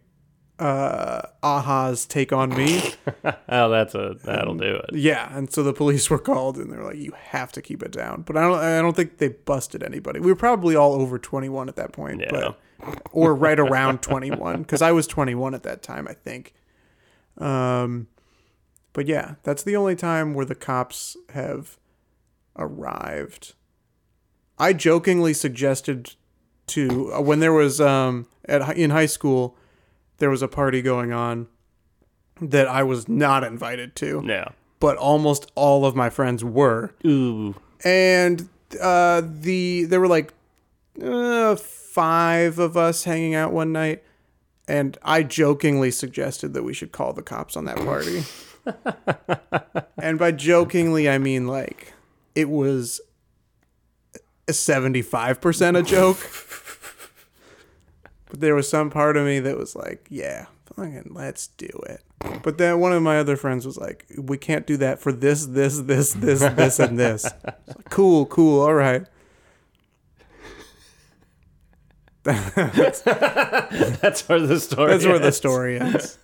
uh, 0.59 1.21
a-ha's 1.41 2.05
"Take 2.05 2.31
on 2.31 2.49
Me." 2.49 2.93
Oh, 3.49 3.69
that's 3.69 3.95
a 3.95 4.15
that'll 4.23 4.55
do 4.55 4.75
it. 4.75 4.89
yeah, 4.93 5.35
and 5.37 5.51
so 5.51 5.63
the 5.63 5.73
police 5.73 6.09
were 6.09 6.19
called, 6.19 6.57
and 6.57 6.71
they're 6.71 6.83
like, 6.83 6.97
"You 6.97 7.13
have 7.15 7.51
to 7.53 7.61
keep 7.61 7.81
it 7.83 7.91
down." 7.91 8.21
But 8.23 8.35
I 8.37 8.41
don't. 8.41 8.57
I 8.59 8.81
don't 8.81 8.95
think 8.95 9.17
they 9.17 9.29
busted 9.29 9.83
anybody. 9.83 10.19
We 10.19 10.27
were 10.27 10.35
probably 10.35 10.75
all 10.75 10.93
over 10.93 11.17
twenty 11.19 11.49
one 11.49 11.69
at 11.69 11.75
that 11.77 11.91
point, 11.93 12.21
Yeah. 12.21 12.29
but 12.31 12.59
or 13.11 13.33
right 13.35 13.59
around 13.59 14.01
twenty 14.01 14.31
one 14.31 14.61
because 14.63 14.81
I 14.81 14.91
was 14.91 15.07
twenty 15.07 15.35
one 15.35 15.53
at 15.53 15.63
that 15.63 15.81
time, 15.83 16.07
I 16.07 16.13
think. 16.13 16.53
Um, 17.37 18.07
but 18.93 19.07
yeah, 19.07 19.35
that's 19.43 19.63
the 19.63 19.75
only 19.75 19.95
time 19.95 20.33
where 20.33 20.45
the 20.45 20.55
cops 20.55 21.15
have 21.29 21.77
arrived. 22.57 23.53
I 24.59 24.73
jokingly 24.73 25.33
suggested 25.33 26.15
to 26.67 27.13
uh, 27.13 27.21
when 27.21 27.39
there 27.39 27.53
was 27.53 27.81
um 27.81 28.27
at 28.45 28.77
in 28.77 28.89
high 28.91 29.05
school 29.07 29.57
there 30.19 30.29
was 30.29 30.41
a 30.41 30.47
party 30.47 30.81
going 30.81 31.11
on 31.11 31.47
that 32.41 32.67
I 32.67 32.83
was 32.83 33.07
not 33.09 33.43
invited 33.43 33.95
to, 33.97 34.23
Yeah. 34.25 34.49
but 34.79 34.97
almost 34.97 35.51
all 35.55 35.85
of 35.85 35.95
my 35.95 36.09
friends 36.09 36.43
were, 36.43 36.91
Ooh. 37.05 37.55
and 37.83 38.47
uh, 38.81 39.21
the 39.23 39.85
there 39.85 39.99
were 39.99 40.07
like 40.07 40.33
uh, 41.01 41.55
five 41.55 42.59
of 42.59 42.75
us 42.77 43.03
hanging 43.03 43.35
out 43.35 43.51
one 43.53 43.71
night, 43.71 44.03
and 44.67 44.97
I 45.03 45.23
jokingly 45.23 45.91
suggested 45.91 46.53
that 46.53 46.63
we 46.63 46.73
should 46.73 46.91
call 46.91 47.13
the 47.13 47.21
cops 47.23 47.55
on 47.57 47.65
that 47.65 47.77
party. 47.77 48.23
and 50.01 50.17
by 50.17 50.31
jokingly, 50.31 51.09
I 51.09 51.17
mean 51.17 51.47
like 51.47 51.93
it 52.35 52.49
was 52.49 53.01
a 54.47 54.53
seventy-five 54.53 55.41
percent 55.41 55.77
a 55.77 55.83
joke. 55.83 56.17
But 58.33 58.41
there 58.41 58.55
was 58.55 58.67
some 58.67 58.89
part 58.89 59.15
of 59.15 59.27
me 59.27 59.39
that 59.41 59.59
was 59.59 59.75
like, 59.75 60.07
yeah, 60.09 60.47
fucking 60.65 61.11
let's 61.11 61.49
do 61.49 61.69
it. 61.87 62.01
But 62.41 62.57
then 62.57 62.79
one 62.79 62.91
of 62.91 63.03
my 63.03 63.19
other 63.19 63.37
friends 63.37 63.63
was 63.63 63.77
like, 63.77 64.07
we 64.17 64.39
can't 64.39 64.65
do 64.65 64.75
that 64.77 64.99
for 64.99 65.11
this, 65.11 65.45
this, 65.45 65.77
this, 65.81 66.13
this, 66.13 66.39
this, 66.39 66.79
and 66.79 66.97
this. 66.97 67.25
Like, 67.45 67.89
cool, 67.91 68.25
cool, 68.25 68.61
all 68.61 68.73
right. 68.73 69.05
That's 72.23 73.03
where 74.27 74.39
the 74.39 74.59
story. 74.59 74.91
That's 74.91 75.05
where 75.05 75.19
the 75.19 75.31
story 75.31 75.79
ends. 75.79 76.17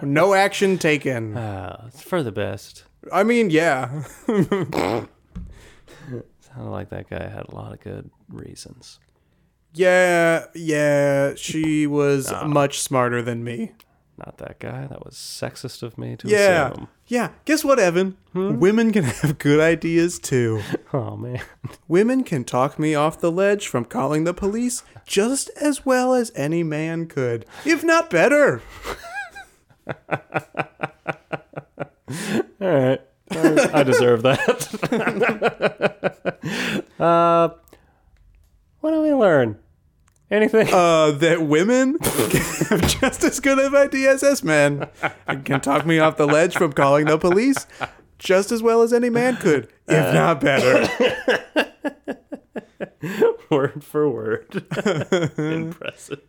No 0.00 0.32
action 0.32 0.78
taken. 0.78 1.36
Ah, 1.36 1.84
it's 1.88 2.00
for 2.00 2.22
the 2.22 2.32
best. 2.32 2.84
I 3.12 3.24
mean, 3.24 3.50
yeah. 3.50 4.04
Sounded 6.54 6.70
like 6.70 6.90
that 6.90 7.08
guy 7.08 7.28
had 7.28 7.46
a 7.48 7.54
lot 7.54 7.72
of 7.72 7.80
good 7.80 8.10
reasons. 8.28 8.98
Yeah, 9.74 10.44
yeah, 10.54 11.34
she 11.34 11.86
was 11.86 12.30
Ah. 12.30 12.44
much 12.46 12.80
smarter 12.80 13.22
than 13.22 13.42
me. 13.42 13.72
Not 14.18 14.36
that 14.38 14.60
guy. 14.60 14.86
That 14.86 15.02
was 15.04 15.14
sexist 15.14 15.82
of 15.82 15.96
me 15.96 16.16
to 16.16 16.28
Yeah. 16.28 16.68
assume. 16.72 16.88
Yeah. 17.06 17.30
Guess 17.46 17.64
what, 17.64 17.78
Evan? 17.78 18.16
Women 18.34 18.92
can 18.92 19.04
have 19.04 19.38
good 19.38 19.60
ideas 19.60 20.18
too. 20.18 20.60
Oh 20.92 21.16
man. 21.16 21.40
Women 21.88 22.22
can 22.22 22.44
talk 22.44 22.78
me 22.78 22.94
off 22.94 23.18
the 23.18 23.32
ledge 23.32 23.66
from 23.66 23.86
calling 23.86 24.24
the 24.24 24.34
police 24.34 24.82
just 25.06 25.48
as 25.58 25.86
well 25.86 26.12
as 26.12 26.30
any 26.34 26.62
man 26.62 27.06
could, 27.06 27.46
if 27.64 27.82
not 27.82 28.10
better. 28.10 28.60
All 32.60 32.68
right. 32.68 33.00
I, 33.36 33.70
I 33.80 33.82
deserve 33.82 34.22
that. 34.22 34.40
uh, 37.00 37.48
what 38.80 38.90
do 38.90 39.02
we 39.02 39.12
learn? 39.12 39.58
Anything? 40.30 40.68
Uh, 40.72 41.10
that 41.12 41.42
women 41.42 41.98
have 42.02 43.00
just 43.00 43.22
as 43.22 43.38
good 43.38 43.58
of 43.58 43.74
ideas 43.74 44.22
as 44.22 44.42
men 44.42 44.88
and 45.26 45.44
can 45.44 45.60
talk 45.60 45.84
me 45.84 45.98
off 45.98 46.16
the 46.16 46.26
ledge 46.26 46.54
from 46.54 46.72
calling 46.72 47.04
the 47.04 47.18
police 47.18 47.66
just 48.18 48.50
as 48.50 48.62
well 48.62 48.80
as 48.80 48.94
any 48.94 49.10
man 49.10 49.36
could, 49.36 49.68
if 49.88 50.14
not 50.14 50.40
better. 50.40 50.88
word 53.50 53.84
for 53.84 54.08
word. 54.08 54.64
Impressive. 55.36 56.22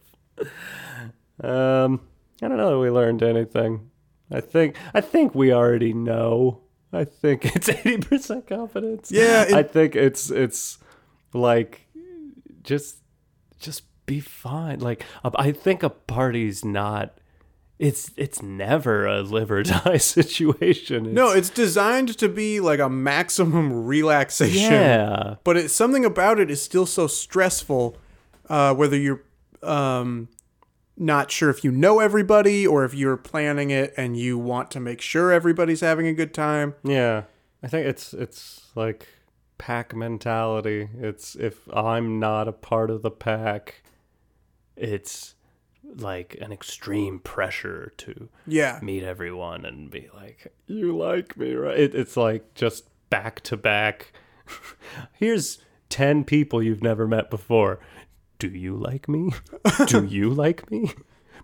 Um, 1.41 2.01
I 2.41 2.47
don't 2.49 2.58
know 2.58 2.72
that 2.72 2.80
we 2.80 2.89
learned 2.89 3.24
anything. 3.24 3.89
I 4.32 4.41
think 4.41 4.76
I 4.93 5.01
think 5.01 5.36
we 5.36 5.54
already 5.54 5.93
know. 5.93 6.62
I 6.94 7.06
think 7.06 7.56
it's 7.56 7.70
eighty 7.70 7.98
percent 7.98 8.48
confidence. 8.48 9.12
Yeah, 9.12 9.44
it- 9.44 9.54
I 9.54 9.64
think 9.64 9.96
it's 9.96 10.30
it's 10.30 10.78
like 11.34 11.88
just 12.64 12.98
just 13.60 13.84
be 14.06 14.20
fine. 14.20 14.80
Like 14.80 15.04
I 15.24 15.52
think 15.52 15.84
a 15.84 15.89
party's 15.89 16.64
not. 16.64 17.18
It's 17.80 18.12
it's 18.16 18.41
never 18.41 19.06
a 19.08 19.22
live 19.24 19.50
or 19.52 19.64
die 19.86 19.98
situation. 19.98 21.08
It's- 21.08 21.16
No, 21.16 21.32
it's 21.32 21.50
designed 21.50 22.18
to 22.20 22.30
be 22.30 22.60
like 22.60 22.80
a 22.80 22.89
maximum 22.89 23.86
relaxation. 23.86 24.72
yeah. 24.72 25.36
But 25.44 25.58
it, 25.58 25.70
something 25.72 26.06
about 26.06 26.39
it 26.39 26.52
is 26.52 26.62
still 26.62 26.86
so 26.86 27.08
stressful, 27.08 27.98
uh, 28.50 28.74
whether 28.76 28.96
you're 28.96 29.24
um, 29.64 30.28
not 30.98 31.32
sure 31.32 31.50
if 31.50 31.64
you 31.64 31.72
know 31.72 32.00
everybody 32.00 32.66
or 32.68 32.86
if 32.86 32.94
you're 32.94 33.18
planning 33.18 33.72
it 33.72 33.94
and 33.98 34.16
you 34.18 34.38
want 34.38 34.70
to 34.72 34.80
make 34.80 35.02
sure 35.02 35.32
everybody's 35.32 35.82
having 35.82 36.06
a 36.08 36.14
good 36.14 36.34
time. 36.34 36.76
Yeah. 36.84 37.24
I 37.64 37.68
think 37.68 37.88
it's 37.88 38.14
it's 38.14 38.70
like 38.76 39.08
pack 39.58 39.96
mentality. 39.96 40.89
It's 41.00 41.36
if 41.36 41.68
I'm 41.74 42.20
not 42.20 42.48
a 42.48 42.52
part 42.52 42.89
of 42.89 43.02
the 43.02 43.12
pack, 43.12 43.82
it's 44.76 45.36
like 45.96 46.36
an 46.41 46.52
extreme 46.52 47.20
pressure 47.20 47.94
to 47.98 48.30
Yeah. 48.48 48.80
meet 48.82 49.04
everyone 49.04 49.66
and 49.66 49.89
be 49.91 50.10
like, 50.14 50.54
"You 50.68 50.96
like 50.98 51.38
me, 51.38 51.54
right?" 51.54 51.78
It, 51.80 51.96
it's 51.96 52.18
like 52.18 52.54
just 52.56 52.86
back 53.10 53.41
to 53.41 53.58
back. 53.58 54.12
Here's 55.14 55.60
10 55.89 56.24
people 56.24 56.62
you've 56.64 56.82
never 56.84 57.08
met 57.08 57.30
before. 57.30 57.80
Do 58.40 58.48
you 58.50 58.76
like 58.76 59.08
me? 59.08 59.32
Do 59.88 60.04
you 60.10 60.30
like 60.30 60.70
me? 60.70 60.94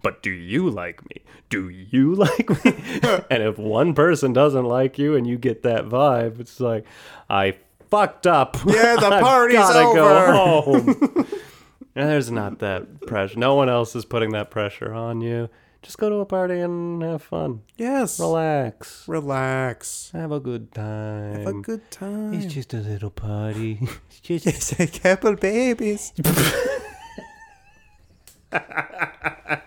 But 0.01 0.23
do 0.23 0.31
you 0.31 0.69
like 0.69 1.01
me? 1.09 1.23
Do 1.49 1.69
you 1.69 2.15
like 2.25 2.49
me? 2.63 2.73
and 3.29 3.43
if 3.43 3.57
one 3.57 3.93
person 3.93 4.33
doesn't 4.33 4.65
like 4.65 4.97
you 4.97 5.15
and 5.15 5.25
you 5.27 5.37
get 5.37 5.63
that 5.63 5.85
vibe, 5.85 6.39
it's 6.39 6.59
like, 6.59 6.85
I 7.29 7.57
fucked 7.89 8.27
up. 8.27 8.57
Yeah, 8.65 8.95
the 8.95 9.19
party's 9.21 9.57
gotta 9.57 9.79
over. 9.79 9.95
Go 9.95 10.61
home. 10.61 11.27
There's 11.93 12.31
not 12.31 12.59
that 12.59 13.01
pressure. 13.01 13.37
No 13.37 13.55
one 13.55 13.67
else 13.69 13.95
is 13.95 14.05
putting 14.05 14.31
that 14.31 14.51
pressure 14.51 14.93
on 14.93 15.21
you. 15.21 15.49
Just 15.81 15.97
go 15.97 16.09
to 16.09 16.15
a 16.17 16.25
party 16.25 16.59
and 16.59 17.01
have 17.01 17.23
fun. 17.23 17.61
Yes. 17.77 18.19
Relax. 18.19 19.07
Relax. 19.07 20.11
Have 20.13 20.31
a 20.31 20.39
good 20.39 20.73
time. 20.73 21.35
Have 21.39 21.47
a 21.47 21.53
good 21.61 21.89
time. 21.89 22.33
It's 22.33 22.53
just 22.53 22.73
a 22.73 22.77
little 22.77 23.09
party. 23.09 23.79
It's 24.09 24.19
just 24.19 24.47
It's 24.47 24.79
a 24.79 24.87
couple 24.87 25.35
babies. 25.35 26.13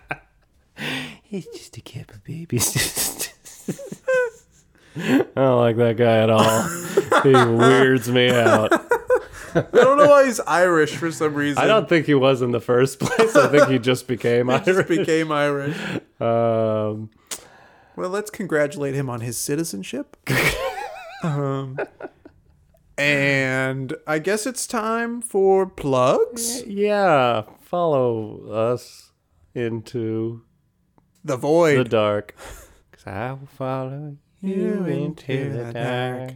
It's 1.34 1.46
just 1.56 1.78
a 1.78 1.80
couple 1.80 2.16
babies. 2.24 3.30
I 4.96 5.24
don't 5.34 5.58
like 5.60 5.76
that 5.78 5.96
guy 5.96 6.18
at 6.18 6.28
all. 6.28 6.62
he 7.22 7.30
weirds 7.32 8.10
me 8.10 8.30
out. 8.30 8.70
I 9.54 9.60
don't 9.72 9.96
know 9.96 10.08
why 10.08 10.26
he's 10.26 10.40
Irish 10.40 10.94
for 10.94 11.10
some 11.10 11.32
reason. 11.34 11.62
I 11.62 11.66
don't 11.66 11.88
think 11.88 12.04
he 12.04 12.12
was 12.14 12.42
in 12.42 12.50
the 12.50 12.60
first 12.60 13.00
place. 13.00 13.34
I 13.34 13.48
think 13.48 13.68
he 13.68 13.78
just 13.78 14.06
became 14.06 14.48
He 14.50 14.56
just 14.58 14.68
Irish. 14.68 14.88
became 14.88 15.32
Irish. 15.32 15.76
Um, 16.20 17.08
Well, 17.96 18.10
let's 18.10 18.30
congratulate 18.30 18.94
him 18.94 19.08
on 19.08 19.22
his 19.22 19.38
citizenship. 19.38 20.16
um, 21.22 21.78
and 22.98 23.94
I 24.06 24.18
guess 24.18 24.46
it's 24.46 24.66
time 24.66 25.20
for 25.22 25.66
plugs. 25.66 26.62
yeah, 26.66 27.42
follow 27.60 28.48
us 28.50 29.12
into 29.54 30.42
The 31.24 31.36
void, 31.36 31.78
the 31.78 31.84
dark. 31.84 32.34
Cause 32.92 33.06
I 33.06 33.32
will 33.32 33.46
follow 33.46 34.16
you 34.40 34.84
into 34.84 35.52
the 35.52 35.72
dark. 35.72 36.32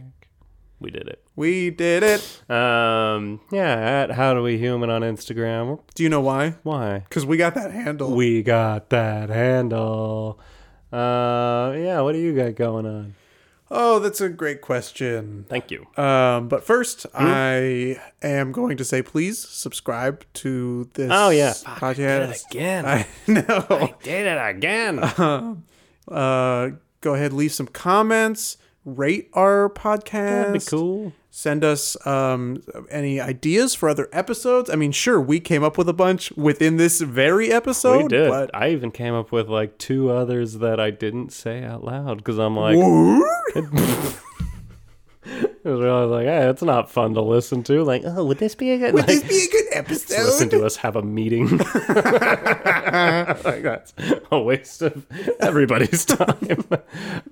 We 0.79 0.91
did 0.91 1.07
it. 1.07 1.23
we 1.35 1.71
did 1.71 2.03
it. 2.03 2.21
Um, 2.51 3.41
yeah, 3.51 4.03
at 4.03 4.11
How 4.11 4.35
Do 4.35 4.43
We 4.43 4.59
Human 4.59 4.91
on 4.91 5.01
Instagram. 5.01 5.79
Do 5.95 6.03
you 6.03 6.09
know 6.09 6.21
why? 6.21 6.55
Why? 6.61 6.99
Because 6.99 7.25
we 7.25 7.35
got 7.35 7.55
that 7.55 7.71
handle. 7.71 8.15
We 8.15 8.43
got 8.43 8.91
that 8.91 9.29
handle. 9.29 10.39
Uh, 10.93 11.73
yeah, 11.77 12.01
what 12.01 12.11
do 12.13 12.19
you 12.19 12.35
got 12.35 12.53
going 12.55 12.85
on? 12.85 13.15
Oh, 13.69 13.99
that's 13.99 14.21
a 14.21 14.29
great 14.29 14.61
question. 14.61 15.45
Thank 15.49 15.71
you. 15.71 15.85
Um, 15.97 16.47
but 16.47 16.63
first, 16.63 17.03
Hmm? 17.13 17.25
I 17.25 18.01
am 18.21 18.51
going 18.51 18.77
to 18.77 18.85
say, 18.85 19.01
please 19.01 19.39
subscribe 19.39 20.25
to 20.35 20.89
this. 20.93 21.09
Oh, 21.13 21.29
yeah. 21.29 21.51
podcast. 21.51 22.45
again. 22.49 22.85
I 22.85 23.07
know. 23.27 23.93
did 24.03 24.25
it 24.27 24.55
again. 24.55 25.63
Uh, 26.09 26.69
go 27.01 27.15
ahead, 27.15 27.33
leave 27.33 27.51
some 27.51 27.67
comments, 27.67 28.55
rate 28.85 29.29
our 29.33 29.69
podcast. 29.69 30.11
That'd 30.45 30.53
be 30.53 30.59
cool. 30.61 31.11
Send 31.37 31.63
us 31.63 31.95
um, 32.03 32.63
any 32.89 33.21
ideas 33.21 33.75
for 33.75 33.89
other 33.89 34.09
episodes. 34.11 34.71
I 34.71 34.75
mean, 34.75 34.91
sure, 34.91 35.21
we 35.21 35.39
came 35.39 35.63
up 35.63 35.77
with 35.77 35.87
a 35.87 35.93
bunch 35.93 36.31
within 36.31 36.77
this 36.77 36.99
very 36.99 37.51
episode. 37.51 38.01
we 38.01 38.07
did. 38.07 38.29
But 38.31 38.49
I 38.55 38.69
even 38.71 38.89
came 38.89 39.13
up 39.13 39.31
with 39.31 39.47
like 39.47 39.77
two 39.77 40.09
others 40.09 40.55
that 40.55 40.79
I 40.79 40.89
didn't 40.89 41.31
say 41.31 41.63
out 41.63 41.83
loud 41.83 42.17
because 42.17 42.39
I'm 42.39 42.57
like, 42.57 42.75
Was 45.67 45.81
really 45.81 46.05
like, 46.05 46.25
hey, 46.25 46.49
it's 46.49 46.61
not 46.61 46.89
fun 46.89 47.13
to 47.15 47.21
listen 47.21 47.63
to. 47.63 47.83
Like, 47.83 48.03
oh, 48.05 48.23
would 48.25 48.37
this 48.37 48.55
be 48.55 48.71
a 48.71 48.77
good? 48.77 48.93
Would 48.93 49.07
like, 49.07 49.21
this 49.21 49.23
be 49.23 49.45
a 49.45 49.51
good 49.51 49.65
episode? 49.73 50.23
listen 50.23 50.49
to 50.49 50.65
us 50.65 50.77
have 50.77 50.95
a 50.95 51.01
meeting. 51.01 51.57
like 51.57 51.83
that's 53.63 53.93
a 54.31 54.39
waste 54.39 54.81
of 54.81 55.05
everybody's 55.39 56.05
time. 56.05 56.63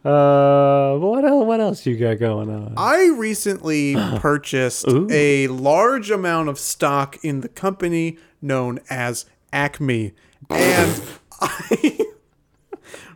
Uh, 0.06 0.98
what 0.98 1.26
else? 1.26 1.45
What 1.45 1.60
else 1.60 1.86
you 1.86 1.98
got 1.98 2.20
going 2.20 2.48
on? 2.49 2.76
I 2.78 3.07
recently 3.18 3.95
purchased 4.18 4.86
a 4.88 5.48
large 5.48 6.12
amount 6.12 6.49
of 6.49 6.60
stock 6.60 7.18
in 7.24 7.41
the 7.41 7.49
company 7.49 8.20
known 8.41 8.80
as 8.90 9.26
Acme. 9.52 10.14
And 10.49 11.02
I 11.41 11.99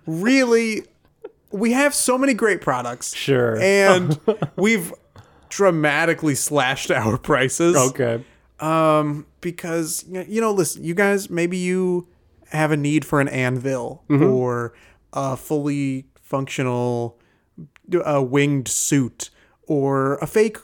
really, 0.05 0.83
we 1.51 1.73
have 1.73 1.93
so 1.93 2.17
many 2.17 2.33
great 2.33 2.61
products. 2.61 3.15
Sure. 3.15 3.59
And 3.61 4.19
we've 4.55 4.93
dramatically 5.49 6.35
slashed 6.35 6.91
our 6.91 7.17
prices. 7.17 7.75
okay. 7.75 8.23
Um, 8.59 9.25
because, 9.41 10.03
you 10.09 10.41
know, 10.41 10.51
listen, 10.51 10.83
you 10.83 10.93
guys, 10.93 11.29
maybe 11.29 11.57
you 11.57 12.07
have 12.51 12.71
a 12.71 12.77
need 12.77 13.05
for 13.05 13.21
an 13.21 13.27
anvil 13.29 14.03
or 14.09 14.73
a 15.13 15.37
fully 15.37 16.05
functional 16.21 17.17
uh, 18.05 18.21
winged 18.21 18.67
suit 18.67 19.29
or 19.65 20.15
a 20.15 20.27
fake 20.27 20.57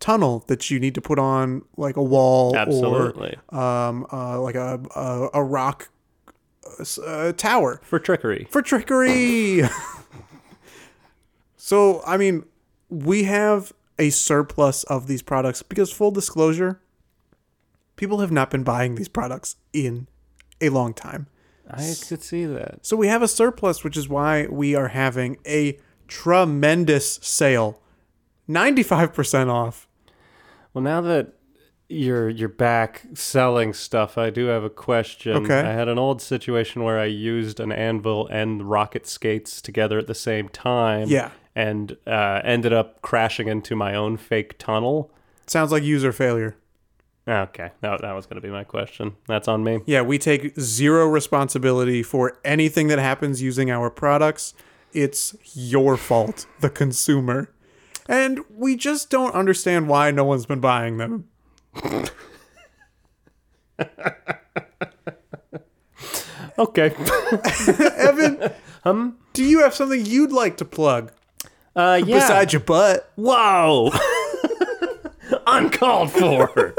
tunnel 0.00 0.44
that 0.46 0.70
you 0.70 0.78
need 0.80 0.94
to 0.94 1.00
put 1.02 1.18
on 1.18 1.62
like 1.76 1.96
a 1.96 2.02
wall 2.02 2.56
Absolutely. 2.56 3.36
or 3.48 3.58
um, 3.60 4.06
uh, 4.12 4.40
like 4.40 4.54
a, 4.54 4.80
a, 4.96 5.28
a 5.34 5.44
rock 5.44 5.90
uh, 6.80 6.84
uh, 7.04 7.32
tower 7.32 7.80
For 7.84 7.98
trickery. 7.98 8.46
for 8.50 8.62
trickery. 8.62 9.62
so, 11.56 12.02
I 12.06 12.16
mean, 12.16 12.44
we 12.88 13.24
have 13.24 13.72
a 13.98 14.10
surplus 14.10 14.84
of 14.84 15.06
these 15.06 15.22
products 15.22 15.62
because, 15.62 15.92
full 15.92 16.10
disclosure, 16.10 16.80
people 17.96 18.20
have 18.20 18.32
not 18.32 18.50
been 18.50 18.62
buying 18.62 18.94
these 18.94 19.08
products 19.08 19.56
in 19.72 20.06
a 20.60 20.68
long 20.68 20.94
time. 20.94 21.26
I 21.70 21.94
could 22.08 22.22
see 22.22 22.46
that. 22.46 22.86
So, 22.86 22.96
we 22.96 23.08
have 23.08 23.22
a 23.22 23.28
surplus, 23.28 23.84
which 23.84 23.96
is 23.96 24.08
why 24.08 24.46
we 24.46 24.74
are 24.74 24.88
having 24.88 25.38
a 25.46 25.78
tremendous 26.06 27.18
sale 27.22 27.80
95% 28.48 29.50
off. 29.50 29.86
Well, 30.72 30.82
now 30.82 31.00
that 31.02 31.34
you're 31.88 32.28
you're 32.28 32.48
back 32.48 33.06
selling 33.14 33.72
stuff, 33.72 34.18
I 34.18 34.30
do 34.30 34.46
have 34.46 34.64
a 34.64 34.70
question. 34.70 35.44
Okay. 35.44 35.60
I 35.60 35.72
had 35.72 35.88
an 35.88 35.98
old 35.98 36.20
situation 36.20 36.82
where 36.82 36.98
I 36.98 37.06
used 37.06 37.60
an 37.60 37.72
anvil 37.72 38.26
and 38.28 38.68
rocket 38.68 39.06
skates 39.06 39.62
together 39.62 39.98
at 39.98 40.06
the 40.06 40.14
same 40.14 40.48
time. 40.48 41.08
Yeah. 41.08 41.30
And 41.54 41.96
uh, 42.06 42.40
ended 42.44 42.72
up 42.72 43.02
crashing 43.02 43.48
into 43.48 43.74
my 43.74 43.94
own 43.94 44.16
fake 44.16 44.56
tunnel. 44.58 45.10
Sounds 45.46 45.72
like 45.72 45.82
user 45.82 46.12
failure. 46.12 46.56
Okay, 47.26 47.72
that, 47.80 48.00
that 48.00 48.12
was 48.12 48.26
going 48.26 48.36
to 48.36 48.46
be 48.46 48.50
my 48.50 48.64
question. 48.64 49.16
That's 49.26 49.48
on 49.48 49.62
me. 49.62 49.80
Yeah, 49.84 50.00
we 50.02 50.18
take 50.18 50.58
zero 50.58 51.06
responsibility 51.06 52.02
for 52.02 52.38
anything 52.44 52.88
that 52.88 52.98
happens 52.98 53.42
using 53.42 53.70
our 53.70 53.90
products. 53.90 54.54
It's 54.92 55.36
your 55.54 55.96
fault, 55.96 56.46
the 56.60 56.70
consumer. 56.70 57.50
And 58.08 58.40
we 58.48 58.76
just 58.76 59.10
don't 59.10 59.34
understand 59.34 59.88
why 59.88 60.10
no 60.10 60.24
one's 60.24 60.46
been 60.46 60.60
buying 60.60 60.96
them. 60.96 61.28
Okay. 66.58 66.86
Evan, 67.96 68.50
um, 68.84 69.16
do 69.32 69.44
you 69.44 69.60
have 69.60 69.74
something 69.74 70.04
you'd 70.04 70.32
like 70.32 70.56
to 70.56 70.64
plug 70.64 71.12
Uh, 71.78 72.02
yeah. 72.04 72.16
besides 72.18 72.52
your 72.52 72.60
butt? 72.60 73.08
Whoa! 73.14 73.92
Uncalled 75.46 76.10
for. 76.10 76.74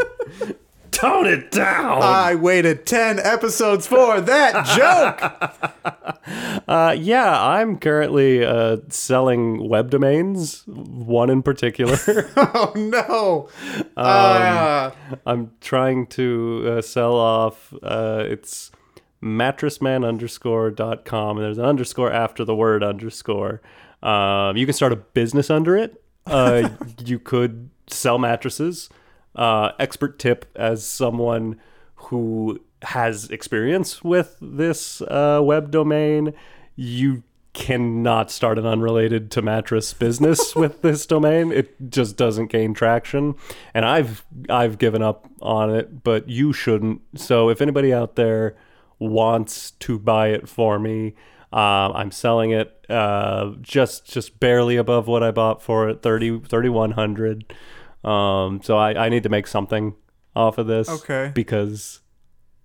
Tone 0.92 1.26
it 1.28 1.52
down. 1.52 2.02
I 2.02 2.36
waited 2.36 2.86
10 2.86 3.20
episodes 3.20 3.88
for 3.88 4.20
that 4.20 4.66
joke. 6.26 6.64
Uh, 6.68 6.94
yeah, 7.00 7.42
I'm 7.42 7.78
currently 7.78 8.44
uh, 8.44 8.78
selling 8.90 9.70
web 9.70 9.90
domains, 9.90 10.64
one 10.68 11.30
in 11.30 11.44
particular. 11.44 12.30
Oh 12.36 12.74
no. 12.76 13.50
Ah. 13.96 14.94
I'm 15.26 15.52
trying 15.62 16.08
to 16.08 16.76
uh, 16.78 16.82
sell 16.82 17.16
off. 17.16 17.74
Uh, 17.82 18.24
it's 18.26 18.72
mattressman 19.24 20.06
underscore 20.06 20.72
dot 20.72 21.06
com, 21.06 21.38
and 21.38 21.46
there's 21.46 21.58
an 21.58 21.66
underscore 21.66 22.12
after 22.12 22.44
the 22.44 22.56
word 22.56 22.84
underscore. 22.84 23.62
Um, 24.02 24.58
you 24.58 24.66
can 24.66 24.74
start 24.74 24.94
a 24.94 24.98
business 24.98 25.50
under 25.50 25.78
it. 25.78 26.02
Uh, 26.26 26.70
you 27.06 27.20
could 27.20 27.70
sell 27.88 28.18
mattresses. 28.18 28.90
Uh, 29.36 29.72
expert 29.80 30.20
tip 30.20 30.46
as 30.56 30.86
someone 30.86 31.60
who 31.96 32.60
has 32.82 33.30
experience 33.30 34.04
with 34.04 34.38
this 34.42 35.02
uh, 35.02 35.40
web 35.44 35.70
domain, 35.72 36.34
you 36.76 37.24
cannot 37.54 38.32
start 38.32 38.58
an 38.58 38.66
unrelated 38.66 39.30
to 39.32 39.42
mattress 39.42 39.94
business 39.94 40.56
with 40.56 40.82
this 40.82 41.06
domain. 41.06 41.52
It 41.52 41.90
just 41.90 42.16
doesn't 42.16 42.48
gain 42.48 42.74
traction, 42.74 43.36
and 43.74 43.86
I've 43.86 44.26
I've 44.50 44.78
given 44.78 45.02
up 45.02 45.30
on 45.42 45.74
it. 45.74 46.04
But 46.04 46.30
you 46.30 46.54
shouldn't. 46.54 47.02
So 47.16 47.50
if 47.50 47.62
anybody 47.62 47.94
out 47.94 48.16
there 48.16 48.56
wants 49.00 49.72
to 49.72 49.98
buy 49.98 50.30
it 50.30 50.48
for 50.48 50.78
me. 50.78 51.16
Um, 51.52 51.94
I'm 51.96 52.12
selling 52.12 52.52
it 52.52 52.86
uh, 52.90 53.54
just 53.62 54.06
just 54.06 54.40
barely 54.40 54.76
above 54.78 55.08
what 55.08 55.24
I 55.24 55.32
bought 55.32 55.62
for 55.64 55.90
it, 55.90 56.02
30 56.02 56.42
3100 56.42 57.54
um, 58.04 58.62
so 58.64 58.78
I, 58.78 59.06
I 59.06 59.10
need 59.10 59.24
to 59.24 59.30
make 59.30 59.48
something 59.48 59.96
off 60.36 60.58
of 60.58 60.68
this. 60.68 60.88
Okay. 60.90 61.32
Because 61.34 62.02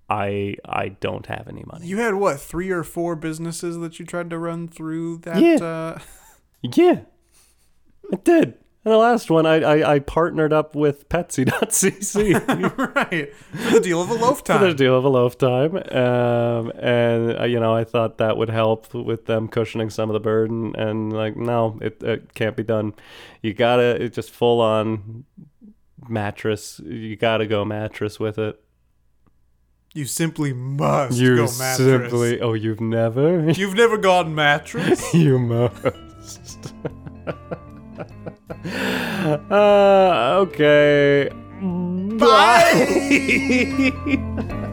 I 0.08 0.56
I 0.64 0.88
don't 0.88 1.26
have 1.26 1.48
any 1.48 1.64
money. 1.66 1.86
You 1.86 1.98
had 1.98 2.14
what, 2.14 2.40
three 2.40 2.70
or 2.70 2.84
four 2.84 3.16
businesses 3.16 3.78
that 3.78 3.98
you 3.98 4.06
tried 4.06 4.30
to 4.30 4.38
run 4.38 4.68
through 4.68 5.18
that? 5.18 5.40
Yeah. 5.40 5.64
Uh, 5.64 5.98
Yeah, 6.76 7.00
I 8.10 8.16
did. 8.16 8.54
And 8.84 8.92
the 8.92 8.98
last 8.98 9.30
one, 9.30 9.46
I 9.46 9.60
I, 9.62 9.94
I 9.94 9.98
partnered 10.00 10.52
up 10.52 10.74
with 10.74 11.08
Petsy.cc 11.08 12.94
right. 12.94 13.34
For 13.34 13.70
the 13.70 13.80
deal 13.80 14.02
of 14.02 14.10
a 14.10 14.14
loaf 14.14 14.38
for 14.44 14.52
the 14.58 14.66
time. 14.68 14.76
deal 14.76 14.94
of 14.98 15.04
a 15.04 15.08
loaf 15.08 15.38
time, 15.38 15.76
um, 15.76 16.70
and 16.78 17.38
uh, 17.40 17.44
you 17.44 17.58
know 17.60 17.74
I 17.74 17.84
thought 17.84 18.18
that 18.18 18.36
would 18.36 18.50
help 18.50 18.92
with 18.92 19.24
them 19.26 19.48
cushioning 19.48 19.88
some 19.90 20.10
of 20.10 20.14
the 20.14 20.20
burden. 20.20 20.74
And 20.76 21.12
like, 21.12 21.34
no, 21.36 21.78
it, 21.80 22.02
it 22.02 22.34
can't 22.34 22.56
be 22.56 22.62
done. 22.62 22.92
You 23.40 23.54
gotta 23.54 24.02
it's 24.02 24.16
just 24.16 24.30
full 24.30 24.60
on 24.60 25.24
mattress. 26.06 26.78
You 26.84 27.16
gotta 27.16 27.46
go 27.46 27.64
mattress 27.64 28.20
with 28.20 28.38
it. 28.38 28.60
You 29.94 30.04
simply 30.06 30.52
must 30.52 31.16
You 31.16 31.36
go 31.36 31.42
mattress. 31.58 31.76
simply 31.78 32.40
oh 32.40 32.52
you've 32.52 32.80
never 32.80 33.48
You've 33.50 33.74
never 33.76 33.96
gone 33.96 34.34
mattress? 34.34 35.14
you 35.14 35.38
must. 35.38 36.74
uh, 39.50 40.44
okay. 40.44 41.30
Bye. 42.18 43.92